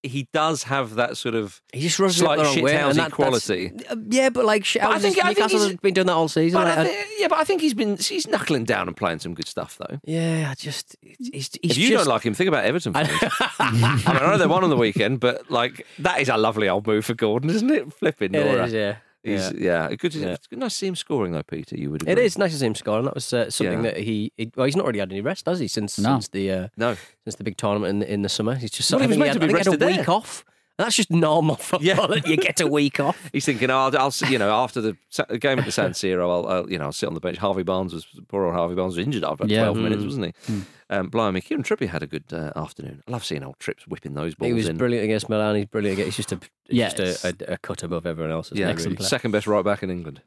he 0.02 0.28
does 0.34 0.64
have 0.64 0.96
that 0.96 1.16
sort 1.16 1.34
of 1.34 1.62
He 1.72 1.80
just 1.80 1.98
runs 1.98 2.16
slight 2.16 2.36
the 2.36 2.44
wrong 2.44 2.60
way, 2.62 2.76
and 2.76 2.98
that- 2.98 3.10
quality. 3.12 3.72
uh, 3.88 3.96
yeah, 4.10 4.28
but 4.28 4.44
like 4.44 4.66
But 4.74 4.82
I 4.82 4.90
I 4.94 4.98
think- 4.98 5.14
think 5.14 5.24
I 5.26 5.32
think 5.34 5.50
he's- 5.50 5.76
been 5.80 5.94
doing 5.94 6.06
that 6.08 6.12
all 6.12 6.28
season. 6.28 6.60
But 6.60 6.68
like, 6.76 6.78
I 6.88 6.90
I- 6.90 7.06
yeah, 7.18 7.28
but 7.28 7.38
I 7.38 7.44
think 7.44 7.62
he's 7.62 7.72
been 7.72 7.96
he's 7.96 8.26
knuckling 8.26 8.64
down 8.64 8.86
and 8.88 8.94
playing 8.96 9.20
some 9.20 9.32
good 9.34 9.48
stuff 9.48 9.78
though. 9.78 9.98
yeah, 10.04 10.48
I 10.50 10.54
just 10.54 10.94
he's, 11.00 11.28
he's 11.30 11.50
if 11.62 11.78
you 11.78 11.88
just, 11.90 12.04
don't 12.04 12.12
like 12.12 12.22
him, 12.22 12.34
think 12.34 12.48
about 12.48 12.64
Everton. 12.66 12.92
fans. 12.92 13.08
I, 13.58 13.70
mean, 13.72 13.84
I 14.06 14.18
know 14.30 14.36
they 14.36 14.46
won 14.46 14.62
on 14.64 14.68
the 14.70 14.76
weekend, 14.76 15.20
but 15.20 15.50
like 15.50 15.86
that 16.00 16.20
is 16.20 16.28
a 16.28 16.36
lovely 16.36 16.68
old 16.68 16.86
move 16.86 17.06
for 17.06 17.14
Gordon, 17.14 17.48
isn't 17.50 17.70
it? 17.70 17.90
Flipping 17.94 18.34
It 18.34 18.44
Nora. 18.44 18.66
is, 18.66 18.72
yeah. 18.74 18.96
He's, 19.24 19.52
yeah. 19.52 19.88
yeah, 19.88 19.94
good. 19.96 20.14
Yeah. 20.14 20.28
It's 20.34 20.48
nice 20.52 20.72
to 20.72 20.78
see 20.78 20.86
him 20.86 20.96
scoring 20.96 21.32
though, 21.32 21.42
Peter. 21.42 21.76
You 21.76 21.90
would 21.90 22.02
agree. 22.02 22.12
It 22.12 22.18
is 22.18 22.36
nice 22.36 22.52
to 22.52 22.58
see 22.58 22.66
him 22.66 22.74
scoring. 22.74 22.98
and 23.00 23.06
that 23.08 23.14
was 23.14 23.32
uh, 23.32 23.50
something 23.50 23.82
Yeah. 23.84 23.90
that 23.92 23.96
he, 23.96 24.32
he. 24.36 24.52
Well, 24.54 24.66
he's 24.66 24.76
not 24.76 24.86
really 24.86 24.98
had 24.98 25.10
any 25.10 25.22
rest, 25.22 25.46
has 25.46 25.58
he? 25.60 25.66
Since 25.68 25.98
No. 25.98 26.14
since 26.16 26.28
the 26.28 26.50
uh, 26.50 26.68
No, 26.76 26.94
since 27.24 27.36
the 27.36 27.44
big 27.44 27.56
tournament 27.56 27.90
in 27.90 27.98
the, 28.00 28.12
in 28.12 28.22
the 28.22 28.28
summer, 28.28 28.54
he's 28.54 28.70
just. 28.70 28.92
Well, 28.92 29.00
I 29.00 29.04
he 29.04 29.08
was 29.08 29.14
think 29.16 29.20
meant 29.20 29.28
had, 29.34 29.40
to 29.40 29.40
be 29.40 29.44
I 29.54 29.62
think 29.62 29.64
he 29.66 29.70
had 29.70 29.82
a 29.82 29.96
week 29.98 30.06
there. 30.06 30.14
off. 30.14 30.44
That's 30.76 30.96
just 30.96 31.08
normal 31.10 31.54
football. 31.54 31.86
Yeah. 31.86 32.06
that 32.08 32.26
you 32.26 32.36
get 32.36 32.60
a 32.60 32.66
week 32.66 32.98
off. 32.98 33.28
he's 33.32 33.44
thinking, 33.44 33.70
oh, 33.70 33.76
I'll, 33.78 33.96
I'll 33.96 34.12
you 34.30 34.38
know, 34.38 34.50
after 34.50 34.80
the 34.80 34.96
game 35.38 35.60
at 35.60 35.64
the 35.66 35.70
San 35.70 35.90
Siro, 35.92 36.22
I'll, 36.28 36.46
I'll, 36.48 36.70
you 36.70 36.78
know, 36.78 36.86
I'll 36.86 36.92
sit 36.92 37.06
on 37.06 37.14
the 37.14 37.20
bench. 37.20 37.36
Harvey 37.38 37.62
Barnes 37.62 37.94
was 37.94 38.06
poor 38.26 38.44
old 38.44 38.54
Harvey 38.54 38.74
Barnes 38.74 38.96
was 38.96 39.06
injured 39.06 39.22
after 39.22 39.46
Yeah. 39.46 39.60
twelve 39.60 39.76
minutes, 39.76 40.02
Mm. 40.02 40.06
wasn't 40.06 40.26
he? 40.48 40.62
Um, 40.90 41.08
blimey, 41.10 41.40
Kieran 41.42 41.62
Trippier 41.62 41.88
had 41.88 42.02
a 42.02 42.06
good 42.08 42.24
uh, 42.32 42.50
afternoon. 42.56 43.02
I 43.06 43.10
love 43.12 43.24
seeing 43.24 43.44
old 43.44 43.58
Trips 43.60 43.86
whipping 43.86 44.14
those 44.14 44.34
balls 44.34 44.48
He 44.48 44.52
was 44.52 44.68
in. 44.68 44.76
brilliant 44.76 45.04
against 45.04 45.28
Milan. 45.28 45.54
He's 45.56 45.66
brilliant. 45.66 45.98
Against, 46.00 46.16
he's 46.16 46.26
just 46.26 46.32
a 46.32 46.48
Yes. 46.68 46.94
just 46.94 47.24
a, 47.24 47.36
a, 47.50 47.54
a 47.54 47.58
cut 47.58 47.82
above 47.84 48.04
everyone 48.04 48.32
else. 48.32 48.50
Yeah, 48.52 48.72
really. 48.72 48.96
second 48.96 49.30
best 49.30 49.46
right 49.46 49.64
back 49.64 49.82
in 49.84 49.90
England. 49.90 50.22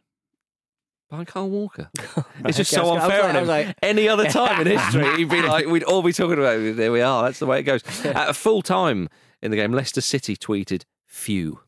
Behind 1.09 1.27
Carl 1.27 1.49
Walker. 1.49 1.89
It's 2.45 2.57
just 2.57 2.71
so 2.71 2.81
was- 2.83 2.91
I 2.91 2.93
was 2.95 3.03
unfair 3.03 3.19
like- 3.21 3.29
on 3.29 3.35
I 3.35 3.39
him. 3.41 3.47
like- 3.47 3.75
Any 3.81 4.07
other 4.09 4.25
time 4.29 4.61
in 4.61 4.77
history, 4.77 5.15
he'd 5.17 5.29
be 5.29 5.41
like, 5.41 5.65
we'd 5.67 5.83
all 5.83 6.01
be 6.01 6.13
talking 6.13 6.37
about 6.37 6.59
it. 6.59 6.75
There 6.77 6.91
we 6.91 7.01
are. 7.01 7.23
That's 7.23 7.39
the 7.39 7.45
way 7.45 7.59
it 7.59 7.63
goes. 7.63 7.81
At 8.05 8.33
full 8.35 8.61
time 8.61 9.09
in 9.41 9.51
the 9.51 9.57
game, 9.57 9.71
Leicester 9.73 10.01
City 10.01 10.35
tweeted 10.35 10.83
few. 11.05 11.61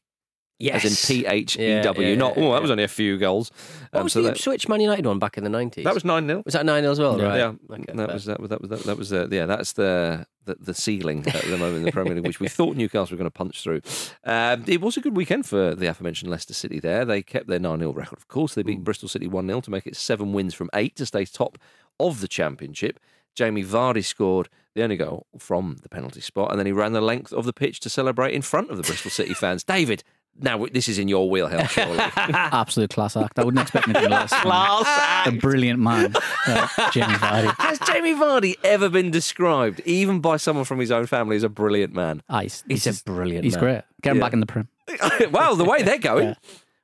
Yes. 0.62 0.84
As 0.84 1.10
in 1.10 1.16
P 1.22 1.26
H 1.26 1.58
E 1.58 1.64
Yeah, 1.64 1.82
yeah, 1.98 2.16
Not, 2.16 2.36
yeah, 2.36 2.44
oh, 2.44 2.50
that 2.50 2.56
yeah. 2.56 2.60
was 2.60 2.72
only 2.72 2.84
a 2.84 2.90
few 2.90 3.18
goals. 3.18 3.50
What 3.92 4.00
Um, 4.00 4.04
was 4.04 4.12
so 4.12 4.22
the 4.22 4.28
that, 4.28 4.36
Ipswich 4.36 4.68
Man 4.68 4.82
United 4.82 5.06
one 5.06 5.18
back 5.18 5.38
in 5.38 5.46
the 5.46 5.50
nineties? 5.50 5.86
that 5.86 5.94
was 5.94 6.04
9 6.04 6.28
0. 6.28 6.42
was 6.44 6.54
that 6.54 6.66
nine 6.66 6.82
0 6.84 6.92
as 6.92 7.00
well? 7.00 7.18
Right. 7.18 7.38
Yeah, 7.38 7.54
Okay, 7.72 7.94
that 7.94 8.12
was 8.14 8.26
that 8.26 8.42
was 8.42 8.50
that 8.50 8.60
was 8.62 8.70
that 8.70 8.78
was 8.78 8.86
that 8.86 8.98
was 8.98 9.14
uh, 9.14 9.28
yeah. 9.32 9.46
That's 9.46 9.72
the, 9.72 10.28
the 10.44 10.58
the 10.60 10.74
ceiling 10.74 11.26
at 11.28 11.44
the 11.46 11.58
moment 11.58 11.78
in 11.78 11.84
the 11.84 11.94
Premier 11.94 12.14
League, 12.16 12.28
which 12.28 12.42
we 12.42 12.50
thought 12.58 12.76
Newcastle 12.76 13.14
were 13.16 13.18
going 13.20 13.32
to 13.32 13.32
punch 13.32 13.64
through. 13.64 13.80
Um, 14.26 14.66
it 14.68 14.82
was 14.82 14.98
a 14.98 15.00
good 15.00 15.16
weekend 15.16 15.46
for 15.46 15.76
the 15.76 15.86
aforementioned 15.88 16.30
Leicester 16.30 16.54
City. 16.54 16.82
There, 16.82 17.06
they 17.06 17.22
kept 17.22 17.48
their 17.48 17.60
nine 17.60 17.80
0 17.80 17.94
record. 17.94 18.18
Of 18.20 18.28
course, 18.28 18.54
they 18.54 18.64
beat 18.64 18.84
Bristol 18.84 19.08
City 19.08 19.28
one 19.28 19.48
0 19.48 19.62
to 19.62 19.72
make 19.72 19.88
it 19.88 19.96
seven 19.96 20.34
wins 20.34 20.54
from 20.54 20.70
eight 20.74 20.98
to 20.98 21.06
stay 21.06 21.24
top 21.24 21.58
of 22.02 22.20
the 22.20 22.28
Championship. 22.28 23.00
Jamie 23.34 23.64
Vardy 23.64 24.04
scored 24.04 24.50
the 24.76 24.84
only 24.84 24.98
goal 24.98 25.26
from 25.38 25.78
the 25.82 25.90
penalty 25.90 26.22
spot, 26.22 26.52
and 26.52 26.60
then 26.60 26.66
he 26.66 26.72
ran 26.72 26.94
the 26.94 27.02
length 27.02 27.34
of 27.34 27.46
the 27.46 27.54
pitch 27.54 27.80
to 27.82 27.90
celebrate 27.90 28.34
in 28.34 28.42
front 28.42 28.70
of 28.70 28.78
the 28.78 28.84
Bristol 28.84 29.12
City 29.12 29.34
fans. 29.34 29.64
David, 29.76 30.04
now 30.42 30.66
this 30.72 30.88
is 30.88 30.98
in 31.00 31.08
your 31.10 31.30
wheelhouse, 31.30 31.72
surely. 31.72 31.98
Absolute 32.18 32.92
class 32.92 33.18
act. 33.18 33.38
I 33.40 33.44
wouldn't 33.44 33.62
expect 33.62 33.88
anything 33.90 34.10
less. 34.10 34.30
from 34.32 34.42
Class 34.44 34.86
act. 34.88 35.28
A 35.28 35.32
brilliant 35.34 35.80
man, 35.80 36.14
uh, 36.48 36.68
Jamie 36.92 37.14
Vardy. 37.16 37.54
Has 37.60 37.80
Jamie 37.80 38.14
Vardy 38.14 38.56
ever 38.64 38.88
been 38.90 39.12
described, 39.12 39.82
even 39.86 40.22
by 40.22 40.38
someone 40.38 40.66
from 40.66 40.80
his 40.80 40.92
own 40.92 41.08
family, 41.08 41.36
as 41.36 41.44
a 41.44 41.50
brilliant 41.50 41.94
man? 41.94 42.22
Ah, 42.30 42.42
he's, 42.42 42.64
He's 42.68 42.84
he's, 42.86 43.02
a 43.02 43.04
brilliant. 43.04 43.44
he's 43.44 43.56
man. 43.56 43.64
great. 43.64 43.82
Get 44.02 44.12
him 44.12 44.18
Yeah. 44.18 44.24
back 44.24 44.34
in 44.34 44.40
the 44.40 44.46
prim. 44.46 44.70
well, 45.32 45.56
the 45.56 45.66
way 45.66 45.84
they're 45.84 45.98
going. 45.98 46.36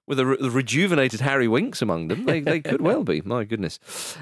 With 0.08 0.20
a 0.20 0.26
re- 0.28 0.38
the 0.40 0.52
rejuvenated 0.52 1.22
Harry 1.22 1.48
Winks 1.48 1.82
among 1.82 2.10
them, 2.10 2.26
they, 2.26 2.40
they 2.40 2.62
could 2.62 2.80
well 2.80 3.04
be. 3.04 3.22
My 3.22 3.44
goodness. 3.44 3.80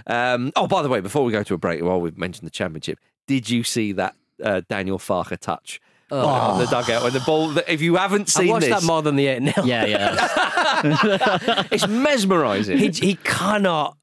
Um, 0.08 0.54
oh, 0.56 0.66
by 0.66 0.82
the 0.82 0.88
way, 0.88 1.02
before 1.02 1.26
we 1.26 1.34
go 1.34 1.44
to 1.44 1.54
a 1.54 1.58
break, 1.58 1.84
while 1.84 2.00
we've 2.00 2.18
mentioned 2.18 2.46
the 2.48 2.52
championship, 2.52 3.00
did 3.28 3.50
you 3.50 3.64
see 3.64 3.92
that 3.94 4.16
uh, 4.44 4.62
Daniel 4.70 5.00
Farke 5.00 5.38
touch 5.40 5.80
on 6.12 6.60
the 6.60 6.66
dugout 6.66 7.04
when 7.04 7.14
the 7.14 7.20
ball? 7.22 7.58
If 7.68 7.82
you 7.82 7.96
haven't 7.96 8.30
I 8.38 8.42
seen 8.42 8.48
watched 8.50 8.68
this, 8.68 8.82
that 8.82 8.86
more 8.86 9.02
than 9.02 9.16
the 9.16 9.28
eight 9.28 9.44
0 9.44 9.66
Yeah, 9.66 9.86
yeah. 9.86 11.64
it's 11.72 11.88
mesmerising. 11.88 12.78
he 12.78 12.90
he 12.90 13.16
cannot 13.24 13.98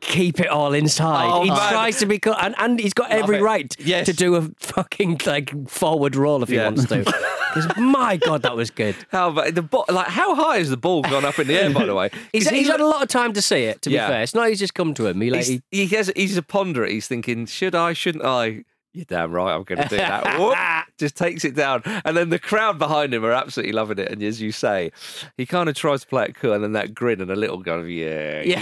keep 0.00 0.38
it 0.38 0.46
all 0.46 0.74
inside. 0.74 1.28
Oh, 1.28 1.42
he 1.42 1.50
man. 1.50 1.72
tries 1.72 1.98
to 1.98 2.06
be, 2.06 2.20
co- 2.20 2.32
and, 2.32 2.54
and 2.58 2.78
he's 2.78 2.94
got 2.94 3.10
every 3.10 3.38
it. 3.38 3.42
right 3.42 3.74
Yes. 3.80 4.06
to 4.06 4.12
do 4.12 4.36
a 4.36 4.42
fucking 4.60 5.20
like 5.26 5.68
forward 5.68 6.14
roll 6.14 6.42
if 6.44 6.48
he 6.50 6.54
Yeah. 6.56 6.66
wants 6.66 6.84
to. 6.86 7.04
Because 7.66 7.82
my 7.82 8.16
god, 8.16 8.42
that 8.42 8.56
was 8.56 8.70
good. 8.70 8.94
how 9.10 9.28
about 9.30 9.54
the 9.54 9.62
ball? 9.62 9.84
Like 9.88 10.08
how 10.08 10.34
high 10.34 10.58
has 10.58 10.70
the 10.70 10.76
ball 10.76 11.02
gone 11.02 11.24
up 11.24 11.38
in 11.38 11.46
the 11.46 11.54
air? 11.60 11.70
By 11.70 11.84
the 11.86 11.94
way, 11.94 12.10
He's, 12.32 12.48
he's 12.48 12.68
had 12.68 12.80
a 12.80 12.86
lot 12.86 13.02
of 13.02 13.08
time 13.08 13.32
to 13.34 13.42
see 13.42 13.64
it. 13.64 13.82
To 13.82 13.90
Yeah. 13.90 14.06
be 14.06 14.12
fair, 14.12 14.22
it's 14.22 14.34
not 14.34 14.48
he's 14.48 14.58
just 14.58 14.74
come 14.74 14.94
to 14.94 15.06
him. 15.06 15.20
He 15.20 15.30
like 15.30 15.44
he's, 15.44 15.60
he, 15.70 15.86
has, 15.96 16.12
he's 16.16 16.36
a 16.38 16.42
ponderer. 16.42 16.88
He's 16.88 17.08
thinking, 17.08 17.46
should 17.46 17.74
I, 17.74 17.92
shouldn't 17.92 18.24
I? 18.24 18.64
You're 18.94 19.04
damn 19.04 19.30
right, 19.32 19.54
I'm 19.54 19.62
going 19.64 19.82
to 19.82 19.88
do 19.88 19.96
that. 19.98 20.38
Whoop, 20.40 20.56
just 20.98 21.14
takes 21.14 21.44
it 21.44 21.54
down. 21.54 21.82
And 22.04 22.16
then 22.16 22.30
the 22.30 22.38
crowd 22.38 22.78
behind 22.78 23.12
him 23.14 23.24
are 23.24 23.32
absolutely 23.32 23.72
loving 23.74 23.98
it. 23.98 24.10
And 24.10 24.22
as 24.22 24.40
you 24.40 24.50
say, 24.50 24.90
he 25.36 25.44
kind 25.46 25.68
of 25.68 25.76
tries 25.76 26.00
to 26.00 26.06
play 26.06 26.24
it 26.24 26.34
cool. 26.36 26.54
And 26.54 26.64
then 26.64 26.72
that 26.72 26.94
grin 26.94 27.20
and 27.20 27.30
a 27.30 27.36
little 27.36 27.62
kind 27.62 27.80
of, 27.82 27.88
yeah, 27.88 28.40
Yeah. 28.42 28.58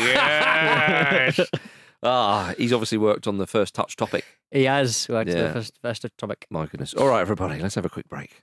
yes. 1.36 1.40
ah, 2.02 2.52
he's 2.58 2.72
obviously 2.72 2.98
worked 2.98 3.26
on 3.26 3.38
the 3.38 3.46
first 3.46 3.72
touch 3.74 3.96
topic. 3.96 4.24
he 4.50 4.64
has. 4.64 5.06
worked 5.08 5.30
Yeah. 5.30 5.44
the 5.44 5.52
first, 5.52 5.78
first 5.80 6.06
topic. 6.18 6.46
My 6.50 6.66
goodness. 6.66 6.92
All 6.92 7.06
right, 7.08 7.20
everybody, 7.20 7.60
let's 7.60 7.76
have 7.76 7.84
a 7.86 7.88
quick 7.90 8.08
break. 8.08 8.42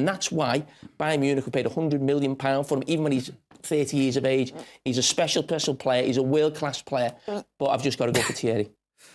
And 0.00 0.08
that's 0.08 0.32
why 0.32 0.64
Bayern 0.98 1.20
Munich 1.20 1.44
have 1.44 1.52
paid 1.52 1.66
£100 1.66 2.00
million 2.00 2.34
for 2.34 2.78
him, 2.78 2.82
even 2.86 3.02
when 3.04 3.12
he's 3.12 3.30
30 3.62 3.94
years 3.98 4.16
of 4.16 4.24
age. 4.24 4.54
He's 4.82 4.96
a 4.96 5.02
special, 5.02 5.42
special 5.42 5.74
player. 5.74 6.06
He's 6.06 6.16
a 6.16 6.22
world 6.22 6.54
class 6.54 6.80
player. 6.80 7.14
But 7.26 7.66
I've 7.66 7.82
just 7.82 7.98
got 7.98 8.06
to 8.06 8.12
go 8.12 8.22
for 8.22 8.32
Thierry. 8.32 8.70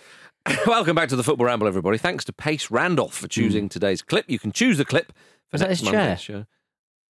Welcome 0.66 0.94
back 0.94 1.08
to 1.08 1.16
the 1.16 1.24
Football 1.24 1.46
Ramble, 1.46 1.66
everybody. 1.66 1.98
Thanks 1.98 2.24
to 2.26 2.32
Pace 2.32 2.70
Randolph 2.70 3.14
for 3.14 3.26
choosing 3.26 3.68
today's 3.68 4.00
clip. 4.00 4.26
You 4.28 4.38
can 4.38 4.52
choose 4.52 4.78
the 4.78 4.84
clip 4.84 5.08
for 5.08 5.54
Was 5.54 5.60
that 5.62 5.68
next 5.70 5.80
his 5.80 5.90
Monday's 5.90 6.22
chair? 6.22 6.36
show. 6.36 6.46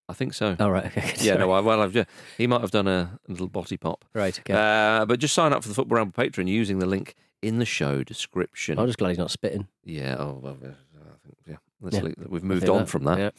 I 0.08 0.12
think 0.12 0.34
so. 0.34 0.54
Oh, 0.60 0.68
right. 0.68 0.86
Okay. 0.86 1.14
Yeah, 1.18 1.34
no. 1.34 1.50
I, 1.50 1.58
well, 1.58 1.82
I've 1.82 1.92
just, 1.92 2.08
he 2.38 2.46
might 2.46 2.60
have 2.60 2.70
done 2.70 2.86
a, 2.86 3.18
a 3.28 3.32
little 3.32 3.48
body 3.48 3.76
pop. 3.76 4.04
Right, 4.14 4.38
okay. 4.38 4.54
Uh, 4.54 5.04
but 5.04 5.18
just 5.18 5.34
sign 5.34 5.52
up 5.52 5.62
for 5.64 5.68
the 5.68 5.74
Football 5.74 5.96
Ramble 5.96 6.12
Patreon 6.12 6.46
using 6.46 6.78
the 6.78 6.86
link 6.86 7.16
in 7.42 7.58
the 7.58 7.64
show 7.64 8.04
description. 8.04 8.78
I'm 8.78 8.86
just 8.86 8.98
glad 8.98 9.08
he's 9.08 9.18
not 9.18 9.32
spitting. 9.32 9.66
Yeah, 9.82 10.14
oh, 10.16 10.38
well, 10.40 10.58
uh, 10.64 10.68
yeah. 11.84 11.90
Let's 11.90 11.96
Yeah. 11.96 12.02
leave- 12.24 12.30
we've 12.30 12.44
moved 12.44 12.68
on 12.68 12.78
that- 12.80 12.88
from 12.88 13.04
that, 13.04 13.18
yeah. 13.18 13.30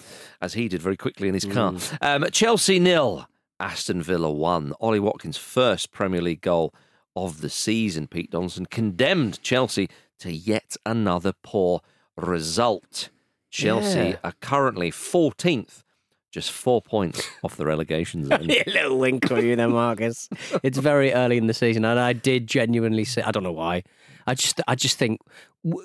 as 0.42 0.54
he 0.54 0.68
did 0.68 0.82
very 0.82 0.98
quickly 0.98 1.28
in 1.28 1.34
his 1.34 1.46
car. 1.46 1.72
Mm. 1.74 1.98
Um, 2.26 2.32
Chelsea 2.32 2.80
nil, 2.80 3.28
Aston 3.60 4.02
Villa 4.04 4.30
one. 4.32 4.74
Ollie 4.80 5.00
Watkins' 5.00 5.38
first 5.38 5.92
Premier 5.92 6.22
League 6.22 6.42
goal 6.42 6.74
of 7.16 7.42
the 7.42 7.50
season. 7.50 8.08
Pete 8.08 8.32
Donaldson 8.32 8.66
condemned 8.66 9.42
Chelsea 9.42 9.90
to 10.20 10.32
yet 10.32 10.76
another 10.86 11.34
poor 11.44 11.82
result. 12.18 13.10
Chelsea 13.50 14.00
Yeah. 14.10 14.18
are 14.24 14.34
currently 14.42 14.92
14th, 14.92 15.84
just 16.36 16.52
four 16.52 16.82
points 16.82 17.28
off 17.44 17.56
the 17.58 17.66
relegation 17.66 18.26
zone. 18.26 18.52
a 18.52 18.64
little 18.68 19.00
wink 19.00 19.28
for 19.28 19.40
you 19.40 19.56
there, 19.56 19.68
Marcus. 19.70 20.30
it's 20.64 20.78
very 20.78 21.12
early 21.14 21.38
in 21.38 21.48
the 21.48 21.54
season, 21.54 21.84
and 21.86 22.00
I 22.00 22.14
did 22.14 22.46
genuinely 22.46 23.06
say 23.06 23.24
I 23.24 23.32
don't 23.32 23.42
know 23.44 23.52
why. 23.52 23.82
I 24.28 24.34
just, 24.34 24.60
I 24.68 24.74
just 24.76 24.98
think 24.98 25.22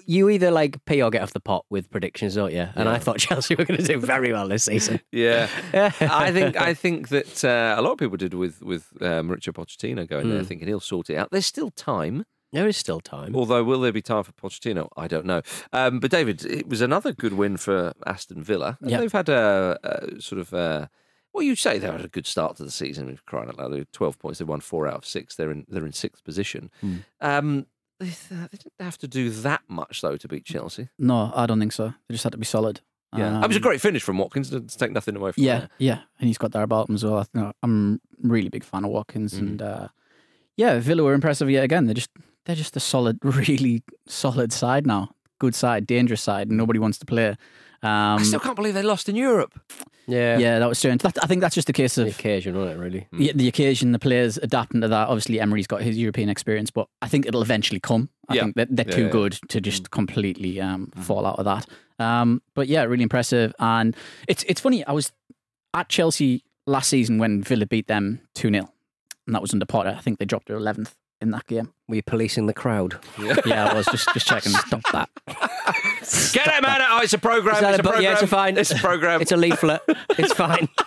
you 0.06 0.28
either 0.30 0.50
like 0.50 0.82
pee 0.86 1.02
or 1.02 1.10
get 1.10 1.22
off 1.22 1.32
the 1.34 1.40
pot 1.40 1.64
with 1.70 1.90
predictions, 1.90 2.34
don't 2.34 2.52
you? 2.52 2.68
And 2.74 2.88
I 2.88 2.98
thought 2.98 3.18
Chelsea 3.26 3.54
were 3.54 3.64
going 3.64 3.78
to 3.80 3.84
do 3.86 3.98
very 4.00 4.32
well 4.32 4.48
this 4.48 4.64
season. 4.64 5.00
Yeah, 5.12 5.48
I 6.00 6.32
think 6.32 6.56
I 6.56 6.74
think 6.74 7.08
that 7.10 7.44
uh, 7.44 7.76
a 7.78 7.82
lot 7.82 7.92
of 7.92 7.98
people 7.98 8.16
did 8.16 8.34
with 8.34 8.60
with 8.62 8.88
um, 9.00 9.28
Mauricio 9.28 9.52
Pochettino 9.54 10.06
going 10.08 10.28
there, 10.30 10.42
Mm. 10.42 10.46
thinking 10.46 10.68
he'll 10.68 10.80
sort 10.80 11.10
it 11.10 11.16
out. 11.16 11.30
There's 11.30 11.46
still 11.46 11.70
time. 11.70 12.24
There 12.52 12.66
is 12.66 12.76
still 12.76 13.00
time. 13.00 13.36
Although, 13.36 13.62
will 13.62 13.80
there 13.80 13.92
be 13.92 14.02
time 14.02 14.24
for 14.24 14.32
Pochettino? 14.32 14.88
I 14.96 15.06
don't 15.06 15.24
know. 15.26 15.42
Um, 15.72 16.00
but 16.00 16.10
David, 16.10 16.44
it 16.44 16.68
was 16.68 16.80
another 16.80 17.12
good 17.12 17.34
win 17.34 17.56
for 17.56 17.92
Aston 18.06 18.42
Villa. 18.42 18.76
Yeah. 18.82 18.98
They've 18.98 19.12
had 19.12 19.28
a, 19.28 19.78
a 19.84 20.20
sort 20.20 20.40
of. 20.40 20.52
Uh, 20.52 20.86
well, 21.32 21.44
you'd 21.44 21.58
say 21.58 21.78
they 21.78 21.86
had 21.86 22.04
a 22.04 22.08
good 22.08 22.26
start 22.26 22.56
to 22.56 22.64
the 22.64 22.72
season. 22.72 23.06
With 23.06 23.24
crying 23.24 23.48
out 23.48 23.58
loud, 23.58 23.72
they 23.72 23.84
twelve 23.92 24.18
points. 24.18 24.40
They 24.40 24.44
won 24.44 24.60
four 24.60 24.88
out 24.88 24.96
of 24.96 25.06
six. 25.06 25.36
They're 25.36 25.52
in 25.52 25.64
they're 25.68 25.86
in 25.86 25.92
sixth 25.92 26.24
position. 26.24 26.70
Hmm. 26.80 26.96
Um, 27.20 27.66
they, 28.00 28.06
they 28.30 28.46
didn't 28.50 28.72
have 28.80 28.98
to 28.98 29.06
do 29.08 29.30
that 29.30 29.60
much 29.68 30.00
though 30.00 30.16
to 30.16 30.26
beat 30.26 30.44
Chelsea. 30.44 30.88
No, 30.98 31.30
I 31.34 31.46
don't 31.46 31.60
think 31.60 31.72
so. 31.72 31.94
They 32.08 32.14
just 32.14 32.24
had 32.24 32.32
to 32.32 32.38
be 32.38 32.46
solid. 32.46 32.80
Yeah, 33.16 33.42
it 33.44 33.46
was 33.48 33.56
a 33.56 33.58
Um, 33.58 33.62
great 33.62 33.80
finish 33.80 34.02
from 34.02 34.18
Watkins. 34.18 34.50
To 34.50 34.60
take 34.60 34.90
nothing 34.92 35.14
away 35.16 35.30
from 35.32 35.42
Yeah, 35.44 35.60
that. 35.60 35.70
yeah, 35.78 35.98
and 36.18 36.26
he's 36.26 36.38
got 36.38 36.50
that 36.52 36.62
about 36.62 36.88
him 36.88 36.94
as 36.96 37.04
well. 37.04 37.18
I 37.18 37.24
think 37.24 37.54
I'm 37.62 38.00
really 38.22 38.48
big 38.48 38.64
fan 38.64 38.84
of 38.84 38.90
Watkins, 38.90 39.34
Mm-hmm. 39.34 39.46
and 39.46 39.62
uh, 39.62 39.88
yeah, 40.56 40.78
Villa 40.80 41.02
were 41.04 41.14
impressive 41.14 41.48
yet 41.50 41.62
again. 41.64 41.86
They're 41.86 41.94
just 41.94 42.10
they're 42.50 42.56
just 42.56 42.76
a 42.76 42.80
solid, 42.80 43.18
really 43.22 43.82
solid 44.08 44.52
side 44.52 44.86
now. 44.86 45.10
Good 45.38 45.54
side, 45.54 45.86
dangerous 45.86 46.20
side. 46.20 46.48
and 46.48 46.56
Nobody 46.58 46.78
wants 46.80 46.98
to 46.98 47.06
play. 47.06 47.28
Um, 47.82 48.18
I 48.18 48.22
still 48.24 48.40
can't 48.40 48.56
believe 48.56 48.74
they 48.74 48.82
lost 48.82 49.08
in 49.08 49.16
Europe. 49.16 49.58
Yeah, 50.06 50.38
yeah, 50.38 50.58
that 50.58 50.68
was 50.68 50.78
strange. 50.78 51.02
That, 51.02 51.16
I 51.22 51.26
think 51.28 51.40
that's 51.40 51.54
just 51.54 51.68
a 51.68 51.72
case 51.72 51.96
of 51.96 52.06
the 52.06 52.10
occasion, 52.10 52.56
wasn't 52.56 52.76
it? 52.78 52.82
Really. 52.82 53.06
yeah, 53.12 53.32
the 53.34 53.46
occasion, 53.46 53.92
the 53.92 53.98
players 54.00 54.36
adapting 54.38 54.80
to 54.80 54.88
that. 54.88 55.08
Obviously, 55.08 55.38
Emery's 55.40 55.68
got 55.68 55.80
his 55.80 55.96
European 55.96 56.28
experience, 56.28 56.70
but 56.70 56.88
I 57.00 57.06
think 57.08 57.26
it'll 57.26 57.42
eventually 57.42 57.78
come. 57.80 58.08
I 58.28 58.34
Yeah. 58.34 58.42
think 58.42 58.56
that 58.56 58.68
they're 58.76 58.86
Yeah, 58.88 58.96
too 58.96 59.02
yeah. 59.02 59.08
Mm. 59.08 59.12
good 59.12 59.32
to 59.48 59.60
just 59.60 59.90
completely 59.92 60.60
um, 60.60 60.90
fall 61.00 61.24
out 61.24 61.38
of 61.38 61.44
that. 61.44 61.66
Um, 62.04 62.42
but 62.54 62.66
yeah, 62.66 62.82
really 62.82 63.04
impressive. 63.04 63.54
And 63.60 63.94
it's 64.28 64.42
it's 64.48 64.60
funny. 64.60 64.84
I 64.84 64.92
was 64.92 65.12
at 65.72 65.88
Chelsea 65.88 66.42
last 66.66 66.88
season 66.90 67.18
when 67.18 67.42
Villa 67.42 67.66
beat 67.66 67.86
them 67.86 68.20
two 68.34 68.50
0 68.50 68.68
and 69.26 69.34
that 69.34 69.40
was 69.42 69.52
under 69.52 69.64
Potter. 69.66 69.94
I 69.96 70.00
think 70.02 70.18
they 70.18 70.24
dropped 70.24 70.48
to 70.48 70.56
eleventh 70.56 70.96
in 71.20 71.30
that 71.32 71.46
game. 71.46 71.72
Were 71.88 71.96
you 71.96 72.02
policing 72.02 72.46
the 72.46 72.54
crowd? 72.54 72.98
Yeah, 73.18 73.68
I 73.70 73.74
was 73.74 73.86
just 73.86 74.12
just 74.14 74.26
checking. 74.26 74.52
Stop 74.66 74.82
that. 74.92 75.08
Get 76.32 76.48
him 76.48 76.64
out! 76.64 76.80
Oh, 76.90 77.00
it's 77.02 77.12
a 77.12 77.18
program. 77.18 77.60
That 77.62 77.74
It's 77.74 77.78
a 77.78 77.80
a 77.80 77.82
bu- 77.82 77.88
program. 77.90 78.02
yeah, 78.04 78.12
it's 78.12 78.22
a 78.22 78.26
fine. 78.26 78.56
It's 78.58 78.70
a 78.70 78.76
program. 78.76 79.20
It's 79.22 79.32
a 79.32 79.36
leaflet. 79.36 79.82
It's 80.18 80.32
fine. 80.32 80.68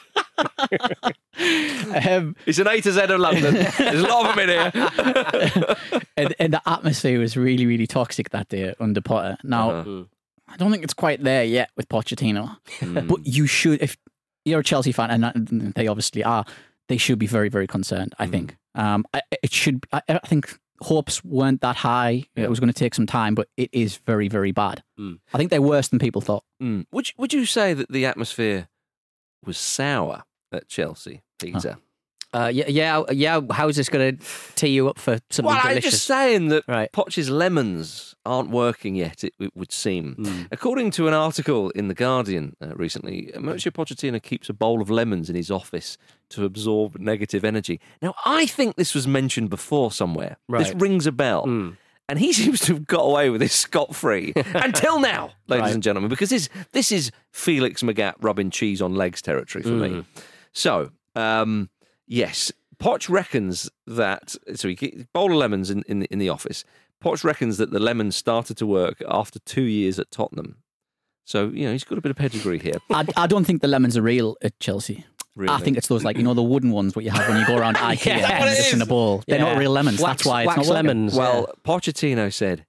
Um, 2.08 2.36
It's 2.46 2.60
an 2.60 2.68
A 2.68 2.80
to 2.82 2.92
Z 2.92 3.02
of 3.02 3.20
London. 3.20 3.54
There's 3.78 4.02
a 4.04 4.08
lot 4.08 4.30
of 4.30 4.36
them 4.36 4.50
in 4.50 4.72
here. 4.74 5.76
and, 6.18 6.36
and 6.40 6.54
the 6.54 6.62
atmosphere 6.66 7.20
was 7.20 7.36
really, 7.38 7.66
really 7.66 7.88
toxic 7.88 8.30
that 8.32 8.50
day 8.50 8.74
under 8.80 9.02
Potter. 9.02 9.38
Now, 9.44 9.70
Uh-huh. 9.72 10.04
I 10.48 10.58
don't 10.58 10.72
think 10.72 10.84
it's 10.84 10.94
quite 10.94 11.24
there 11.24 11.44
yet 11.44 11.70
with 11.76 11.90
Pochettino, 11.90 12.58
Hmm. 12.80 13.08
but 13.08 13.26
you 13.26 13.48
should, 13.48 13.82
if 13.82 13.98
you're 14.46 14.60
a 14.60 14.64
Chelsea 14.64 14.92
fan, 14.92 15.10
and 15.24 15.74
they 15.76 15.88
obviously 15.88 16.24
are, 16.24 16.46
they 16.90 16.98
should 16.98 17.18
be 17.18 17.28
very, 17.28 17.50
very 17.50 17.66
concerned. 17.68 18.14
Hmm. 18.18 18.24
I 18.24 18.28
think 18.28 18.58
um, 18.76 19.06
I, 19.14 19.22
it 19.42 19.52
should. 19.54 19.86
I, 19.92 20.02
I 20.10 20.20
think 20.20 20.58
hopes 20.82 21.24
weren't 21.24 21.62
that 21.62 21.78
high. 21.78 22.26
It 22.36 22.50
was 22.50 22.60
going 22.60 22.72
to 22.72 22.78
take 22.78 22.94
some 22.94 23.06
time, 23.08 23.36
but 23.36 23.48
it 23.58 23.70
is 23.72 23.98
very, 23.98 24.28
very 24.28 24.52
bad. 24.52 24.84
Mm. 25.00 25.20
I 25.34 25.38
think 25.38 25.50
they're 25.50 25.62
worse 25.62 25.88
than 25.88 26.00
people 26.00 26.22
thought. 26.22 26.44
Mm. 26.62 26.86
Would 26.92 27.10
you, 27.10 27.14
would 27.18 27.34
you 27.34 27.46
say 27.46 27.74
that 27.74 27.92
the 27.92 28.06
atmosphere 28.06 28.68
was 29.46 29.58
sour 29.58 30.24
at 30.52 30.68
Chelsea, 30.68 31.22
Peter? 31.40 31.78
Uh, 32.34 32.48
yeah, 32.54 32.68
yeah, 32.68 33.04
yeah. 33.12 33.42
How 33.52 33.68
is 33.68 33.76
this 33.76 33.90
going 33.90 34.18
to 34.18 34.26
tee 34.56 34.70
you 34.70 34.90
up 34.90 34.98
for 34.98 35.20
something 35.30 35.46
Well, 35.54 35.60
I'm 35.64 35.80
just 35.82 36.04
saying 36.06 36.48
that 36.50 36.64
Right. 36.68 36.92
Poch's 36.92 37.30
lemons 37.30 38.16
aren't 38.26 38.50
working 38.50 38.96
yet, 38.96 39.24
it, 39.24 39.34
it 39.40 39.56
would 39.56 39.72
seem. 39.72 40.16
Hmm. 40.16 40.42
According 40.52 40.92
to 40.92 41.08
an 41.08 41.14
article 41.14 41.70
in 41.72 41.90
The 41.90 41.94
Guardian 41.94 42.56
uh, 42.62 42.76
recently, 42.76 43.32
Mauricio 43.36 43.72
Pochettino 43.72 44.22
keeps 44.22 44.50
a 44.50 44.54
bowl 44.54 44.82
of 44.82 44.90
lemons 44.90 45.30
in 45.30 45.36
his 45.36 45.52
office 45.52 45.98
to 46.30 46.46
absorb 46.46 46.98
negative 47.00 47.46
energy. 47.46 47.80
Now, 48.02 48.16
I 48.26 48.46
think 48.48 48.76
this 48.78 48.96
was 48.96 49.08
mentioned 49.08 49.50
before 49.50 49.92
somewhere. 49.92 50.38
This 50.50 50.74
rings 50.74 51.06
a 51.06 51.12
bell. 51.12 51.44
And 52.10 52.20
he 52.20 52.34
seems 52.40 52.60
to 52.62 52.74
have 52.74 52.88
got 52.88 53.02
away 53.02 53.30
with 53.30 53.42
this 53.42 53.54
scot 53.54 53.96
free 53.96 54.34
until 54.56 55.00
now, 55.00 55.32
ladies 55.48 55.62
Right. 55.64 55.74
and 55.74 55.84
gentlemen, 55.84 56.10
because 56.10 56.30
this, 56.32 56.50
this 56.72 56.92
is 56.92 57.12
Felix 57.32 57.82
Magath 57.84 58.16
rubbing 58.22 58.50
cheese 58.50 58.82
on 58.82 58.96
legs 58.96 59.22
territory 59.22 59.64
for 59.64 59.70
me. 59.70 60.04
So, 60.52 60.92
um, 61.16 61.70
yes, 62.08 62.52
Poch 62.80 63.10
reckons 63.10 63.70
that. 63.88 64.36
So 64.56 64.68
he 64.68 64.76
ke- 64.76 65.08
bowl 65.14 65.32
of 65.32 65.38
lemons 65.38 65.70
in, 65.70 65.84
in, 65.88 66.04
in 66.06 66.20
the 66.20 66.30
office. 66.30 66.64
Poch 67.04 67.24
reckons 67.24 67.58
that 67.58 67.72
the 67.72 67.80
lemons 67.80 68.16
started 68.16 68.58
to 68.58 68.66
work 68.66 69.02
after 69.08 69.40
two 69.40 69.64
years 69.64 70.00
at 70.00 70.10
Tottenham. 70.12 70.58
So, 71.26 71.48
you 71.50 71.66
know, 71.66 71.72
he's 71.72 71.84
got 71.84 71.98
a 71.98 72.02
bit 72.02 72.10
of 72.12 72.18
pedigree 72.18 72.60
here. 72.60 72.76
I, 72.90 73.06
I 73.16 73.28
don't 73.28 73.46
think 73.46 73.62
the 73.62 73.68
lemons 73.68 73.96
are 73.98 74.02
real 74.02 74.36
at 74.42 74.60
Chelsea. 74.60 75.06
I 75.48 75.60
think 75.62 75.78
it's 75.78 75.88
those 75.88 76.04
like 76.04 76.16
you 76.18 76.22
know 76.24 76.36
the 76.36 76.44
wooden 76.44 76.70
ones 76.70 76.96
what 76.96 77.04
you 77.04 77.10
have 77.10 77.28
when 77.28 77.40
you 77.40 77.48
go 77.48 77.58
around 77.58 77.76
IKEA 77.78 78.06
Yeah, 78.06 78.32
and 78.42 78.46
it 78.46 78.52
it's 78.52 78.58
just 78.58 78.74
in 78.74 78.82
is. 78.82 78.86
a 78.88 78.90
bowl. 78.90 79.24
They're 79.28 79.40
not 79.40 79.58
real 79.58 79.72
lemons. 79.72 80.00
Wax- 80.00 80.18
That's 80.22 80.26
why 80.28 80.42
it's 80.44 80.48
wax 80.50 80.58
not 80.58 80.68
working. 80.68 80.74
lemons. 80.88 81.16
Well, 81.16 81.50
Pochettino 81.66 82.32
said, 82.32 82.68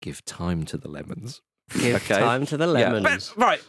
give 0.00 0.24
time 0.24 0.64
to 0.66 0.76
the 0.78 0.86
lemons. 0.88 1.42
Give 1.76 1.96
Okay. 2.04 2.20
time 2.20 2.46
to 2.46 2.56
the 2.56 2.66
Yeah, 2.66 2.92
lemons. 2.92 3.32
but- 3.34 3.42
right. 3.44 3.62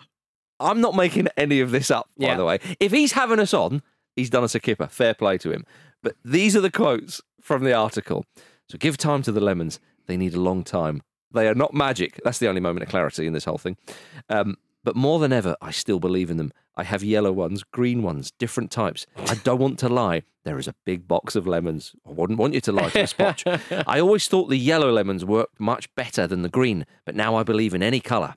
I'm 0.59 0.79
not 0.79 0.95
making 0.95 1.27
any 1.37 1.59
of 1.61 1.71
this 1.71 1.89
up, 1.89 2.07
by 2.19 2.27
Yeah. 2.27 2.35
the 2.37 2.45
way. 2.45 2.59
If 2.79 2.91
he's 2.91 3.13
having 3.13 3.39
us 3.39 3.51
on, 3.53 3.81
he's 4.15 4.29
done 4.29 4.43
us 4.43 4.55
a 4.55 4.59
kipper. 4.59 4.87
Fair 4.87 5.13
play 5.13 5.37
to 5.39 5.51
him. 5.51 5.65
But 6.03 6.15
these 6.23 6.55
are 6.55 6.61
the 6.61 6.71
quotes 6.71 7.21
from 7.41 7.63
the 7.63 7.73
article. 7.73 8.25
So 8.69 8.77
give 8.77 8.97
time 8.97 9.21
to 9.23 9.31
the 9.31 9.41
lemons. 9.41 9.79
They 10.07 10.17
need 10.17 10.33
a 10.33 10.39
long 10.39 10.63
time 10.63 11.01
They 11.33 11.47
are 11.47 11.55
not 11.55 11.73
magic. 11.73 12.19
That's 12.23 12.39
the 12.39 12.47
only 12.47 12.61
moment 12.61 12.83
of 12.83 12.89
clarity 12.89 13.27
in 13.27 13.33
this 13.33 13.45
whole 13.45 13.57
thing. 13.57 13.77
Um, 14.29 14.57
but 14.83 14.95
more 14.95 15.19
than 15.19 15.33
ever, 15.33 15.55
I 15.61 15.71
still 15.71 15.99
believe 15.99 16.29
in 16.29 16.37
them. 16.37 16.51
I 16.77 16.83
have 16.83 17.03
yellow 17.03 17.31
ones, 17.31 17.63
green 17.63 18.03
ones, 18.03 18.31
different 18.37 18.69
types. 18.69 19.07
I 19.17 19.35
don't 19.35 19.59
want 19.59 19.79
to 19.79 19.89
lie. 19.89 20.23
There 20.43 20.59
is 20.59 20.67
a 20.67 20.75
big 20.85 21.07
box 21.07 21.35
of 21.35 21.47
lemons. 21.47 21.95
I 22.07 22.11
wouldn't 22.11 22.37
want 22.37 22.53
you 22.53 22.61
to 22.61 22.71
lie 22.71 22.89
to 22.89 23.01
a 23.01 23.07
spotch. 23.07 23.45
I 23.87 23.99
always 23.99 24.27
thought 24.27 24.49
the 24.49 24.57
yellow 24.57 24.91
lemons 24.91 25.25
worked 25.25 25.59
much 25.59 25.93
better 25.95 26.27
than 26.27 26.43
the 26.43 26.49
green, 26.49 26.85
but 27.05 27.15
now 27.15 27.35
I 27.35 27.43
believe 27.43 27.73
in 27.73 27.81
any 27.81 27.99
colour. 27.99 28.35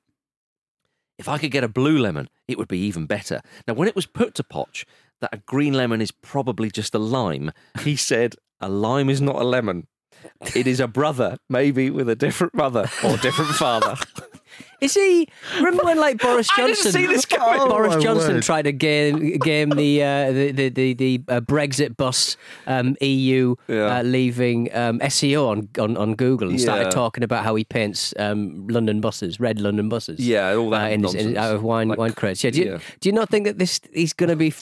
If 1.18 1.28
I 1.28 1.36
could 1.36 1.50
get 1.50 1.64
a 1.64 1.68
blue 1.68 1.98
lemon, 1.98 2.28
it 2.46 2.57
would 2.59 2.68
be 2.68 2.78
even 2.78 3.07
better. 3.07 3.40
Now, 3.66 3.74
when 3.74 3.88
it 3.88 3.96
was 3.96 4.07
put 4.07 4.34
to 4.36 4.44
Poch 4.44 4.84
that 5.20 5.30
a 5.32 5.38
green 5.38 5.74
lemon 5.74 6.00
is 6.00 6.10
probably 6.10 6.70
just 6.70 6.94
a 6.94 6.98
lime, 6.98 7.52
he 7.82 7.96
said, 7.96 8.36
A 8.60 8.68
lime 8.68 9.10
is 9.10 9.20
not 9.20 9.36
a 9.36 9.44
lemon. 9.44 9.86
It 10.54 10.66
is 10.66 10.80
a 10.80 10.88
brother, 10.88 11.38
maybe 11.48 11.90
with 11.90 12.08
a 12.08 12.16
different 12.16 12.52
mother 12.54 12.90
or 13.04 13.16
different 13.18 13.52
father. 13.52 13.94
Is 14.80 14.94
he? 14.94 15.28
Remember 15.56 15.84
when 15.84 15.98
like 15.98 16.18
Boris 16.18 16.48
I 16.56 16.56
didn't 16.66 16.76
Johnson? 16.76 16.92
see 16.92 17.06
this 17.06 17.24
coming. 17.26 17.68
Boris 17.68 17.94
Oh, 17.96 18.00
Johnson 18.00 18.34
word. 18.34 18.42
tried 18.44 18.62
to 18.62 18.72
game 18.72 19.36
game 19.38 19.70
the 19.70 20.02
uh, 20.02 20.32
the 20.32 20.52
the 20.52 20.68
the, 20.70 20.94
the 20.94 21.20
uh, 21.28 21.40
Brexit 21.40 21.96
bus 21.96 22.36
um, 22.66 22.96
EU 23.00 23.54
uh, 23.68 24.02
leaving 24.02 24.74
um, 24.74 24.98
SEO 25.00 25.48
on, 25.48 25.68
on 25.78 25.96
on 25.96 26.14
Google 26.14 26.48
and 26.48 26.60
started 26.60 26.84
Yeah. 26.84 26.90
talking 26.90 27.22
about 27.24 27.44
how 27.44 27.54
he 27.56 27.64
paints 27.64 28.14
um, 28.18 28.66
London 28.68 29.00
buses, 29.00 29.38
red 29.38 29.60
London 29.60 29.88
buses. 29.88 30.18
Yeah, 30.20 30.54
all 30.54 30.70
that 30.70 30.84
uh, 30.84 30.86
in, 30.86 30.92
in- 30.94 31.00
nonsense. 31.02 31.36
out 31.36 31.54
of 31.54 31.62
wine 31.62 31.88
wine 31.96 32.12
crates. 32.12 32.42
Yeah. 32.42 32.50
Do 32.50 32.58
you, 32.60 32.70
yeah. 32.72 32.78
do 33.00 33.08
you 33.08 33.12
not 33.12 33.28
think 33.28 33.46
that 33.46 33.58
this 33.58 33.80
he's 33.92 34.12
going 34.12 34.30
to 34.30 34.36
be? 34.36 34.52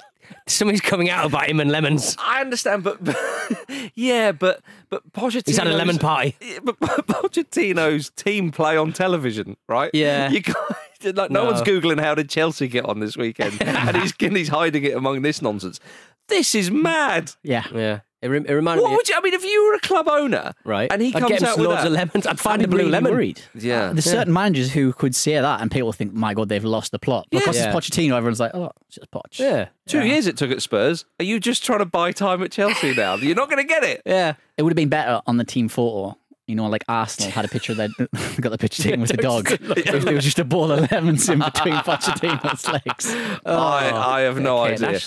Something's 0.47 0.81
coming 0.81 1.11
out 1.11 1.27
about 1.27 1.49
him 1.49 1.61
and 1.61 1.71
lemons. 1.71 2.17
I 2.19 2.41
understand, 2.41 2.85
but, 2.85 2.99
yeah, 3.95 4.33
but 4.33 4.61
but 4.89 5.13
Pochettino's, 5.13 5.43
He's 5.47 5.57
had 5.59 5.67
a 5.67 5.73
lemon 5.77 5.99
party. 5.99 6.37
Yeah, 6.41 6.59
But 6.63 6.79
Pochettino's 6.81 8.11
team 8.11 8.51
play 8.53 8.77
on 8.77 8.93
television, 8.93 9.57
right? 9.69 9.91
Yeah. 9.93 10.31
you 10.31 10.43
can't, 10.43 10.57
like 11.17 11.31
no. 11.31 11.43
No. 11.43 11.45
one's 11.47 11.63
googling 11.63 12.01
how 12.01 12.15
did 12.15 12.29
Chelsea 12.29 12.69
get 12.69 12.85
on 12.85 13.01
this 13.01 13.17
weekend, 13.17 13.61
and 13.63 13.97
he's 13.97 14.13
and 14.21 14.37
he's 14.37 14.49
hiding 14.49 14.85
it 14.85 14.97
among 14.97 15.23
this 15.23 15.43
nonsense. 15.43 15.81
This 16.29 16.55
is 16.55 16.71
mad. 16.71 17.33
Yeah. 17.43 17.65
Yeah. 17.75 18.01
It, 18.27 18.29
re- 18.29 18.45
it 18.47 18.53
reminded 18.53 18.83
What 18.83 18.91
me. 18.91 18.97
would 18.97 19.09
you? 19.09 19.15
I 19.17 19.21
mean, 19.21 19.35
if 19.35 19.45
you 19.45 19.67
were 19.69 19.75
a 19.75 19.81
club 19.81 20.09
owner, 20.09 20.53
Right. 20.65 20.93
and 20.93 21.01
he 21.01 21.09
I'd 21.15 21.21
comes 21.21 21.29
get 21.31 21.43
out 21.45 21.57
with 21.57 21.67
loads 21.67 21.83
that, 21.83 21.87
of 21.87 21.93
lemons. 21.93 22.27
I'd 22.27 22.39
find 22.39 22.61
I'm 22.61 22.67
a 22.67 22.69
blue 22.69 22.79
really 22.81 22.91
lemon. 22.91 23.13
Worried. 23.13 23.41
Yeah. 23.55 23.93
There's 23.93 24.05
certain 24.05 24.33
managers 24.33 24.73
who 24.73 24.93
could 24.93 25.15
say 25.15 25.35
that 25.41 25.61
and 25.61 25.71
people 25.71 25.93
think, 25.93 26.13
my 26.13 26.35
God, 26.35 26.49
they've 26.49 26.65
lost 26.65 26.93
the 26.93 26.99
plot. 26.99 27.27
Because 27.31 27.57
Yeah. 27.57 27.75
it's 27.75 27.89
Pochettino, 27.89 28.17
everyone's 28.17 28.41
like, 28.41 28.55
oh, 28.55 28.73
it's 28.87 28.97
just 28.97 29.11
Poch. 29.11 29.39
Yeah. 29.39 29.69
Two 29.87 30.05
years 30.05 30.27
it 30.27 30.37
took 30.37 30.51
at 30.51 30.61
Spurs. 30.63 31.05
Are 31.21 31.25
you 31.25 31.39
just 31.41 31.65
trying 31.65 31.79
to 31.79 31.87
buy 31.87 32.13
time 32.13 32.43
at 32.43 32.51
Chelsea 32.53 32.95
now? 32.95 33.15
You're 33.17 33.37
not 33.37 33.49
going 33.49 33.63
to 33.63 33.69
get 33.69 33.85
it. 33.85 34.03
Yeah. 34.05 34.35
It 34.57 34.63
would 34.63 34.73
have 34.73 34.77
been 34.77 34.89
better 34.89 35.21
on 35.27 35.37
the 35.37 35.45
team 35.45 35.69
photo. 35.69 36.19
You 36.49 36.55
know, 36.55 36.67
like 36.69 36.85
Arsenal 36.89 37.33
had 37.33 37.45
a 37.45 37.49
picture 37.49 37.73
of 37.73 37.79
their, 37.79 37.89
got 38.41 38.51
the 38.51 38.59
picture 38.59 38.81
taken 38.85 39.01
with 39.01 39.11
the 39.11 39.17
dog. 39.17 39.51
If 39.51 40.05
there 40.05 40.15
was 40.15 40.25
just 40.25 40.39
a 40.39 40.45
ball 40.45 40.71
of 40.71 40.89
lemons 40.93 41.29
in 41.29 41.41
between 41.41 41.75
Pochettino's 41.79 42.69
legs. 42.69 43.13
I, 43.45 43.91
I 43.93 44.21
have 44.21 44.37
oh, 44.37 44.41
no 44.41 44.65
Okay, 44.65 44.75
idea. 44.87 45.01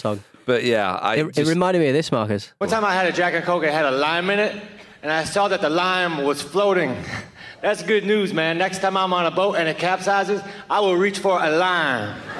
Nash 0.50 0.56
song. 0.56 0.56
But 0.56 0.64
yeah, 0.64 0.95
I 0.95 1.16
It, 1.16 1.38
it 1.38 1.47
reminded 1.47 1.80
me 1.80 1.88
of 1.88 1.93
this, 1.93 2.12
Marcus. 2.12 2.54
One 2.58 2.70
time 2.70 2.86
I 2.86 2.93
had 2.93 3.08
a 3.08 3.12
Jack 3.12 3.34
and 3.34 3.43
Coke 3.43 3.64
that 3.64 3.74
had 3.74 3.86
a 3.86 3.91
lime 3.91 4.30
in 4.30 4.39
it, 4.39 4.62
and 5.04 5.12
I 5.12 5.24
saw 5.24 5.47
that 5.47 5.62
the 5.62 5.70
lime 5.70 6.24
was 6.24 6.41
floating. 6.41 6.95
That's 7.62 7.84
good 7.84 8.06
news, 8.06 8.34
man. 8.34 8.58
Next 8.58 8.80
time 8.80 8.95
I'm 8.95 9.14
on 9.14 9.26
a 9.26 9.32
boat 9.32 9.56
and 9.56 9.68
it 9.68 9.78
capsizes, 9.78 10.41
I 10.70 10.80
will 10.80 10.95
reach 10.95 11.20
for 11.20 11.43
a 11.43 11.50
lime. 11.52 12.16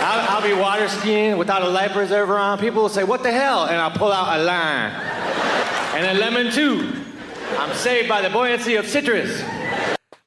I'll, 0.00 0.36
I'll 0.36 0.42
be 0.42 0.54
water 0.54 0.88
skiing 0.88 1.36
without 1.36 1.60
a 1.60 1.68
life 1.68 1.92
preserver 1.92 2.38
on. 2.38 2.58
People 2.58 2.82
will 2.82 2.88
say, 2.88 3.04
What 3.04 3.22
the 3.22 3.30
hell? 3.30 3.66
And 3.66 3.76
I'll 3.76 3.90
pull 3.90 4.10
out 4.10 4.38
a 4.38 4.42
lime. 4.42 4.92
And 5.94 6.16
a 6.16 6.20
lemon, 6.20 6.50
too. 6.50 7.04
I'm 7.58 7.74
saved 7.74 8.08
by 8.08 8.22
the 8.22 8.30
buoyancy 8.30 8.76
of 8.76 8.86
citrus. 8.86 9.42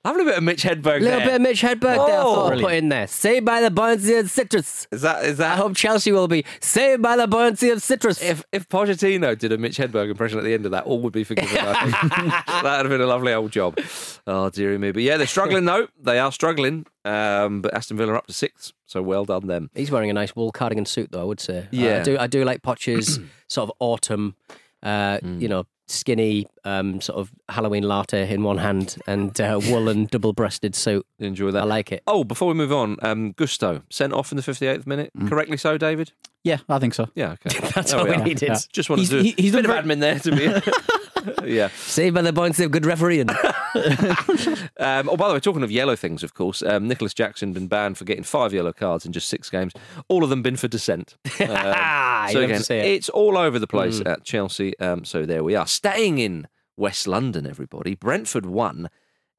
Having 0.04 0.22
a 0.22 0.26
bit 0.26 0.38
of 0.39 0.43
Mitch 0.43 0.64
Hedberg 0.64 0.97
A 0.97 1.04
little 1.04 1.20
there. 1.20 1.26
bit 1.28 1.36
of 1.36 1.41
Mitch 1.41 1.62
Hedberg 1.62 1.82
there. 1.82 2.18
I 2.18 2.22
Oh. 2.24 2.34
thought 2.36 2.54
I'd 2.54 2.62
put 2.62 2.74
in 2.74 2.89
there. 2.89 3.06
Saved 3.06 3.45
by 3.45 3.62
the 3.62 3.70
buoyancy 3.70 4.16
of 4.16 4.32
citrus. 4.32 4.88
Is 4.91 5.02
that 5.04 5.24
is 5.26 5.38
that? 5.38 5.54
I 5.54 5.56
hope 5.58 5.76
Chelsea 5.76 6.12
will 6.12 6.28
be 6.28 6.43
saved 6.60 7.04
by 7.04 7.16
the 7.16 7.28
buoyancy 7.28 7.70
of 7.70 7.84
citrus. 7.84 8.20
If 8.22 8.43
if 8.52 8.68
Pochettino 8.68 9.38
did 9.38 9.52
a 9.52 9.60
Mitch 9.60 9.78
Hedberg 9.78 10.10
impression 10.10 10.39
at 10.39 10.43
the 10.43 10.54
end 10.56 10.66
of 10.66 10.72
that, 10.72 10.86
all 10.86 10.99
would 11.02 11.14
be 11.14 11.24
forgiven. 11.24 11.54
That'd 11.56 12.41
have 12.64 12.89
been 12.89 13.02
a 13.02 13.06
lovely 13.06 13.32
old 13.34 13.52
job. 13.52 13.78
Oh 14.26 14.49
dearie 14.49 14.78
me! 14.80 14.91
But 14.91 15.04
yeah, 15.04 15.18
they're 15.18 15.28
struggling 15.28 15.66
though. 15.66 15.88
They 16.02 16.18
are 16.20 16.32
struggling. 16.32 16.86
Um, 17.06 17.62
but 17.62 17.74
Aston 17.74 17.97
Villa 17.97 18.14
are 18.14 18.18
up 18.18 18.28
to 18.28 18.34
sixth, 18.34 18.74
so 18.86 19.02
well 19.02 19.26
done 19.26 19.47
them. 19.47 19.70
He's 19.76 19.91
wearing 19.91 20.10
a 20.10 20.14
nice 20.14 20.36
wool 20.36 20.52
cardigan 20.52 20.86
suit, 20.86 21.12
though. 21.12 21.22
I 21.22 21.26
would 21.26 21.39
say. 21.39 21.60
Uh, 21.60 21.66
Yeah. 21.72 21.99
I 21.99 22.04
do. 22.04 22.18
I 22.20 22.28
do 22.28 22.43
like 22.43 22.62
Poch's 22.64 23.20
sort 23.47 23.70
of 23.70 23.76
autumn. 23.80 24.36
Uh, 24.84 25.20
You 25.24 25.47
know, 25.47 25.66
skinny 25.91 26.47
um, 26.65 27.01
sort 27.01 27.19
of 27.19 27.31
Halloween 27.49 27.83
latte 27.83 28.31
in 28.33 28.43
one 28.43 28.57
hand 28.57 28.97
and 29.07 29.39
uh, 29.41 29.59
woolen 29.69 30.05
double-breasted 30.05 30.75
suit. 30.75 31.05
Enjoy 31.19 31.51
that. 31.51 31.63
I 31.63 31.65
like 31.65 31.91
it. 31.91 32.01
Oh, 32.07 32.23
before 32.23 32.47
we 32.47 32.53
move 32.53 32.71
on, 32.71 32.97
um, 33.01 33.33
Gusto 33.33 33.81
sent 33.89 34.13
off 34.13 34.31
in 34.31 34.35
the 34.37 34.41
58th 34.43 34.87
minute. 34.87 35.11
Correctly 35.27 35.57
so, 35.57 35.77
David? 35.77 36.11
Yeah, 36.43 36.57
I 36.69 36.79
think 36.79 36.93
so. 36.93 37.07
Yeah, 37.15 37.35
okay. 37.45 37.59
That's 37.75 37.91
There 37.91 37.99
all 37.99 38.05
we 38.07 38.13
are. 38.13 38.23
needed. 38.23 38.41
Yeah. 38.49 38.57
Just 38.73 38.89
wanted 38.89 39.01
He's- 39.01 39.09
to 39.11 39.17
do 39.17 39.23
he- 39.23 39.35
he's 39.41 39.53
a 39.53 39.57
bit 39.57 39.67
done 39.67 39.77
of 39.77 39.85
admin 39.85 39.99
there 39.99 40.19
to 40.19 41.41
be. 41.43 41.47
yeah. 41.53 41.67
Saved 41.75 42.15
by 42.15 42.21
the 42.23 42.33
buoyancy 42.33 42.63
of 42.63 42.71
good 42.71 42.85
refereeing. 42.85 43.27
Um, 44.78 45.09
oh, 45.09 45.17
by 45.17 45.28
the 45.28 45.36
way, 45.36 45.39
talking 45.39 45.63
of 45.63 45.72
yellow 45.72 45.95
things, 45.95 46.24
of 46.24 46.34
course, 46.34 46.63
um, 46.63 46.88
Nicolas 46.88 47.13
Jackson 47.13 47.53
been 47.53 47.67
banned 47.67 47.97
for 47.97 48.05
getting 48.05 48.24
five 48.24 48.53
yellow 48.53 48.74
cards 48.74 49.05
in 49.05 49.11
just 49.11 49.28
six 49.28 49.49
games. 49.49 49.74
All 50.07 50.24
of 50.24 50.30
them 50.30 50.41
been 50.41 50.57
for 50.57 50.67
dissent. 50.67 51.15
Um, 51.41 52.30
so 52.30 52.41
again, 52.41 52.61
it. 52.61 52.72
it's 52.72 53.09
all 53.09 53.38
over 53.38 53.57
the 53.57 53.67
place 53.67 54.01
at 54.05 54.24
Chelsea. 54.24 54.78
Um, 54.80 55.03
so 55.05 55.26
there 55.26 55.43
we 55.43 55.55
are. 55.55 55.65
Staying 55.65 56.19
in 56.19 56.47
West 56.78 57.07
London, 57.07 57.47
everybody. 57.47 57.95
Brentford 57.95 58.45
won, 58.45 58.89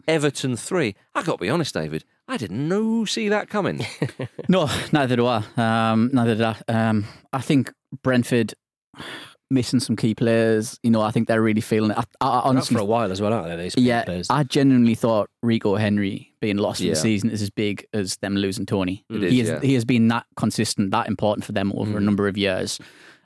Everton 0.08 0.56
three. 0.56 0.96
I 1.14 1.22
got 1.22 1.38
to 1.38 1.42
be 1.42 1.48
honest, 1.48 1.74
David. 1.74 2.04
I 2.26 2.36
didn't 2.36 2.68
know 2.68 3.04
see 3.04 3.28
that 3.28 3.48
coming. 3.48 3.86
No, 4.48 4.68
neither 4.92 5.16
do 5.16 5.26
I. 5.26 5.44
Um, 5.56 6.10
neither 6.12 6.34
did 6.34 6.44
I. 6.44 6.56
Um, 6.68 7.06
I 7.32 7.40
think 7.40 7.72
Brentford 8.02 8.54
missing 9.52 9.78
some 9.80 9.94
key 9.96 10.14
players. 10.14 10.78
You 10.82 10.90
know, 10.90 11.02
I 11.02 11.10
think 11.10 11.28
they're 11.28 11.42
really 11.42 11.60
feeling 11.60 11.90
it. 11.92 11.96
I, 11.98 12.04
I 12.26 12.40
Honestly, 12.40 12.74
for 12.74 12.80
a 12.82 12.84
while 12.84 13.12
as 13.12 13.20
well, 13.20 13.32
aren't 13.32 13.48
they? 13.48 13.56
These 13.64 13.76
yeah, 13.76 14.04
players? 14.04 14.26
I 14.30 14.42
genuinely 14.44 14.94
thought 14.94 15.30
Rico 15.42 15.76
Henry 15.76 16.32
being 16.40 16.56
lost 16.56 16.78
for 16.80 16.84
Yeah. 16.86 16.94
the 16.94 16.96
season 17.00 17.30
is 17.30 17.42
as 17.42 17.50
big 17.50 17.86
as 17.92 18.16
them 18.16 18.34
losing 18.36 18.66
Toney. 18.66 19.04
It 19.10 19.30
he 19.30 19.40
is, 19.40 19.48
has 19.48 19.62
yeah. 19.62 19.66
he 19.68 19.74
has 19.74 19.84
been 19.84 20.08
that 20.08 20.26
consistent, 20.36 20.90
that 20.90 21.06
important 21.06 21.44
for 21.44 21.52
them 21.52 21.72
over 21.76 21.98
a 21.98 22.00
number 22.00 22.26
of 22.28 22.36
years. 22.36 22.80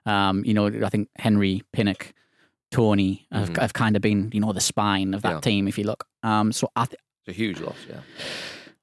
Um, 0.04 0.44
you 0.44 0.54
know, 0.54 0.66
I 0.66 0.88
think 0.88 1.08
Henry, 1.16 1.62
Pinnock, 1.72 2.12
Toney 2.70 3.26
have, 3.32 3.56
have 3.56 3.72
kind 3.72 3.96
of 3.96 4.02
been, 4.02 4.30
you 4.32 4.40
know, 4.40 4.52
the 4.52 4.60
spine 4.60 5.14
of 5.14 5.22
that 5.22 5.34
Yeah. 5.34 5.40
team. 5.40 5.68
If 5.68 5.78
you 5.78 5.84
look, 5.84 6.04
um, 6.22 6.52
so 6.52 6.68
I 6.76 6.84
th- 6.86 7.00
It's 7.26 7.36
a 7.36 7.38
huge 7.38 7.60
loss, 7.60 7.76
yeah. 7.88 8.00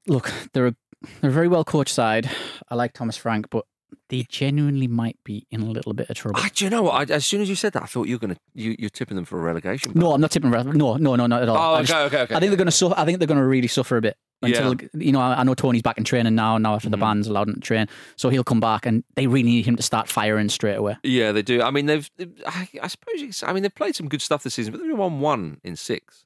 look, 0.06 0.32
they're 0.52 0.68
a 0.68 0.74
they're 1.20 1.30
a 1.30 1.32
very 1.32 1.48
well 1.48 1.64
coached 1.64 1.94
side. 1.94 2.30
I 2.70 2.74
like 2.76 2.94
Thomas 2.94 3.16
Frank, 3.16 3.50
but 3.50 3.66
they 4.08 4.24
genuinely 4.28 4.86
might 4.88 5.16
be 5.24 5.46
in 5.50 5.60
a 5.62 5.66
little 5.66 5.92
bit 5.92 6.10
of 6.10 6.16
trouble. 6.16 6.38
Ah, 6.42 6.48
do 6.54 6.64
you 6.64 6.70
know 6.70 6.82
what? 6.82 7.10
I, 7.10 7.14
as 7.14 7.24
soon 7.26 7.40
as 7.40 7.48
you 7.48 7.54
said 7.54 7.72
that, 7.74 7.82
I 7.82 7.86
thought 7.86 8.08
you 8.08 8.14
were 8.16 8.20
going 8.20 8.34
to 8.34 8.40
you, 8.54 8.74
you're 8.78 8.90
tipping 8.90 9.16
them 9.16 9.24
for 9.24 9.38
a 9.38 9.42
relegation. 9.42 9.92
No, 9.94 10.12
I'm 10.12 10.20
not 10.20 10.30
tipping. 10.30 10.50
Red- 10.50 10.66
No, 10.66 10.96
no, 10.96 11.16
no, 11.16 11.26
not 11.26 11.42
at 11.42 11.48
all. 11.48 11.56
Oh, 11.56 11.74
I 11.76 11.80
okay, 11.82 11.94
okay, 12.04 12.20
okay. 12.22 12.34
I 12.34 12.40
think 12.40 12.50
they're 12.50 12.56
going 12.56 12.66
to 12.66 12.72
suffer. 12.72 12.94
I 12.96 13.04
think 13.04 13.18
they're 13.18 13.28
going 13.28 13.40
to 13.40 13.46
really 13.46 13.68
suffer 13.68 13.96
a 13.96 14.00
bit 14.02 14.16
until 14.42 14.74
you 14.94 15.12
know. 15.12 15.20
I 15.20 15.40
I 15.40 15.42
know 15.44 15.54
Toney's 15.54 15.82
back 15.82 15.98
in 15.98 16.04
training 16.04 16.34
now. 16.34 16.58
Now 16.58 16.74
after 16.74 16.88
the 16.90 16.96
Mm-hmm. 16.96 17.02
band's 17.02 17.28
allowed 17.28 17.48
him 17.48 17.54
to 17.54 17.60
train, 17.60 17.86
so 18.16 18.28
he'll 18.28 18.44
come 18.44 18.60
back, 18.60 18.86
and 18.86 19.04
they 19.16 19.26
really 19.26 19.42
need 19.50 19.66
him 19.66 19.76
to 19.76 19.82
start 19.82 20.08
firing 20.08 20.48
straight 20.48 20.76
away. 20.76 20.96
Yeah, 21.02 21.32
they 21.32 21.42
do. 21.42 21.62
I 21.62 21.70
mean, 21.70 21.86
they've. 21.86 22.08
I, 22.46 22.68
I 22.82 22.88
suppose. 22.88 23.22
It's, 23.22 23.42
I 23.42 23.52
mean, 23.52 23.62
they've 23.62 23.74
played 23.74 23.96
some 23.96 24.08
good 24.08 24.22
stuff 24.22 24.42
this 24.42 24.54
season, 24.54 24.72
but 24.72 24.80
they've 24.82 24.96
won 24.96 25.20
one 25.20 25.60
in 25.64 25.76
six, 25.76 26.24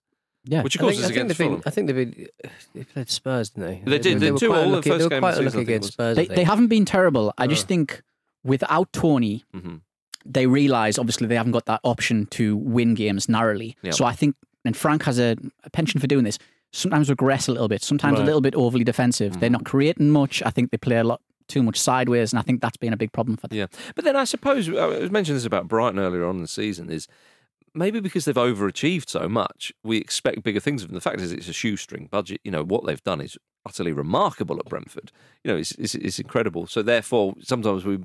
Yeah, 0.50 0.62
which 0.62 0.76
of 0.76 0.80
I 0.80 0.84
course 0.84 0.94
think, 0.94 1.04
is 1.04 1.04
I 1.04 1.14
think 1.14 1.16
against 1.24 1.38
they've 1.38 1.46
been, 1.46 1.48
Fulham. 1.48 1.62
I 1.66 1.70
think 1.70 1.86
they've 1.86 1.96
been. 1.96 2.52
They 2.74 2.84
played 2.84 3.10
Spurs, 3.10 3.50
didn't 3.50 3.84
they? 3.84 3.90
They 3.90 3.98
did, 3.98 4.20
they 4.20 4.30
were 4.32 4.38
two 4.38 4.48
quite 4.48 4.56
all 4.58 4.62
the 4.62 4.68
unlucky- 4.68 4.90
first 4.90 4.98
they 5.00 5.04
were 5.04 5.10
game 5.10 5.20
quite 5.20 5.28
of 5.30 5.44
the 5.44 5.50
season, 5.50 5.58
I 5.58 5.60
unlucky 5.60 5.66
think 5.66 5.68
it 5.68 5.72
against 5.72 5.86
was. 5.86 5.92
Spurs. 5.92 6.16
They 6.16 6.26
they 6.34 6.44
haven't 6.44 6.66
been 6.68 6.84
terrible. 6.86 7.34
I 7.36 7.46
just 7.46 7.64
Uh. 7.64 7.68
think 7.68 8.02
without 8.44 8.92
Toney, 8.92 9.44
Mhm. 9.54 9.80
they 10.24 10.46
realise 10.46 10.98
obviously 10.98 11.26
they 11.26 11.36
haven't 11.36 11.52
got 11.52 11.66
that 11.66 11.80
option 11.84 12.26
to 12.26 12.56
win 12.56 12.94
games 12.94 13.28
narrowly. 13.28 13.76
Yep. 13.82 13.94
So 13.94 14.04
I 14.06 14.12
think, 14.14 14.36
and 14.64 14.76
Frank 14.76 15.02
has 15.04 15.18
a, 15.18 15.36
a 15.64 15.70
penchant 15.70 16.00
for 16.00 16.06
doing 16.06 16.24
this. 16.24 16.38
Sometimes 16.72 17.08
regress 17.08 17.48
a 17.48 17.52
little 17.52 17.68
bit. 17.68 17.82
Sometimes 17.82 18.18
a 18.20 18.22
little 18.24 18.40
bit 18.42 18.54
overly 18.54 18.84
defensive. 18.84 19.40
They're 19.40 19.48
not 19.50 19.64
creating 19.64 20.10
much. 20.10 20.42
I 20.44 20.50
think 20.50 20.70
they 20.70 20.76
play 20.76 20.96
a 20.98 21.04
lot 21.04 21.20
too 21.48 21.62
much 21.62 21.80
sideways, 21.80 22.30
and 22.32 22.38
I 22.38 22.42
think 22.42 22.60
that's 22.60 22.76
been 22.76 22.92
a 22.92 22.96
big 22.96 23.10
problem 23.12 23.38
for 23.38 23.48
them. 23.48 23.58
Yeah, 23.58 23.66
but 23.94 24.04
then 24.04 24.16
I 24.16 24.24
suppose 24.24 24.68
I 24.68 24.84
was 24.86 25.10
mentioning 25.10 25.36
this 25.38 25.46
about 25.46 25.66
Brighton 25.66 25.98
earlier 25.98 26.26
on 26.26 26.36
in 26.36 26.42
the 26.42 26.48
season 26.48 26.90
is 26.90 27.08
maybe 27.74 28.00
because 28.00 28.24
they've 28.24 28.34
overachieved 28.34 29.08
so 29.08 29.28
much, 29.28 29.72
we 29.82 29.98
expect 29.98 30.42
bigger 30.42 30.60
things 30.60 30.82
of 30.82 30.88
them. 30.88 30.94
The 30.94 31.00
fact 31.00 31.20
is, 31.20 31.32
it's 31.32 31.48
a 31.48 31.52
shoestring 31.52 32.08
budget. 32.10 32.40
You 32.44 32.50
know 32.50 32.64
what 32.64 32.84
they've 32.86 33.02
done 33.02 33.20
is 33.20 33.36
utterly 33.66 33.92
remarkable 33.92 34.58
at 34.58 34.66
Brentford. 34.66 35.12
You 35.44 35.52
know, 35.52 35.58
it's 35.58 35.72
it's, 35.72 35.94
it's 35.94 36.18
incredible. 36.18 36.66
So 36.66 36.82
therefore, 36.82 37.34
sometimes 37.40 37.84
we 37.84 38.00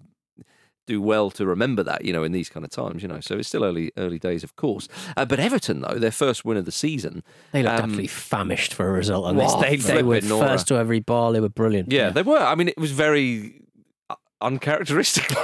do 0.85 1.01
well 1.01 1.31
to 1.31 1.45
remember 1.45 1.81
that, 1.83 2.03
you 2.03 2.11
know, 2.11 2.23
in 2.23 2.33
these 2.33 2.49
kind 2.49 2.65
of 2.65 2.69
times, 2.69 3.01
you 3.01 3.07
know. 3.07 3.19
So 3.21 3.37
it's 3.37 3.47
still 3.47 3.63
early 3.63 3.91
early 3.97 4.19
days, 4.19 4.43
of 4.43 4.55
course. 4.55 4.87
Uh, 5.15 5.25
but 5.25 5.39
Everton, 5.39 5.81
though, 5.81 5.97
their 5.97 6.11
first 6.11 6.43
win 6.43 6.57
of 6.57 6.65
the 6.65 6.71
season, 6.71 7.23
They 7.51 7.63
looked 7.63 7.75
um, 7.75 7.83
absolutely 7.83 8.07
famished 8.07 8.73
for 8.73 8.89
a 8.89 8.91
result 8.91 9.25
on 9.25 9.37
this. 9.37 9.53
They, 9.55 9.77
they 9.77 10.03
were 10.03 10.21
Nora. 10.21 10.47
first 10.47 10.67
to 10.67 10.75
every 10.75 10.99
ball. 10.99 11.31
They 11.31 11.39
were 11.39 11.49
brilliant. 11.49 11.91
Yeah, 11.91 12.09
they 12.09 12.23
were. 12.23 12.37
I 12.37 12.55
mean, 12.55 12.67
it 12.67 12.77
was 12.77 12.91
very. 12.91 13.61
Uncharacteristic 14.43 15.29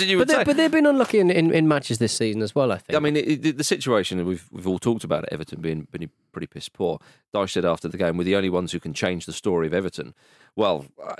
you 0.00 0.18
But, 0.18 0.28
they, 0.28 0.44
but 0.44 0.56
they've 0.56 0.70
been 0.70 0.86
unlucky 0.86 1.18
in, 1.18 1.30
in, 1.30 1.52
in 1.52 1.68
matches 1.68 1.98
this 1.98 2.12
season 2.12 2.42
as 2.42 2.54
well. 2.54 2.72
I 2.72 2.78
think. 2.78 2.96
I 2.96 3.00
mean, 3.00 3.16
it, 3.16 3.44
it, 3.44 3.58
the 3.58 3.64
situation 3.64 4.24
we've 4.24 4.48
we've 4.50 4.66
all 4.66 4.78
talked 4.78 5.04
about 5.04 5.24
it, 5.24 5.30
Everton 5.32 5.60
being, 5.60 5.88
being 5.90 6.10
pretty 6.32 6.46
piss 6.46 6.68
poor. 6.68 6.98
Dyche 7.34 7.50
said 7.50 7.64
after 7.64 7.88
the 7.88 7.98
game, 7.98 8.16
we're 8.16 8.24
the 8.24 8.36
only 8.36 8.50
ones 8.50 8.72
who 8.72 8.80
can 8.80 8.94
change 8.94 9.26
the 9.26 9.32
story 9.32 9.66
of 9.66 9.74
Everton. 9.74 10.14
Well, 10.54 10.86
uh, 11.02 11.16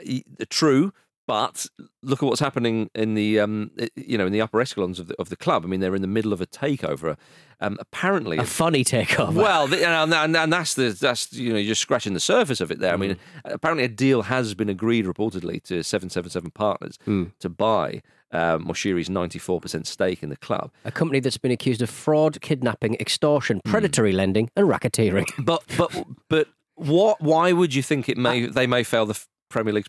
true, 0.49 0.93
but 1.27 1.67
look 2.03 2.23
at 2.23 2.27
what's 2.27 2.41
happening 2.41 2.89
in 2.95 3.15
the 3.15 3.41
um, 3.41 3.71
you 3.97 4.17
know 4.17 4.27
in 4.27 4.33
the 4.33 4.41
upper 4.41 4.61
echelons 4.61 4.99
of 4.99 5.09
the 5.09 5.15
of 5.19 5.29
the 5.29 5.37
club. 5.37 5.65
I 5.65 5.69
mean, 5.69 5.81
they're 5.81 5.95
in 5.95 6.03
the 6.03 6.09
middle 6.09 6.33
of 6.33 6.41
a 6.41 6.47
takeover. 6.47 7.17
Um, 7.59 7.79
apparently, 7.81 8.37
a 8.37 8.45
funny 8.45 8.85
takeover. 8.85 9.33
well, 9.35 9.67
the, 9.67 9.87
and, 9.87 10.13
and, 10.13 10.37
and 10.37 10.53
that's 10.53 10.75
the 10.75 10.91
that's 10.91 11.33
you 11.33 11.53
know 11.53 11.59
you're 11.59 11.69
just 11.69 11.81
scratching 11.81 12.13
the 12.15 12.21
surface 12.21 12.61
of 12.61 12.71
it 12.71 12.81
there. 12.81 12.93
I 12.93 12.97
mean, 12.97 13.17
apparently 13.45 13.85
a 13.85 13.89
deal 13.89 14.23
has 14.23 14.55
been 14.55 14.69
agreed 14.69 15.07
reportedly 15.07 15.63
to 15.65 15.83
seven 15.83 16.11
seven 16.11 16.31
seven 16.31 16.51
partners 16.51 16.99
to 17.07 17.49
buy 17.49 18.03
um, 18.33 18.67
Moshiri's 18.67 19.09
ninety 19.09 19.39
four 19.39 19.61
percent 19.61 19.87
stake 19.87 20.23
in 20.23 20.29
the 20.29 20.37
club. 20.37 20.71
a 20.85 20.91
company 20.91 21.19
that's 21.19 21.39
been 21.39 21.51
accused 21.51 21.81
of 21.81 21.89
fraud, 21.91 22.41
kidnapping, 22.41 22.95
extortion, 22.97 23.61
predatory 23.65 24.13
lending, 24.13 24.51
and 24.55 24.69
racketeering. 24.69 25.27
But 25.39 25.63
but 25.79 25.93
but 26.29 26.49
what? 26.75 27.21
Why 27.23 27.53
would 27.53 27.75
you 27.75 27.83
think 27.83 28.09
it 28.09 28.19
may 28.19 28.47
they 28.47 28.67
may 28.67 28.83
fail 28.85 29.07
the 29.07 29.19
Premier 29.49 29.73
League's 29.73 29.89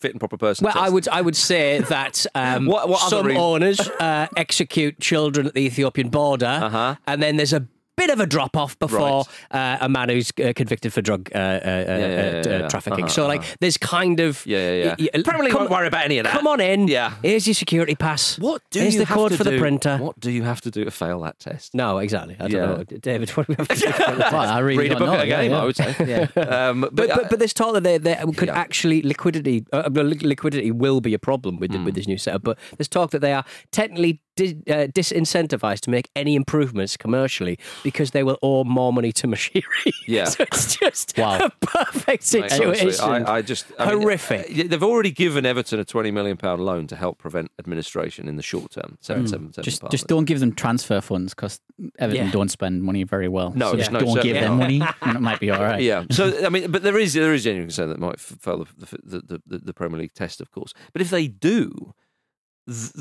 fit 0.00 0.12
and 0.12 0.20
proper 0.20 0.36
person? 0.36 0.64
Well, 0.64 0.72
test? 0.74 0.84
I 0.84 0.88
would 0.90 1.08
I 1.08 1.20
would 1.20 1.36
say 1.36 1.80
that 1.80 2.24
um, 2.34 2.66
What- 2.66 2.88
what 2.88 3.00
some 3.10 3.30
owners 3.36 3.80
uh, 3.80 4.26
execute 4.36 5.00
children 5.00 5.46
at 5.46 5.54
the 5.54 5.60
Ethiopian 5.62 6.08
border, 6.08 6.46
Uh-huh. 6.62 6.94
and 7.06 7.22
then 7.22 7.36
there's 7.36 7.52
a 7.52 7.66
bit 7.98 8.10
of 8.10 8.20
a 8.20 8.26
drop 8.26 8.56
off 8.56 8.78
before 8.78 9.24
uh, 9.50 9.78
a 9.80 9.88
man 9.88 10.08
who's 10.08 10.30
uh, 10.42 10.52
convicted 10.56 10.92
for 10.92 11.02
drug 11.02 11.30
uh, 11.34 11.38
uh, 11.38 11.40
uh, 11.40 12.48
uh, 12.64 12.68
trafficking. 12.68 13.08
So 13.08 13.26
like, 13.26 13.40
uh-huh. 13.40 13.56
there's 13.60 13.76
kind 13.76 14.20
of 14.20 14.44
Yeah, 14.46 14.58
yeah, 14.58 14.84
yeah. 14.84 14.94
y- 14.98 15.08
y- 15.14 15.22
Premier 15.22 15.44
League 15.44 15.52
come- 15.52 15.60
won't 15.62 15.70
worry 15.70 15.86
about 15.88 16.04
any 16.04 16.18
of 16.18 16.24
that. 16.24 16.32
Come 16.32 16.46
on 16.46 16.60
in. 16.60 16.88
Yeah. 16.88 17.12
Here's 17.22 17.46
your 17.46 17.54
security 17.54 17.94
pass. 17.94 18.38
What 18.38 18.62
do 18.70 18.80
Here's 18.80 18.94
you 18.94 19.00
the 19.00 19.06
have 19.06 19.16
code 19.18 19.30
to 19.32 19.36
for 19.36 19.44
the 19.44 19.50
do- 19.50 19.58
printer. 19.60 19.98
What 19.98 20.18
do 20.20 20.30
you 20.30 20.44
have 20.44 20.60
to 20.62 20.70
do 20.70 20.84
to 20.84 20.90
fail 20.90 21.20
that 21.20 21.38
test? 21.38 21.74
No, 21.74 21.98
exactly. 21.98 22.36
I 22.40 22.48
don't 22.48 22.52
Yeah. 22.52 22.66
know, 22.66 22.84
David. 22.84 23.30
What 23.30 23.46
do 23.46 23.52
we 23.52 23.56
have 23.58 23.68
to 23.68 23.74
do? 23.74 23.86
the 23.92 24.28
Well, 24.32 24.36
I 24.36 24.58
really 24.60 24.84
Read 24.84 24.92
a 24.92 24.96
book 24.96 25.08
know. 25.08 25.14
at 25.14 25.24
a 25.24 25.26
game, 25.26 25.50
yeah, 25.50 25.60
I 25.60 25.64
would 25.64 25.76
say. 25.76 25.94
Yeah. 26.06 26.26
Um, 26.68 26.80
but, 26.80 26.94
But, 26.96 27.08
but, 27.14 27.30
but 27.30 27.38
there's 27.38 27.52
talk 27.52 27.74
that 27.74 27.82
there, 27.82 27.98
there 27.98 28.24
could 28.36 28.48
actually 28.48 29.02
liquidity 29.02 29.64
uh, 29.72 29.88
liquidity 29.92 30.70
will 30.72 31.00
be 31.00 31.12
a 31.14 31.18
problem 31.18 31.58
with 31.58 31.70
the, 31.72 31.78
Hmm. 31.78 31.84
with 31.84 31.94
this 31.94 32.06
new 32.06 32.18
setup. 32.18 32.42
But 32.42 32.58
there's 32.76 32.88
talk 32.88 33.10
that 33.10 33.20
they 33.20 33.32
are 33.32 33.44
technically 33.70 34.20
di- 34.38 34.72
uh, 34.72 34.86
disincentivized 34.88 35.80
to 35.80 35.90
make 35.90 36.08
any 36.16 36.34
improvements 36.34 36.96
commercially 36.96 37.58
because 37.82 38.12
they 38.12 38.22
will 38.22 38.38
owe 38.42 38.64
more 38.64 38.92
money 38.92 39.12
to 39.12 39.26
Moshiri. 39.26 39.92
Yeah. 40.06 40.24
so 40.24 40.44
it's 40.50 40.76
just 40.76 41.18
Wow. 41.18 41.38
a 41.46 41.50
perfect 41.66 42.32
Mate, 42.32 42.52
honestly, 42.52 42.92
situation. 42.92 43.26
I, 43.26 43.34
I 43.36 43.42
just 43.42 43.66
I 43.78 43.90
mean, 43.90 44.00
Horrific. 44.02 44.50
uh, 44.50 44.64
they've 44.68 44.82
already 44.82 45.10
given 45.10 45.44
Everton 45.44 45.78
a 45.80 45.84
twenty 45.84 46.10
million 46.10 46.36
pound 46.36 46.64
loan 46.64 46.86
to 46.86 46.96
help 46.96 47.18
prevent 47.18 47.50
administration 47.58 48.28
in 48.28 48.36
the 48.36 48.42
short 48.42 48.70
term. 48.72 48.96
Seven 49.00 49.26
seven 49.28 49.52
seven. 49.52 49.62
Hmm. 49.62 49.64
Just, 49.68 49.80
partners. 49.82 50.00
just 50.00 50.08
don't 50.08 50.24
give 50.24 50.40
them 50.40 50.54
transfer 50.54 51.00
funds 51.02 51.34
because 51.34 51.60
Everton 51.98 52.26
Yeah. 52.26 52.32
don't 52.32 52.48
spend 52.50 52.82
money 52.82 53.02
very 53.04 53.28
well. 53.28 53.52
No, 53.54 53.70
so 53.72 53.76
there's 53.76 53.88
just 53.88 53.92
no 53.92 54.00
don't 54.00 54.22
give 54.22 54.36
certainly 54.36 54.40
them 54.40 54.56
money, 54.56 54.80
and 55.02 55.16
it 55.16 55.20
might 55.20 55.40
be 55.40 55.50
all 55.50 55.62
right. 55.62 55.82
Yeah. 55.82 56.04
So 56.10 56.44
I 56.44 56.48
mean, 56.48 56.70
but 56.70 56.82
there 56.82 56.98
is 56.98 57.12
there 57.12 57.34
is 57.34 57.44
genuine 57.44 57.68
concern 57.68 57.90
that 57.90 57.98
might 57.98 58.18
fail 58.20 58.64
the, 58.64 58.98
the, 59.02 59.20
the, 59.20 59.42
the, 59.46 59.58
the 59.58 59.74
Premier 59.74 59.98
League 60.00 60.14
test, 60.14 60.40
of 60.40 60.50
course. 60.52 60.72
But 60.92 61.02
if 61.02 61.10
they 61.10 61.28
do. 61.28 61.94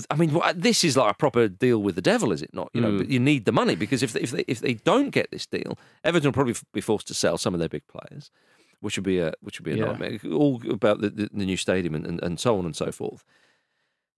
I 0.10 0.16
mean, 0.16 0.40
this 0.56 0.84
is 0.84 0.96
like 0.96 1.12
a 1.12 1.18
proper 1.18 1.48
deal 1.48 1.82
with 1.82 1.96
the 1.96 2.02
devil, 2.02 2.32
is 2.32 2.42
it 2.42 2.54
not? 2.54 2.70
You 2.74 2.82
know, 2.82 2.92
Mm. 2.92 2.98
but 3.00 3.10
you 3.10 3.20
need 3.20 3.46
the 3.46 3.52
money 3.52 3.76
because 3.76 4.02
if 4.04 4.14
they, 4.14 4.22
if 4.22 4.32
they 4.32 4.44
if 4.48 4.60
they 4.62 4.76
don't 4.76 5.10
get 5.10 5.30
this 5.32 5.46
deal, 5.46 5.78
Everton 6.04 6.30
will 6.30 6.34
probably 6.34 6.56
be 6.74 6.82
forced 6.82 7.08
to 7.10 7.14
sell 7.14 7.38
some 7.38 7.54
of 7.54 7.60
their 7.60 7.68
big 7.70 7.84
players, 7.88 8.32
which 8.80 8.98
would 8.98 9.04
be 9.04 9.20
a 9.20 9.34
which 9.42 9.60
would 9.60 9.66
be 9.66 9.74
a 9.74 9.78
Yeah. 9.78 9.92
nightmare. 9.92 10.18
All 10.32 10.62
about 10.70 11.02
the, 11.02 11.10
the, 11.10 11.30
the 11.34 11.46
new 11.46 11.58
stadium 11.58 11.96
and, 11.96 12.06
and, 12.06 12.24
and 12.24 12.40
so 12.40 12.58
on 12.58 12.66
and 12.66 12.76
so 12.76 12.92
forth. 12.92 13.24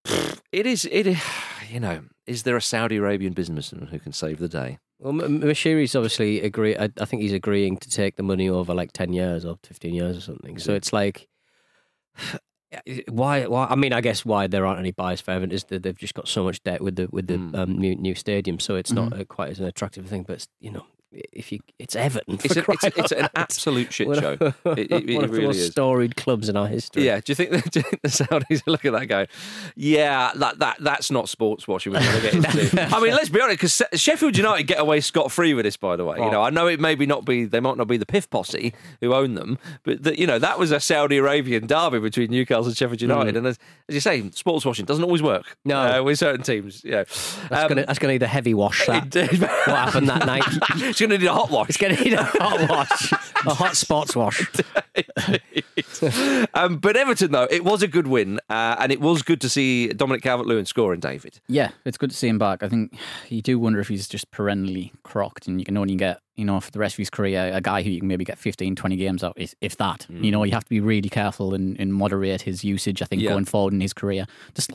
It 0.52 0.66
is 0.66 0.86
it 0.92 1.06
is, 1.08 1.22
you 1.70 1.80
know, 1.80 2.02
is 2.26 2.44
there 2.44 2.56
a 2.58 2.62
Saudi 2.62 2.98
Arabian 2.98 3.34
businessman 3.34 3.88
who 3.88 4.00
can 4.00 4.14
save 4.14 4.40
the 4.40 4.50
day? 4.50 4.80
Well, 5.00 5.14
Moshiri's 5.14 5.96
obviously 5.96 6.42
agree. 6.42 6.76
I, 6.76 6.90
I 7.00 7.06
think 7.06 7.22
he's 7.22 7.32
agreeing 7.34 7.78
to 7.78 7.90
take 7.90 8.16
the 8.18 8.24
money 8.24 8.50
over 8.50 8.74
like 8.74 8.92
ten 8.92 9.14
years 9.14 9.46
or 9.46 9.58
fifteen 9.64 9.94
years 9.94 10.18
or 10.18 10.22
something. 10.22 10.58
So 10.60 10.74
it's 10.74 10.92
like, 10.92 11.28
why? 13.10 13.46
Why? 13.46 13.66
I 13.70 13.76
mean, 13.76 13.94
I 13.94 14.02
guess 14.02 14.24
why 14.26 14.48
there 14.48 14.66
aren't 14.66 14.80
any 14.80 14.92
buyers 14.92 15.22
for 15.22 15.32
Everton 15.32 15.52
is 15.52 15.64
that 15.66 15.84
they've 15.84 15.98
just 15.98 16.14
got 16.14 16.28
so 16.28 16.44
much 16.44 16.62
debt 16.64 16.82
with 16.82 16.96
the 16.96 17.08
with 17.12 17.28
the 17.28 17.38
Mm. 17.38 17.58
um, 17.58 17.78
new 17.78 17.96
new 17.96 18.16
stadium. 18.16 18.60
So 18.60 18.76
it's 18.76 18.92
not 18.92 19.10
Mm-hmm. 19.12 19.22
uh, 19.22 19.26
quite 19.26 19.50
as 19.52 19.60
an 19.60 19.66
attractive 19.66 20.08
thing. 20.08 20.24
But 20.24 20.48
you 20.60 20.72
know, 20.72 20.86
if 21.12 21.52
you, 21.52 21.60
it's 21.80 21.96
Everton. 21.96 22.36
It's, 22.44 22.56
a, 22.56 22.72
it's, 22.72 22.84
it's 22.84 23.12
an 23.12 23.30
absolute 23.36 23.92
shit 23.92 24.08
show. 24.16 24.38
It, 24.70 24.92
it, 24.92 25.10
it 25.10 25.16
one 25.16 25.24
of 25.24 25.32
the 25.32 25.42
most 25.42 25.58
is. 25.58 25.72
storied 25.72 26.16
clubs 26.16 26.48
in 26.48 26.56
our 26.56 26.68
history. 26.68 27.06
Yeah, 27.06 27.20
do 27.22 27.32
you 27.32 27.36
think, 27.36 27.52
do 27.72 27.80
you 27.80 27.84
think 27.84 28.02
the 28.02 28.10
Saudis 28.10 28.62
look 28.68 28.86
at 28.86 28.94
that 28.94 29.08
go, 29.08 29.26
yeah, 29.76 30.32
that, 30.36 30.60
that 30.60 30.78
that's 30.80 31.10
not 31.10 31.28
sports 31.28 31.68
washing 31.68 31.94
we're 31.94 32.00
going 32.00 32.16
to 32.16 32.22
get 32.22 32.34
into? 32.74 32.96
I 32.96 33.00
mean, 33.02 33.14
let's 33.14 33.30
be 33.30 33.42
honest, 33.42 33.60
because 33.60 34.02
Sheffield 34.02 34.38
United 34.38 34.64
get 34.64 34.80
away 34.80 35.02
scot 35.02 35.32
free 35.32 35.54
with 35.54 35.66
this, 35.66 35.78
by 35.78 35.96
the 35.96 36.06
way. 36.06 36.18
You 36.18 36.30
know, 36.30 36.44
I 36.44 36.50
know 36.52 36.68
it 36.68 36.80
maybe 36.80 37.06
not 37.06 37.26
be, 37.26 37.46
they 37.46 37.60
might 37.60 37.78
not 37.78 37.88
be 37.88 37.98
the 37.98 38.06
PIF 38.06 38.30
Posse 38.30 38.74
who 39.02 39.14
own 39.14 39.34
them, 39.34 39.58
but 39.84 40.04
the, 40.04 40.20
you 40.20 40.28
know, 40.28 40.38
that 40.40 40.60
was 40.60 40.72
a 40.72 40.80
Saudi 40.80 41.18
Arabian 41.18 41.66
derby 41.66 42.00
between 42.00 42.30
Newcastle 42.30 42.68
and 42.68 42.78
Sheffield 42.78 43.02
United. 43.02 43.36
And 43.36 43.48
as, 43.48 43.58
as 43.88 43.96
you 43.96 44.02
say, 44.02 44.30
sports 44.32 44.66
washing 44.66 44.86
doesn't 44.86 45.04
always 45.04 45.24
work. 45.24 45.58
No. 45.66 46.00
uh, 46.00 46.04
with 46.04 46.20
certain 46.20 46.44
teams. 46.44 46.84
Yeah, 46.84 47.06
That's 47.50 47.70
gonna 47.70 47.86
that's 47.86 48.00
gonna 48.00 48.14
need 48.14 48.24
a 48.24 48.28
heavy 48.28 48.54
wash. 48.54 48.86
That 48.86 49.16
what 49.16 49.78
happened 49.78 50.10
that 50.10 50.26
night. 50.26 50.44
It's 51.00 51.08
going 51.08 51.12
to 51.12 51.18
need 51.18 51.28
a 51.28 51.34
hot 51.34 51.50
wash. 51.50 51.70
It's 51.70 51.78
gonna 51.78 51.96
need 51.96 52.14
a 52.14 52.24
hot 52.24 52.70
wash, 52.70 53.12
a 53.46 53.54
hot 53.54 53.78
sports 53.78 54.16
wash. 54.16 54.46
um, 56.54 56.78
but 56.78 56.96
Everton, 56.98 57.32
though, 57.32 57.48
it 57.50 57.64
was 57.64 57.82
a 57.82 57.88
good 57.88 58.08
win, 58.08 58.40
uh, 58.50 58.76
and 58.80 58.92
it 58.92 59.00
was 59.00 59.22
good 59.22 59.42
to 59.42 59.50
see 59.50 59.88
Dominic 59.90 60.22
Calvert-Lewin 60.24 60.66
scoring. 60.66 61.00
David, 61.00 61.40
Yeah, 61.48 61.72
it's 61.86 61.98
good 61.98 62.10
to 62.10 62.16
see 62.16 62.28
him 62.28 62.38
back. 62.38 62.64
I 62.64 62.70
think 62.70 62.98
you 63.30 63.42
do 63.42 63.60
wonder 63.60 63.80
if 63.80 63.88
he's 63.88 64.08
just 64.08 64.30
perennially 64.32 64.92
crocked 65.04 65.48
and 65.48 65.60
you 65.60 65.66
can 65.66 65.78
only 65.78 65.96
get, 65.96 66.20
you 66.36 66.46
know, 66.46 66.60
for 66.60 66.72
the 66.72 66.80
rest 66.80 66.96
of 66.96 66.98
his 66.98 67.10
career, 67.10 67.52
a 67.54 67.62
guy 67.62 67.82
who 67.82 67.90
you 67.90 68.00
can 68.00 68.08
maybe 68.08 68.26
get 68.26 68.38
15, 68.38 68.76
20 68.76 68.96
games 68.98 69.24
out, 69.24 69.34
if, 69.38 69.54
if 69.62 69.78
that. 69.78 70.06
You 70.10 70.32
know, 70.32 70.44
you 70.44 70.52
have 70.52 70.64
to 70.66 70.70
be 70.70 70.80
really 70.80 71.10
careful 71.10 71.54
and, 71.54 71.80
and 71.80 71.94
moderate 71.94 72.42
his 72.42 72.64
usage, 72.64 73.02
I 73.02 73.06
think, 73.06 73.22
Yeah. 73.22 73.30
going 73.30 73.46
forward 73.46 73.74
in 73.74 73.82
his 73.82 73.94
career. 73.94 74.26
Just 74.56 74.72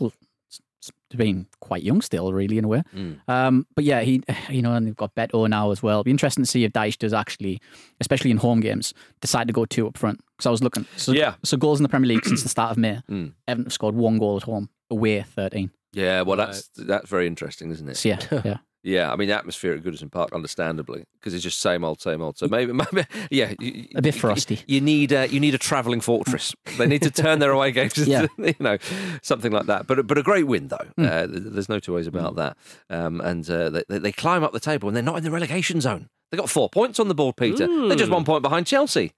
still 0.85 0.93
s- 0.93 0.93
s- 1.13 1.17
being 1.17 1.47
quite 1.61 1.83
young 1.83 2.01
still, 2.01 2.33
really, 2.33 2.59
in 2.59 2.65
a 2.65 2.69
way. 2.69 2.83
Mm. 2.95 3.21
Um, 3.29 3.67
but 3.75 3.85
yeah, 3.85 4.01
he, 4.03 4.23
you 4.51 4.63
know, 4.63 4.75
and 4.75 4.87
they've 4.87 4.97
got 4.97 5.15
Beto 5.15 5.49
now 5.49 5.71
as 5.71 5.83
well. 5.83 5.97
It'll 6.01 6.05
be 6.05 6.11
interesting 6.11 6.45
to 6.45 6.51
see 6.51 6.65
if 6.65 6.73
Dyche 6.73 6.99
does 6.99 7.13
actually, 7.13 7.61
especially 8.01 8.31
in 8.31 8.37
home 8.39 8.61
games, 8.61 8.95
decide 9.21 9.47
to 9.49 9.53
go 9.53 9.65
two 9.65 9.87
up 9.87 9.97
front. 9.99 10.21
Because 10.37 10.47
I 10.47 10.51
was 10.51 10.63
looking. 10.63 10.87
So, 10.97 11.13
Yeah. 11.13 11.35
So 11.45 11.57
goals 11.57 11.79
in 11.79 11.83
the 11.85 11.89
Premier 11.89 12.09
League 12.09 12.25
since 12.25 12.43
the 12.43 12.49
start 12.49 12.71
of 12.73 12.79
May. 12.79 13.01
Mm. 13.11 13.33
Everton 13.49 13.67
have 13.67 13.73
scored 13.73 13.95
one 13.95 14.19
goal 14.19 14.37
at 14.37 14.43
home, 14.45 14.69
away 14.91 15.23
13. 15.23 15.71
yeah, 15.93 16.23
well, 16.23 16.37
that's 16.37 16.69
that's 16.77 17.09
very 17.09 17.27
interesting, 17.27 17.71
isn't 17.71 17.89
it? 17.89 17.97
So 17.97 18.09
yeah, 18.09 18.19
yeah. 18.45 18.57
Yeah, 18.87 19.11
I 19.11 19.17
mean, 19.17 19.29
the 19.29 19.35
atmosphere 19.35 19.73
at 19.73 19.83
Goodison 19.83 20.11
Park, 20.13 20.29
understandably, 20.35 21.05
because 21.19 21.33
it's 21.33 21.43
just 21.43 21.59
same 21.61 21.83
old, 21.85 22.03
same 22.03 22.21
old. 22.21 22.37
So 22.37 22.47
maybe, 22.49 22.73
maybe 22.93 23.07
yeah, 23.31 23.55
you, 23.59 23.87
A 23.97 24.03
bit 24.03 24.15
frosty. 24.15 24.61
You 24.67 24.81
need 24.83 25.11
a, 25.11 25.27
you 25.29 25.41
need 25.41 25.55
a 25.55 25.59
travelling 25.59 26.03
fortress. 26.03 26.55
they 26.79 26.87
need 26.87 27.01
to 27.03 27.11
turn 27.11 27.39
their 27.39 27.51
away 27.53 27.73
games, 27.73 27.97
into, 27.97 28.11
Yeah. 28.11 28.27
you 28.39 28.55
know, 28.61 28.77
something 29.23 29.51
like 29.53 29.67
that. 29.67 29.87
But 29.87 30.07
but 30.07 30.19
a 30.19 30.23
great 30.23 30.47
win 30.47 30.69
though. 30.69 30.87
Hmm. 30.97 31.05
Uh, 31.07 31.27
there's 31.29 31.69
no 31.71 31.81
two 31.81 31.95
ways 31.95 32.07
about 32.07 32.37
that. 32.37 32.57
Um, 32.91 33.21
and 33.23 33.49
uh, 33.51 33.71
they, 33.71 33.85
they- 33.89 34.13
climb 34.13 34.45
up 34.45 34.53
the 34.53 34.61
table, 34.61 34.89
and 34.89 34.95
they're 34.95 35.03
not 35.03 35.17
in 35.17 35.25
the 35.25 35.31
relegation 35.31 35.81
zone. 35.81 36.09
They 36.31 36.37
got 36.37 36.51
four 36.51 36.69
points 36.69 37.01
on 37.01 37.09
the 37.09 37.15
board, 37.15 37.37
Peter. 37.37 37.67
They're 37.67 37.97
just 37.97 38.11
Mm. 38.11 38.15
one 38.15 38.25
point 38.25 38.43
behind 38.43 38.67
Chelsea. 38.67 39.13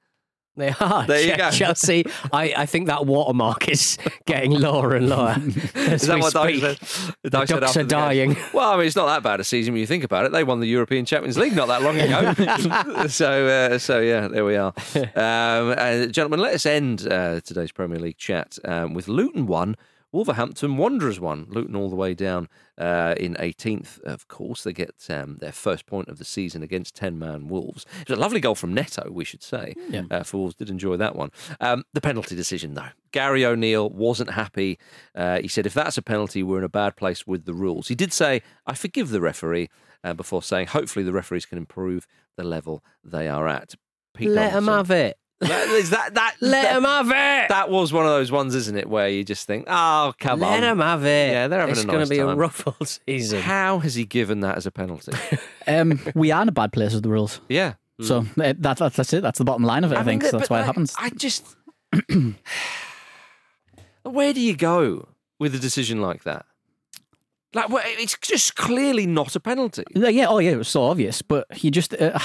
They 0.66 0.72
are. 0.80 1.06
There 1.06 1.20
you 1.20 1.36
go. 1.36 1.50
Chelsea. 1.50 2.06
I, 2.32 2.54
I 2.56 2.66
think 2.66 2.86
that 2.86 3.04
watermark 3.04 3.68
is 3.68 3.98
getting 4.24 4.52
lower 4.52 4.94
and 4.94 5.06
lower. 5.06 5.36
Is 5.74 6.02
that 6.06 6.18
what 6.18 6.32
speak. 6.32 6.60
said? 6.62 6.78
The 7.22 7.30
Dyche 7.30 7.48
ducks 7.60 7.76
are 7.76 7.82
the 7.82 7.88
game. 7.88 7.88
dying. 7.88 8.36
Well, 8.54 8.70
I 8.72 8.76
mean, 8.78 8.86
it's 8.86 8.96
not 8.96 9.04
that 9.06 9.22
bad 9.22 9.38
a 9.38 9.44
season 9.44 9.74
when 9.74 9.80
you 9.80 9.86
think 9.86 10.02
about 10.02 10.24
it. 10.24 10.32
They 10.32 10.44
won 10.44 10.60
the 10.60 10.66
European 10.66 11.04
Champions 11.04 11.36
League 11.36 11.54
not 11.54 11.68
that 11.68 11.82
long 11.82 11.98
ago. 12.00 13.06
so, 13.08 13.46
uh, 13.46 13.78
so 13.78 14.00
yeah, 14.00 14.28
there 14.28 14.46
we 14.46 14.56
are. 14.56 14.72
Um, 14.94 15.74
uh, 15.76 16.06
gentlemen, 16.06 16.40
let 16.40 16.54
us 16.54 16.64
end 16.64 17.06
uh, 17.06 17.40
today's 17.42 17.70
Premier 17.72 17.98
League 17.98 18.16
chat 18.16 18.58
um, 18.64 18.94
with 18.94 19.08
Luton 19.08 19.46
one. 19.46 19.76
Wolverhampton 20.12 20.76
Wanderers 20.76 21.20
one. 21.20 21.46
Luton 21.48 21.76
all 21.76 21.90
the 21.90 21.96
way 21.96 22.14
down 22.14 22.48
uh, 22.78 23.14
in 23.18 23.34
18th, 23.34 24.00
of 24.02 24.28
course. 24.28 24.62
They 24.62 24.72
get 24.72 24.94
um, 25.10 25.36
their 25.40 25.52
first 25.52 25.86
point 25.86 26.08
of 26.08 26.18
the 26.18 26.24
season 26.24 26.62
against 26.62 26.94
10 26.94 27.18
man 27.18 27.48
Wolves. 27.48 27.84
It 28.00 28.08
was 28.08 28.18
a 28.18 28.20
lovely 28.20 28.40
goal 28.40 28.54
from 28.54 28.72
Neto, 28.72 29.10
we 29.10 29.24
should 29.24 29.42
say. 29.42 29.74
Yeah. 29.88 30.02
Uh, 30.10 30.22
for 30.22 30.38
Wolves, 30.38 30.54
did 30.54 30.70
enjoy 30.70 30.96
that 30.96 31.16
one. 31.16 31.30
Um, 31.60 31.84
the 31.92 32.00
penalty 32.00 32.36
decision, 32.36 32.74
though. 32.74 32.88
Gary 33.12 33.44
O'Neil 33.44 33.90
wasn't 33.90 34.30
happy. 34.30 34.78
Uh, 35.14 35.40
he 35.40 35.48
said, 35.48 35.66
if 35.66 35.74
that's 35.74 35.98
a 35.98 36.02
penalty, 36.02 36.42
we're 36.42 36.58
in 36.58 36.64
a 36.64 36.68
bad 36.68 36.96
place 36.96 37.26
with 37.26 37.44
the 37.44 37.54
rules. 37.54 37.88
He 37.88 37.94
did 37.94 38.12
say, 38.12 38.42
I 38.66 38.74
forgive 38.74 39.10
the 39.10 39.20
referee, 39.20 39.68
uh, 40.04 40.14
before 40.14 40.42
saying, 40.42 40.68
hopefully 40.68 41.04
the 41.04 41.12
referees 41.12 41.46
can 41.46 41.58
improve 41.58 42.06
the 42.36 42.44
level 42.44 42.84
they 43.02 43.28
are 43.28 43.48
at. 43.48 43.74
Pete 44.14 44.30
Let 44.30 44.52
them 44.52 44.66
have 44.66 44.90
it. 44.90 45.18
That, 45.40 45.68
is 45.68 45.90
that, 45.90 46.14
that, 46.14 46.36
Let 46.40 46.62
that- 46.62 46.74
them 46.74 46.84
have 46.84 47.08
it. 47.08 47.48
that 47.50 47.68
was 47.70 47.92
one 47.92 48.04
of 48.06 48.10
those 48.10 48.32
ones, 48.32 48.54
isn't 48.54 48.76
it, 48.76 48.88
where 48.88 49.08
you 49.08 49.22
just 49.24 49.46
think, 49.46 49.66
oh, 49.68 50.14
come 50.18 50.42
on. 50.42 50.50
Let 50.50 50.54
on. 50.64 50.78
them 50.78 50.80
have 50.80 51.04
it. 51.04 51.32
Yeah, 51.32 51.48
they're 51.48 51.60
having 51.60 51.74
it's 51.74 51.82
a 51.84 51.86
gonna 51.86 51.98
nice 52.00 52.08
be 52.08 52.18
a 52.20 52.24
time. 52.26 52.38
rough 52.38 52.66
old 52.66 52.88
season. 53.06 53.42
How 53.42 53.78
has 53.80 53.94
he 53.96 54.04
given 54.06 54.40
that 54.40 54.56
as 54.56 54.66
a 54.66 54.70
penalty? 54.70 55.12
Um, 55.68 55.98
we 56.14 56.30
are 56.30 56.42
in 56.42 56.48
a 56.48 56.52
bad 56.52 56.72
place 56.72 56.94
with 56.94 57.02
the 57.02 57.08
rules. 57.08 57.40
yeah. 57.48 57.74
So 58.00 58.18
uh, 58.20 58.24
that, 58.36 58.62
that, 58.78 58.92
that's 58.92 59.12
it. 59.12 59.20
That's 59.22 59.38
the 59.38 59.44
bottom 59.44 59.64
line 59.64 59.82
of 59.82 59.90
it, 59.90 59.98
I, 59.98 60.04
think. 60.04 60.22
mean, 60.22 60.30
so 60.30 60.38
that's 60.38 60.48
but 60.48 60.54
why 60.54 60.58
it 60.60 60.62
I- 60.62 60.66
happens. 60.66 60.94
I 60.96 61.10
just. 61.10 61.56
Where 64.04 64.32
do 64.32 64.40
you 64.40 64.56
go? 64.56 65.08
with 65.38 65.54
a 65.54 65.58
decision 65.58 66.00
like 66.00 66.22
that? 66.24 66.46
Like, 67.52 67.68
well, 67.68 67.82
it's 67.84 68.16
just 68.22 68.56
clearly 68.56 69.06
not 69.06 69.36
a 69.36 69.40
penalty. 69.40 69.84
Yeah, 69.94 70.08
yeah, 70.08 70.26
oh 70.28 70.38
yeah, 70.38 70.52
it 70.52 70.56
was 70.56 70.68
so 70.68 70.84
obvious, 70.84 71.20
but 71.20 71.46
you 71.62 71.70
just 71.70 71.92
uh, 71.94 72.18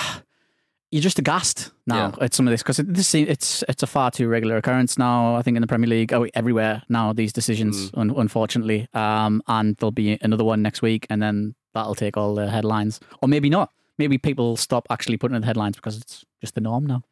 you're 0.92 1.02
just 1.02 1.18
aghast 1.20 1.72
now 1.88 2.14
at 2.20 2.34
some 2.34 2.48
of 2.48 2.52
this 2.52 2.62
because 2.62 2.80
it, 2.80 2.94
this 2.94 3.16
it's 3.16 3.64
it's 3.70 3.82
a 3.82 3.88
far 3.88 4.12
too 4.12 4.28
regular 4.28 4.58
occurrence 4.58 4.98
now. 4.98 5.36
I 5.36 5.42
think 5.42 5.56
in 5.56 5.62
the 5.62 5.68
Premier 5.68 5.88
League, 5.90 6.14
oh, 6.14 6.28
everywhere 6.34 6.84
now 6.90 7.14
these 7.14 7.32
decisions, 7.34 7.90
un- 7.94 8.14
unfortunately, 8.16 8.88
um, 8.94 9.42
and 9.48 9.78
there'll 9.78 9.92
be 9.92 10.18
another 10.22 10.44
one 10.44 10.62
next 10.62 10.82
week, 10.82 11.08
and 11.10 11.22
then 11.22 11.56
that'll 11.74 11.96
take 11.96 12.18
all 12.18 12.36
the 12.36 12.50
headlines, 12.50 13.00
or 13.22 13.30
maybe 13.30 13.50
not. 13.50 13.72
Maybe 13.98 14.18
people 14.18 14.58
stop 14.58 14.86
actually 14.90 15.18
putting 15.18 15.36
in 15.36 15.42
the 15.42 15.48
headlines 15.48 15.78
because 15.78 15.98
it's 15.98 16.26
just 16.42 16.56
the 16.56 16.62
norm 16.62 16.86
now. 16.86 17.04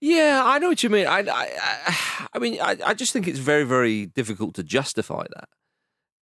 Yeah, 0.00 0.42
I 0.44 0.58
know 0.58 0.68
what 0.68 0.82
you 0.82 0.90
mean. 0.90 1.06
I, 1.06 1.18
I, 1.18 1.48
I, 1.60 2.26
I 2.34 2.38
mean, 2.38 2.60
I, 2.60 2.76
I 2.86 2.94
just 2.94 3.12
think 3.12 3.26
it's 3.26 3.40
very, 3.40 3.64
very 3.64 4.06
difficult 4.06 4.54
to 4.54 4.62
justify 4.62 5.24
that 5.34 5.48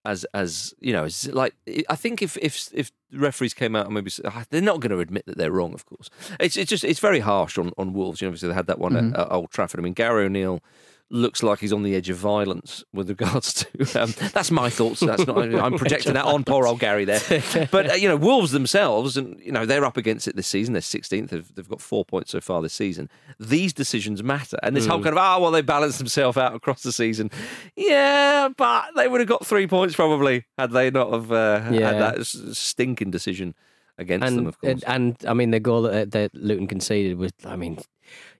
as, 0.07 0.25
as 0.33 0.73
you 0.79 0.93
know, 0.93 1.03
as 1.03 1.27
like 1.33 1.53
I 1.89 1.95
think 1.95 2.21
if 2.21 2.37
if 2.37 2.69
if 2.73 2.91
referees 3.13 3.53
came 3.53 3.75
out 3.75 3.85
and 3.85 3.93
maybe 3.95 4.11
ah, 4.25 4.43
they're 4.49 4.61
not 4.61 4.79
going 4.79 4.91
to 4.91 4.99
admit 4.99 5.25
that 5.27 5.37
they're 5.37 5.51
wrong. 5.51 5.73
Of 5.73 5.85
course, 5.85 6.09
it's 6.39 6.57
it's 6.57 6.69
just 6.69 6.83
it's 6.83 6.99
very 6.99 7.19
harsh 7.19 7.57
on 7.57 7.71
on 7.77 7.93
Wolves. 7.93 8.21
You 8.21 8.25
know, 8.27 8.29
obviously 8.29 8.49
they 8.49 8.55
had 8.55 8.67
that 8.67 8.79
one 8.79 8.93
Mhm. 8.93 9.13
at, 9.13 9.19
at 9.19 9.31
Old 9.31 9.51
Trafford. 9.51 9.79
I 9.79 9.83
mean, 9.83 9.93
Gary 9.93 10.25
O'Neil 10.25 10.61
looks 11.09 11.41
like 11.41 11.59
he's 11.59 11.71
on 11.71 11.83
the 11.83 11.95
edge 11.95 12.09
of 12.09 12.17
violence 12.17 12.83
with 12.93 13.07
regards 13.09 13.53
to. 13.53 14.01
Um, 14.01 14.13
that's 14.33 14.51
my 14.51 14.69
thoughts. 14.69 14.99
That's 14.99 15.25
not. 15.25 15.37
I'm 15.37 15.77
projecting 15.77 16.13
that 16.13 16.25
on 16.25 16.43
poor 16.43 16.67
old 16.67 16.79
Gary 16.79 17.05
there. 17.05 17.21
But 17.71 17.91
uh, 17.91 17.93
you 17.93 18.07
know, 18.09 18.15
Wolves 18.17 18.51
themselves, 18.51 19.15
and 19.17 19.39
you 19.39 19.51
know, 19.51 19.65
they're 19.65 19.85
up 19.85 19.97
against 19.97 20.27
it 20.27 20.35
this 20.35 20.47
season. 20.47 20.73
They're 20.73 20.81
16th. 20.81 21.29
They've, 21.29 21.55
they've 21.55 21.69
got 21.69 21.81
four 21.81 22.03
points 22.05 22.31
so 22.31 22.41
far 22.41 22.61
this 22.61 22.73
season. 22.73 23.09
These 23.39 23.73
decisions 23.73 24.21
matter, 24.23 24.57
and 24.63 24.75
this 24.75 24.85
whole 24.85 24.99
Mm. 24.99 25.03
kind 25.03 25.13
of 25.13 25.19
ah, 25.19 25.39
well, 25.39 25.51
they 25.51 25.61
balanced 25.61 25.97
themselves 25.99 26.37
out 26.37 26.53
across 26.55 26.83
the 26.83 26.91
season. 26.91 27.31
Yeah, 27.75 28.49
but 28.57 28.89
they 28.95 29.07
would 29.07 29.19
have 29.21 29.29
got 29.29 29.45
three 29.45 29.67
points 29.67 29.95
probably 29.95 30.45
had 30.57 30.71
they 30.71 30.89
not 30.91 31.11
have 31.13 31.31
uh, 31.31 31.61
Yeah. 31.71 31.91
had 31.93 32.01
that 32.17 32.25
stinking 32.25 33.11
decision 33.11 33.55
against 33.97 34.25
and, 34.27 34.37
them. 34.37 34.47
Of 34.47 34.59
course. 34.59 34.83
and 34.83 35.15
and 35.21 35.25
I 35.27 35.33
mean 35.33 35.51
the 35.51 35.59
goal 35.59 35.81
that, 35.83 36.11
that 36.11 36.33
Luton 36.35 36.67
conceded 36.67 37.17
was 37.17 37.31
I 37.45 37.55
mean 37.55 37.79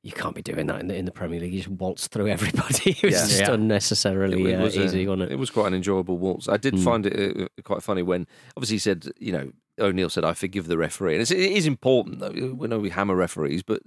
you 0.02 0.12
can't 0.14 0.34
be 0.36 0.42
doing 0.42 0.68
that 0.68 0.80
in 0.80 0.88
the, 0.88 0.96
in 0.96 1.04
the 1.06 1.12
Premier 1.12 1.40
League. 1.42 1.52
You 1.52 1.60
just 1.60 1.68
waltz 1.70 2.08
through 2.08 2.28
everybody. 2.38 2.92
It 2.92 3.04
was 3.04 3.14
Yeah. 3.14 3.28
just 3.28 3.40
Yeah. 3.42 3.52
unnecessarily 3.54 4.56
uh, 4.56 4.62
a- 4.64 4.68
easy, 4.68 5.06
wasn't 5.08 5.24
it? 5.24 5.32
It 5.34 5.40
was 5.40 5.50
quite 5.50 5.68
an 5.68 5.74
enjoyable 5.74 6.18
waltz. 6.18 6.48
I 6.48 6.56
did 6.58 6.76
Mm. 6.76 6.84
find 6.84 7.06
it 7.06 7.42
uh, 7.42 7.48
quite 7.64 7.84
funny 7.84 8.02
when, 8.02 8.28
obviously, 8.56 8.76
he 8.76 8.80
said, 8.80 9.08
you 9.20 9.34
know, 9.34 9.52
O'Neil 9.80 10.10
said, 10.10 10.24
"I 10.24 10.34
forgive 10.34 10.68
the 10.68 10.78
referee," 10.78 11.14
and 11.16 11.22
it's, 11.22 11.32
it 11.32 11.40
is 11.40 11.66
important 11.68 12.20
though. 12.20 12.32
We 12.56 12.68
know 12.68 12.80
we 12.80 12.90
hammer 12.92 13.16
referees, 13.16 13.62
but 13.62 13.82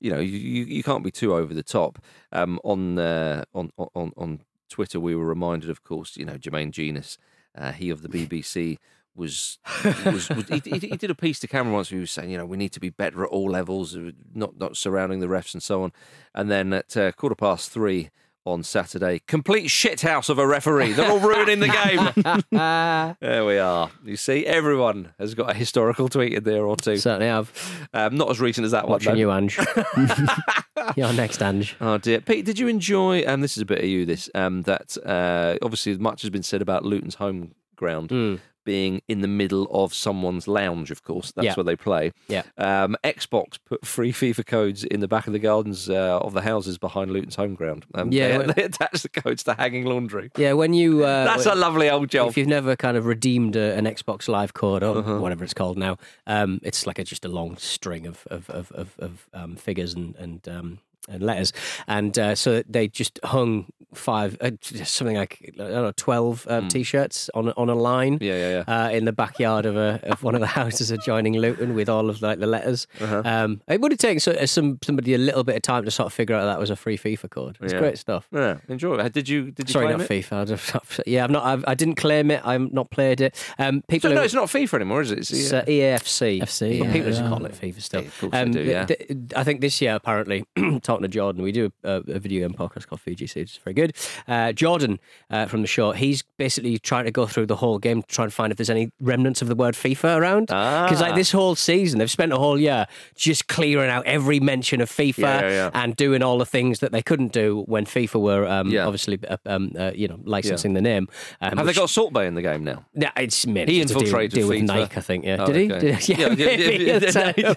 you 0.00 0.10
know, 0.10 0.20
you, 0.20 0.38
you, 0.38 0.64
you 0.66 0.82
can't 0.84 1.02
be 1.04 1.10
too 1.10 1.34
over 1.34 1.52
the 1.52 1.62
top. 1.64 1.98
Um, 2.32 2.60
on 2.64 2.98
uh, 2.98 3.44
on 3.54 3.70
on 3.76 4.12
on 4.16 4.40
Twitter, 4.70 4.98
we 5.00 5.14
were 5.16 5.26
reminded, 5.26 5.68
of 5.68 5.82
course, 5.84 6.16
you 6.16 6.24
know, 6.24 6.38
Jermaine 6.38 6.70
Jenas, 6.70 7.18
uh, 7.58 7.72
he 7.72 7.90
of 7.90 8.00
the 8.02 8.08
BBC. 8.08 8.78
Was, 9.16 9.58
was, 10.04 10.28
was 10.28 10.48
he, 10.48 10.60
he, 10.64 10.78
he 10.88 10.96
did 10.96 11.10
a 11.10 11.14
piece 11.14 11.38
to 11.40 11.46
camera 11.46 11.72
once 11.72 11.90
where 11.90 11.98
he 11.98 12.00
was 12.00 12.10
saying, 12.10 12.30
you 12.30 12.36
know, 12.38 12.46
we 12.46 12.56
need 12.56 12.72
to 12.72 12.80
be 12.80 12.90
better 12.90 13.22
at 13.22 13.30
all 13.30 13.48
levels, 13.50 13.96
uh, 13.96 14.10
not 14.34 14.58
not 14.58 14.76
surrounding 14.76 15.20
the 15.20 15.26
refs 15.28 15.54
and 15.54 15.62
so 15.62 15.84
on. 15.84 15.92
And 16.34 16.50
then 16.50 16.72
at 16.72 16.96
uh, 16.96 17.12
quarter 17.12 17.36
past 17.36 17.70
three 17.70 18.10
on 18.46 18.62
Saturday, 18.62 19.20
complete 19.26 19.68
shithouse 19.68 20.28
of 20.28 20.38
a 20.38 20.46
referee. 20.46 20.92
They're 20.92 21.10
all 21.10 21.20
ruining 21.20 21.60
the 21.60 21.68
game. 21.68 22.44
there 23.20 23.44
we 23.46 23.56
are. 23.58 23.90
You 24.04 24.16
see, 24.16 24.44
everyone 24.44 25.14
has 25.18 25.34
got 25.34 25.50
a 25.50 25.54
historical 25.54 26.08
tweet 26.10 26.34
in 26.34 26.44
there 26.44 26.66
or 26.66 26.76
two. 26.76 26.96
Certainly 26.98 27.28
have. 27.28 27.88
Um, 27.94 28.16
not 28.16 28.28
as 28.30 28.40
recent 28.40 28.64
as 28.66 28.72
that 28.72 28.86
Watching 28.88 29.12
one. 29.12 29.18
you. 29.18 29.32
Ange. 29.32 29.58
Your 30.96 31.12
next, 31.12 31.40
Ange. 31.42 31.76
Oh 31.80 31.98
dear, 31.98 32.20
Pete, 32.20 32.44
did 32.44 32.58
you 32.58 32.68
enjoy? 32.68 33.24
Um, 33.26 33.40
this 33.40 33.56
is 33.56 33.62
a 33.62 33.66
bit 33.66 33.78
of 33.78 33.84
you. 33.86 34.04
This 34.04 34.28
um, 34.34 34.62
that 34.62 34.96
uh, 35.06 35.56
obviously 35.62 35.96
much 35.96 36.22
has 36.22 36.30
been 36.30 36.42
said 36.42 36.60
about 36.60 36.84
Luton's 36.84 37.14
home 37.14 37.54
ground 37.76 38.10
Hmm. 38.10 38.34
Being 38.64 39.02
in 39.08 39.20
the 39.20 39.28
middle 39.28 39.66
of 39.70 39.92
someone's 39.94 40.48
lounge. 40.48 40.90
Of 40.90 41.02
course, 41.02 41.32
that's 41.32 41.44
Yeah. 41.44 41.54
where 41.54 41.64
they 41.64 41.76
play. 41.76 42.12
Yeah. 42.28 42.42
Um, 42.58 42.96
Xbox 43.04 43.58
put 43.64 43.86
free 43.86 44.12
FIFA 44.12 44.46
codes 44.46 44.84
in 44.84 45.00
the 45.00 45.08
back 45.08 45.26
of 45.26 45.32
the 45.32 45.38
gardens 45.38 45.88
uh, 45.90 46.18
of 46.20 46.32
the 46.34 46.42
houses 46.42 46.78
behind 46.78 47.10
Luton's 47.12 47.36
home 47.36 47.54
ground. 47.54 47.86
Um, 47.94 48.10
Yeah, 48.12 48.38
they, 48.38 48.52
they 48.52 48.62
attached 48.70 49.02
the 49.02 49.08
codes 49.08 49.42
to 49.44 49.54
hanging 49.54 49.84
laundry. 49.84 50.30
Yeah, 50.36 50.52
when 50.54 50.74
you 50.74 51.04
uh, 51.04 51.24
That's 51.30 51.46
when- 51.46 51.56
a 51.56 51.60
lovely 51.60 51.90
old 51.90 52.08
job. 52.10 52.28
If 52.28 52.36
you've 52.38 52.48
never 52.48 52.76
kind 52.76 52.96
of 52.96 53.06
redeemed 53.06 53.56
a, 53.56 53.74
an 53.76 53.84
Xbox 53.84 54.28
Live 54.28 54.54
code 54.54 54.82
or 54.82 54.98
Uh-huh. 54.98 55.18
whatever 55.18 55.44
it's 55.44 55.54
called 55.54 55.78
now, 55.78 55.98
um, 56.26 56.60
it's 56.62 56.86
like 56.86 56.98
a, 56.98 57.04
just 57.04 57.24
a 57.24 57.28
long 57.28 57.56
string 57.56 58.06
of 58.06 58.26
of 58.30 58.48
of, 58.50 58.72
of, 58.72 58.94
of 58.98 59.28
um, 59.34 59.56
figures 59.56 59.94
and 59.94 60.14
and 60.16 60.48
um, 60.48 60.78
and 61.08 61.22
letters, 61.22 61.52
and 61.86 62.18
uh, 62.18 62.34
so 62.34 62.62
they 62.68 62.88
just 62.88 63.20
hung 63.24 63.66
five 63.94 64.36
uh, 64.40 64.50
something 64.82 65.16
like 65.16 65.38
I 65.54 65.56
don't 65.56 65.70
know 65.72 65.92
twelve 65.96 66.46
um, 66.48 66.66
t-shirts 66.68 67.30
on 67.34 67.48
a- 67.48 67.54
on 67.56 67.68
a 67.70 67.74
line. 67.76 68.16
Hmm. 68.18 68.24
Yeah, 68.24 68.64
yeah, 68.66 68.86
Uh, 68.86 68.90
in 68.90 69.04
the 69.04 69.12
backyard 69.12 69.66
of 69.66 69.76
a 69.76 70.00
of 70.04 70.22
one 70.22 70.34
of 70.34 70.40
the 70.40 70.46
houses 70.60 70.90
adjoining 70.90 71.34
Luton 71.38 71.74
with 71.74 71.88
all 71.88 72.10
of 72.10 72.20
like 72.22 72.38
the 72.40 72.46
letters. 72.46 72.86
Uh-huh. 73.00 73.22
Um, 73.24 73.60
it 73.68 73.80
would 73.80 73.92
have 73.92 73.98
taken 74.00 74.18
so, 74.20 74.32
uh, 74.32 74.46
some 74.46 74.78
somebody 74.82 75.14
a 75.14 75.18
little 75.18 75.44
bit 75.44 75.54
of 75.56 75.62
time 75.62 75.84
to 75.84 75.90
sort 75.90 76.06
of 76.06 76.12
figure 76.12 76.34
out 76.34 76.44
that 76.46 76.58
was 76.58 76.70
a 76.70 76.76
free 76.76 76.98
FIFA 76.98 77.30
code. 77.30 77.58
It's 77.60 77.72
Yeah. 77.72 77.78
great 77.78 77.98
stuff. 77.98 78.26
Yeah, 78.32 78.58
enjoy 78.68 78.96
it. 78.96 79.12
Did 79.12 79.28
you? 79.28 79.50
Did 79.52 79.68
you? 79.68 79.72
Sorry, 79.72 79.86
claim 79.86 79.98
not 79.98 80.10
it? 80.10 80.24
FIFA. 80.24 80.32
I'd 80.40 80.48
have- 80.48 81.00
yeah, 81.06 81.24
I'm 81.24 81.32
not. 81.32 81.44
I've, 81.44 81.64
I 81.68 81.74
didn't 81.74 81.94
claim 81.96 82.30
it. 82.30 82.40
I'm 82.44 82.70
not 82.72 82.90
played 82.90 83.20
it. 83.20 83.36
Um, 83.58 83.82
people. 83.88 84.08
So, 84.08 84.14
who- 84.14 84.14
no, 84.16 84.22
it's 84.22 84.34
not 84.34 84.48
FIFA 84.48 84.74
anymore, 84.74 85.02
is 85.02 85.10
it? 85.12 85.18
It's, 85.18 85.30
it's 85.30 85.52
uh, 85.52 85.58
uh, 85.58 85.64
EAFC. 85.66 86.40
FC, 86.40 86.78
But 86.80 86.86
yeah, 86.86 86.92
people 86.92 87.10
just 87.10 87.22
call 87.22 87.44
it 87.44 87.52
FIFA 87.52 87.80
still. 87.82 88.00
of 88.00 88.18
course 88.20 88.32
they 88.32 88.44
do, 88.46 88.52
th- 88.52 88.66
yeah. 88.66 88.84
th- 88.86 89.10
I 89.36 89.44
think 89.44 89.60
this 89.60 89.80
year, 89.80 89.94
apparently, 89.94 90.44
to 91.02 91.08
Jordan, 91.08 91.42
we 91.42 91.52
do 91.52 91.72
a, 91.82 92.02
a 92.08 92.18
video 92.18 92.46
game 92.48 92.56
podcast 92.56 92.86
called 92.86 93.00
VGC, 93.02 93.34
which 93.36 93.50
is 93.52 93.56
very 93.62 93.74
good. 93.74 93.94
Uh, 94.28 94.52
Jordan 94.52 94.98
uh, 95.30 95.46
from 95.46 95.60
the 95.62 95.66
show, 95.66 95.92
he's 95.92 96.22
basically 96.38 96.78
trying 96.78 97.04
to 97.04 97.10
go 97.10 97.26
through 97.26 97.46
the 97.46 97.56
whole 97.56 97.78
game 97.78 98.02
to 98.02 98.08
try 98.08 98.24
and 98.24 98.32
find 98.32 98.50
if 98.50 98.56
there's 98.56 98.70
any 98.70 98.90
remnants 99.00 99.42
of 99.42 99.48
the 99.48 99.54
word 99.54 99.74
FIFA 99.74 100.16
around. 100.18 100.46
Because 100.46 101.00
Ah. 101.02 101.06
like 101.06 101.14
this 101.14 101.32
whole 101.32 101.54
season, 101.54 101.98
they've 101.98 102.10
spent 102.10 102.32
a 102.32 102.36
whole 102.38 102.58
year 102.58 102.86
just 103.16 103.48
clearing 103.48 103.90
out 103.90 104.04
every 104.06 104.40
mention 104.40 104.80
of 104.80 104.90
FIFA 104.90 105.18
Yeah, 105.18 105.40
yeah, 105.40 105.48
yeah. 105.50 105.70
and 105.74 105.96
doing 105.96 106.22
all 106.22 106.38
the 106.38 106.46
things 106.46 106.80
that 106.80 106.92
they 106.92 107.02
couldn't 107.02 107.32
do 107.32 107.64
when 107.66 107.84
FIFA 107.86 108.20
were 108.20 108.46
um, 108.46 108.68
Yeah. 108.70 108.84
obviously 108.86 109.18
uh, 109.28 109.36
um, 109.46 109.72
uh, 109.78 109.92
you 109.94 110.08
know 110.08 110.18
licensing 110.24 110.74
the 110.74 110.82
name. 110.82 111.08
Um, 111.40 111.58
Have 111.58 111.66
which- 111.66 111.74
they 111.76 111.80
got 111.80 111.90
Salt 111.90 112.12
Bae 112.12 112.24
in 112.24 112.34
the 112.34 112.42
game 112.42 112.64
now? 112.64 112.84
yeah, 112.94 113.10
it's 113.16 113.46
mainly 113.46 113.74
He 113.74 113.80
to 113.80 113.86
deal- 113.86 113.96
infiltrated 113.98 114.32
deal, 114.34 114.48
with 114.48 114.58
FIFA. 114.62 114.66
Nike, 114.66 114.96
I 114.96 115.00
think. 115.00 115.24
Yeah, 115.24 115.36
Oh, 115.40 115.46
did 115.46 115.56
he? 115.56 115.72
okay. 115.72 115.80
Did 115.80 115.94
he? 115.96 116.12
Yeah, 116.14 116.18
Yeah, 116.34 116.50
yeah, 116.50 116.56
maybe. 116.68 116.84
yeah, 116.84 116.98
That's, 116.98 117.38
yeah, 117.38 117.48
uh, 117.50 117.54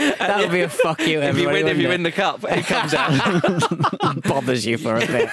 that 0.18 0.38
would 0.40 0.50
be 0.52 0.60
a 0.60 0.68
fuck 0.68 1.00
you. 1.06 1.20
If 1.20 1.36
you 1.38 1.48
win, 1.48 1.66
if 1.68 1.76
you 1.78 1.88
wouldn't 1.88 1.88
win 1.88 2.02
the 2.04 2.12
cup, 2.12 2.44
it 2.48 2.64
comes 2.66 2.94
out. 2.94 3.10
it? 3.12 4.24
bothers 4.28 4.64
you 4.66 4.78
for 4.78 4.96
a 4.96 5.06
bit. 5.06 5.28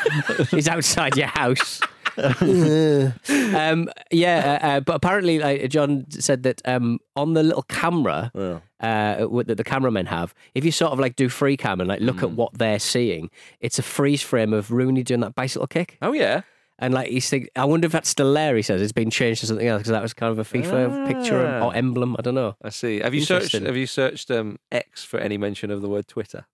He's 0.50 0.68
outside 0.68 1.16
your 1.16 1.28
house. 1.28 1.82
um, 2.18 3.90
yeah, 4.12 4.60
uh, 4.62 4.66
uh, 4.68 4.80
but 4.80 4.96
apparently, 4.96 5.40
like 5.40 5.70
John 5.70 6.06
said 6.10 6.44
that 6.44 6.62
um, 6.66 7.00
on 7.16 7.34
the 7.34 7.44
little 7.44 7.64
camera 7.64 8.32
uh, 8.36 8.58
that 8.80 9.56
the 9.58 9.64
cameramen 9.64 10.08
have, 10.08 10.34
if 10.56 10.66
you 10.66 10.72
sort 10.72 10.92
of 10.94 11.00
like 11.00 11.16
do 11.16 11.30
free 11.30 11.58
cam 11.58 11.80
and 11.80 11.88
like 11.88 12.02
look 12.02 12.18
Mm. 12.18 12.24
at 12.24 12.32
what 12.32 12.54
they're 12.58 12.80
seeing, 12.80 13.30
it's 13.60 13.78
a 13.78 13.84
freeze 13.84 14.22
frame 14.24 14.52
of 14.54 14.72
Rooney 14.72 15.04
doing 15.04 15.20
that 15.22 15.36
bicycle 15.36 15.68
kick. 15.68 15.98
Oh 16.02 16.14
yeah. 16.14 16.42
And 16.80 16.94
like 16.94 17.10
he's 17.10 17.28
think, 17.30 17.50
I 17.56 17.66
wonder 17.66 17.86
if 17.88 17.92
that's 17.92 18.08
still 18.10 18.32
there. 18.34 18.56
He 18.56 18.62
says 18.62 18.82
it's 18.82 18.92
been 18.92 19.10
changed 19.10 19.40
to 19.42 19.48
something 19.48 19.68
else 19.68 19.80
because 19.80 19.92
that 19.92 20.02
was 20.04 20.14
kind 20.14 20.32
of 20.32 20.38
a 20.40 20.44
FIFA 20.44 21.08
picture 21.08 21.46
Ah. 21.46 21.66
or 21.66 21.76
emblem. 21.76 22.16
I 22.20 22.22
don't 22.22 22.36
know. 22.36 22.56
I 22.64 22.70
see. 22.70 23.00
Have 23.00 23.16
you 23.16 23.22
searched? 23.22 23.54
Have 23.54 23.76
you 23.76 23.88
searched 23.88 24.30
um, 24.30 24.58
X 24.72 25.04
for 25.04 25.20
any 25.20 25.38
mention 25.38 25.72
of 25.72 25.82
the 25.82 25.90
word 25.90 26.08
Twitter? 26.08 26.46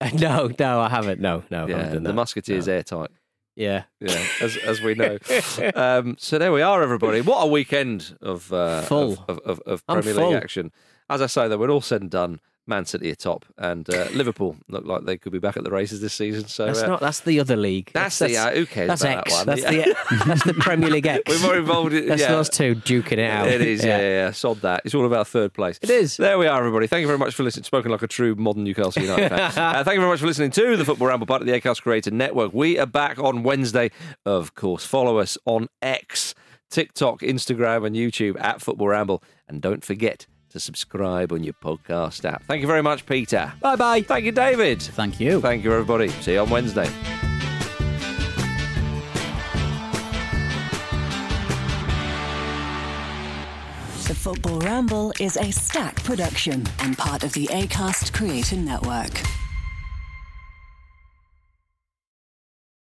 No, 0.14 0.50
no, 0.58 0.80
I 0.80 0.88
haven't. 0.88 1.20
No, 1.20 1.44
no, 1.50 1.64
I 1.66 1.68
yeah, 1.68 1.76
haven't 1.76 1.92
done 1.92 2.02
the 2.02 2.08
that. 2.08 2.14
Musketeers 2.14 2.66
airtight. 2.66 3.10
Yeah, 3.54 3.84
Yeah, 4.00 4.24
as 4.40 4.56
as 4.56 4.80
we 4.80 4.94
know. 4.94 5.18
um, 5.76 6.16
so 6.18 6.38
there 6.38 6.50
we 6.52 6.62
are, 6.62 6.82
everybody. 6.82 7.20
What 7.20 7.42
a 7.42 7.46
weekend 7.46 8.16
of 8.22 8.52
uh, 8.52 8.80
Full. 8.82 9.12
of, 9.28 9.38
of, 9.40 9.60
of, 9.60 9.60
of 9.66 9.86
Premier 9.86 10.14
full. 10.14 10.28
League 10.30 10.42
action. 10.42 10.72
As 11.10 11.20
I 11.22 11.26
say, 11.26 11.46
though, 11.48 11.58
when 11.58 11.68
all 11.70 11.82
said 11.82 12.00
and 12.00 12.10
done, 12.10 12.40
Man 12.66 12.84
City 12.84 13.10
are 13.10 13.16
top, 13.16 13.44
and 13.58 13.92
uh, 13.92 14.06
Liverpool 14.12 14.56
look 14.68 14.84
like 14.86 15.04
they 15.04 15.18
could 15.18 15.32
be 15.32 15.40
back 15.40 15.56
at 15.56 15.64
the 15.64 15.70
races 15.70 16.00
this 16.00 16.14
season. 16.14 16.46
So 16.46 16.66
that's 16.66 16.82
uh, 16.82 16.86
not. 16.86 17.00
That's 17.00 17.18
the 17.20 17.40
other 17.40 17.56
league. 17.56 17.90
That's 17.92 18.20
the- 18.20 18.36
uh, 18.36 18.52
who 18.52 18.66
cares 18.66 18.86
That's 18.88 19.02
about 19.02 19.26
X. 19.26 19.30
that 19.32 19.36
one? 19.38 19.46
That's 19.46 19.62
Yeah. 19.62 19.84
the 19.84 20.24
that's 20.26 20.44
the 20.44 20.54
Premier 20.54 20.88
League 20.88 21.06
X. 21.06 21.22
We're 21.28 21.40
more 21.42 21.56
involved 21.56 21.92
in- 21.92 22.06
That's 22.06 22.22
yeah. 22.22 22.28
those 22.32 22.48
two 22.48 22.76
duking 22.76 23.14
it 23.14 23.30
out. 23.30 23.48
It 23.48 23.62
is, 23.62 23.84
yeah. 23.84 23.98
yeah, 23.98 24.08
yeah. 24.08 24.30
Sod 24.30 24.60
that. 24.60 24.82
It's 24.84 24.94
all 24.94 25.06
about 25.06 25.26
third 25.26 25.52
place. 25.54 25.78
It 25.82 25.90
is. 25.90 26.16
There 26.16 26.38
we 26.38 26.46
are, 26.46 26.56
everybody. 26.58 26.86
Thank 26.86 27.00
you 27.00 27.08
very 27.08 27.18
much 27.18 27.34
for 27.34 27.42
listening. 27.42 27.64
Spoken 27.64 27.90
like 27.90 28.02
a 28.02 28.06
true 28.06 28.36
modern 28.36 28.62
Newcastle 28.62 29.02
United 29.02 29.28
fan. 29.28 29.40
uh, 29.56 29.82
thank 29.84 29.94
you 29.96 30.00
very 30.00 30.10
much 30.12 30.20
for 30.20 30.26
listening 30.26 30.52
to 30.52 30.76
the 30.76 30.84
Football 30.84 31.08
Ramble, 31.08 31.26
part 31.26 31.42
of 31.42 31.48
the 31.48 31.60
Acast 31.60 31.82
Creator 31.82 32.12
Network. 32.12 32.52
We 32.54 32.78
are 32.78 32.86
back 32.86 33.18
on 33.18 33.42
Wednesday, 33.42 33.90
of 34.24 34.54
course. 34.54 34.86
Follow 34.86 35.18
us 35.18 35.36
on 35.46 35.68
X, 35.82 36.34
TikTok, 36.70 37.22
Instagram, 37.22 37.84
and 37.86 37.96
YouTube 37.96 38.40
at 38.40 38.60
Football 38.62 38.88
Ramble. 38.88 39.20
And 39.48 39.60
don't 39.60 39.84
forget 39.84 40.26
to 40.52 40.60
subscribe 40.60 41.32
on 41.32 41.42
your 41.44 41.54
podcast 41.54 42.24
app. 42.24 42.44
Thank 42.44 42.60
you 42.60 42.66
very 42.66 42.82
much, 42.82 43.04
Peter. 43.06 43.52
Bye 43.60 43.76
bye. 43.76 44.02
Thank 44.02 44.24
you, 44.24 44.32
David. 44.32 44.82
Thank 44.82 45.20
you. 45.20 45.40
Thank 45.40 45.64
you, 45.64 45.72
everybody. 45.72 46.08
See 46.08 46.34
you 46.34 46.40
on 46.40 46.50
Wednesday. 46.50 46.90
The 54.08 54.18
Football 54.18 54.58
Ramble 54.60 55.12
is 55.20 55.36
Acast 55.36 56.04
production 56.04 56.66
and 56.80 56.98
part 56.98 57.24
of 57.24 57.32
the 57.32 57.46
ACAST 57.46 58.12
Creator 58.12 58.56
Network. 58.56 59.22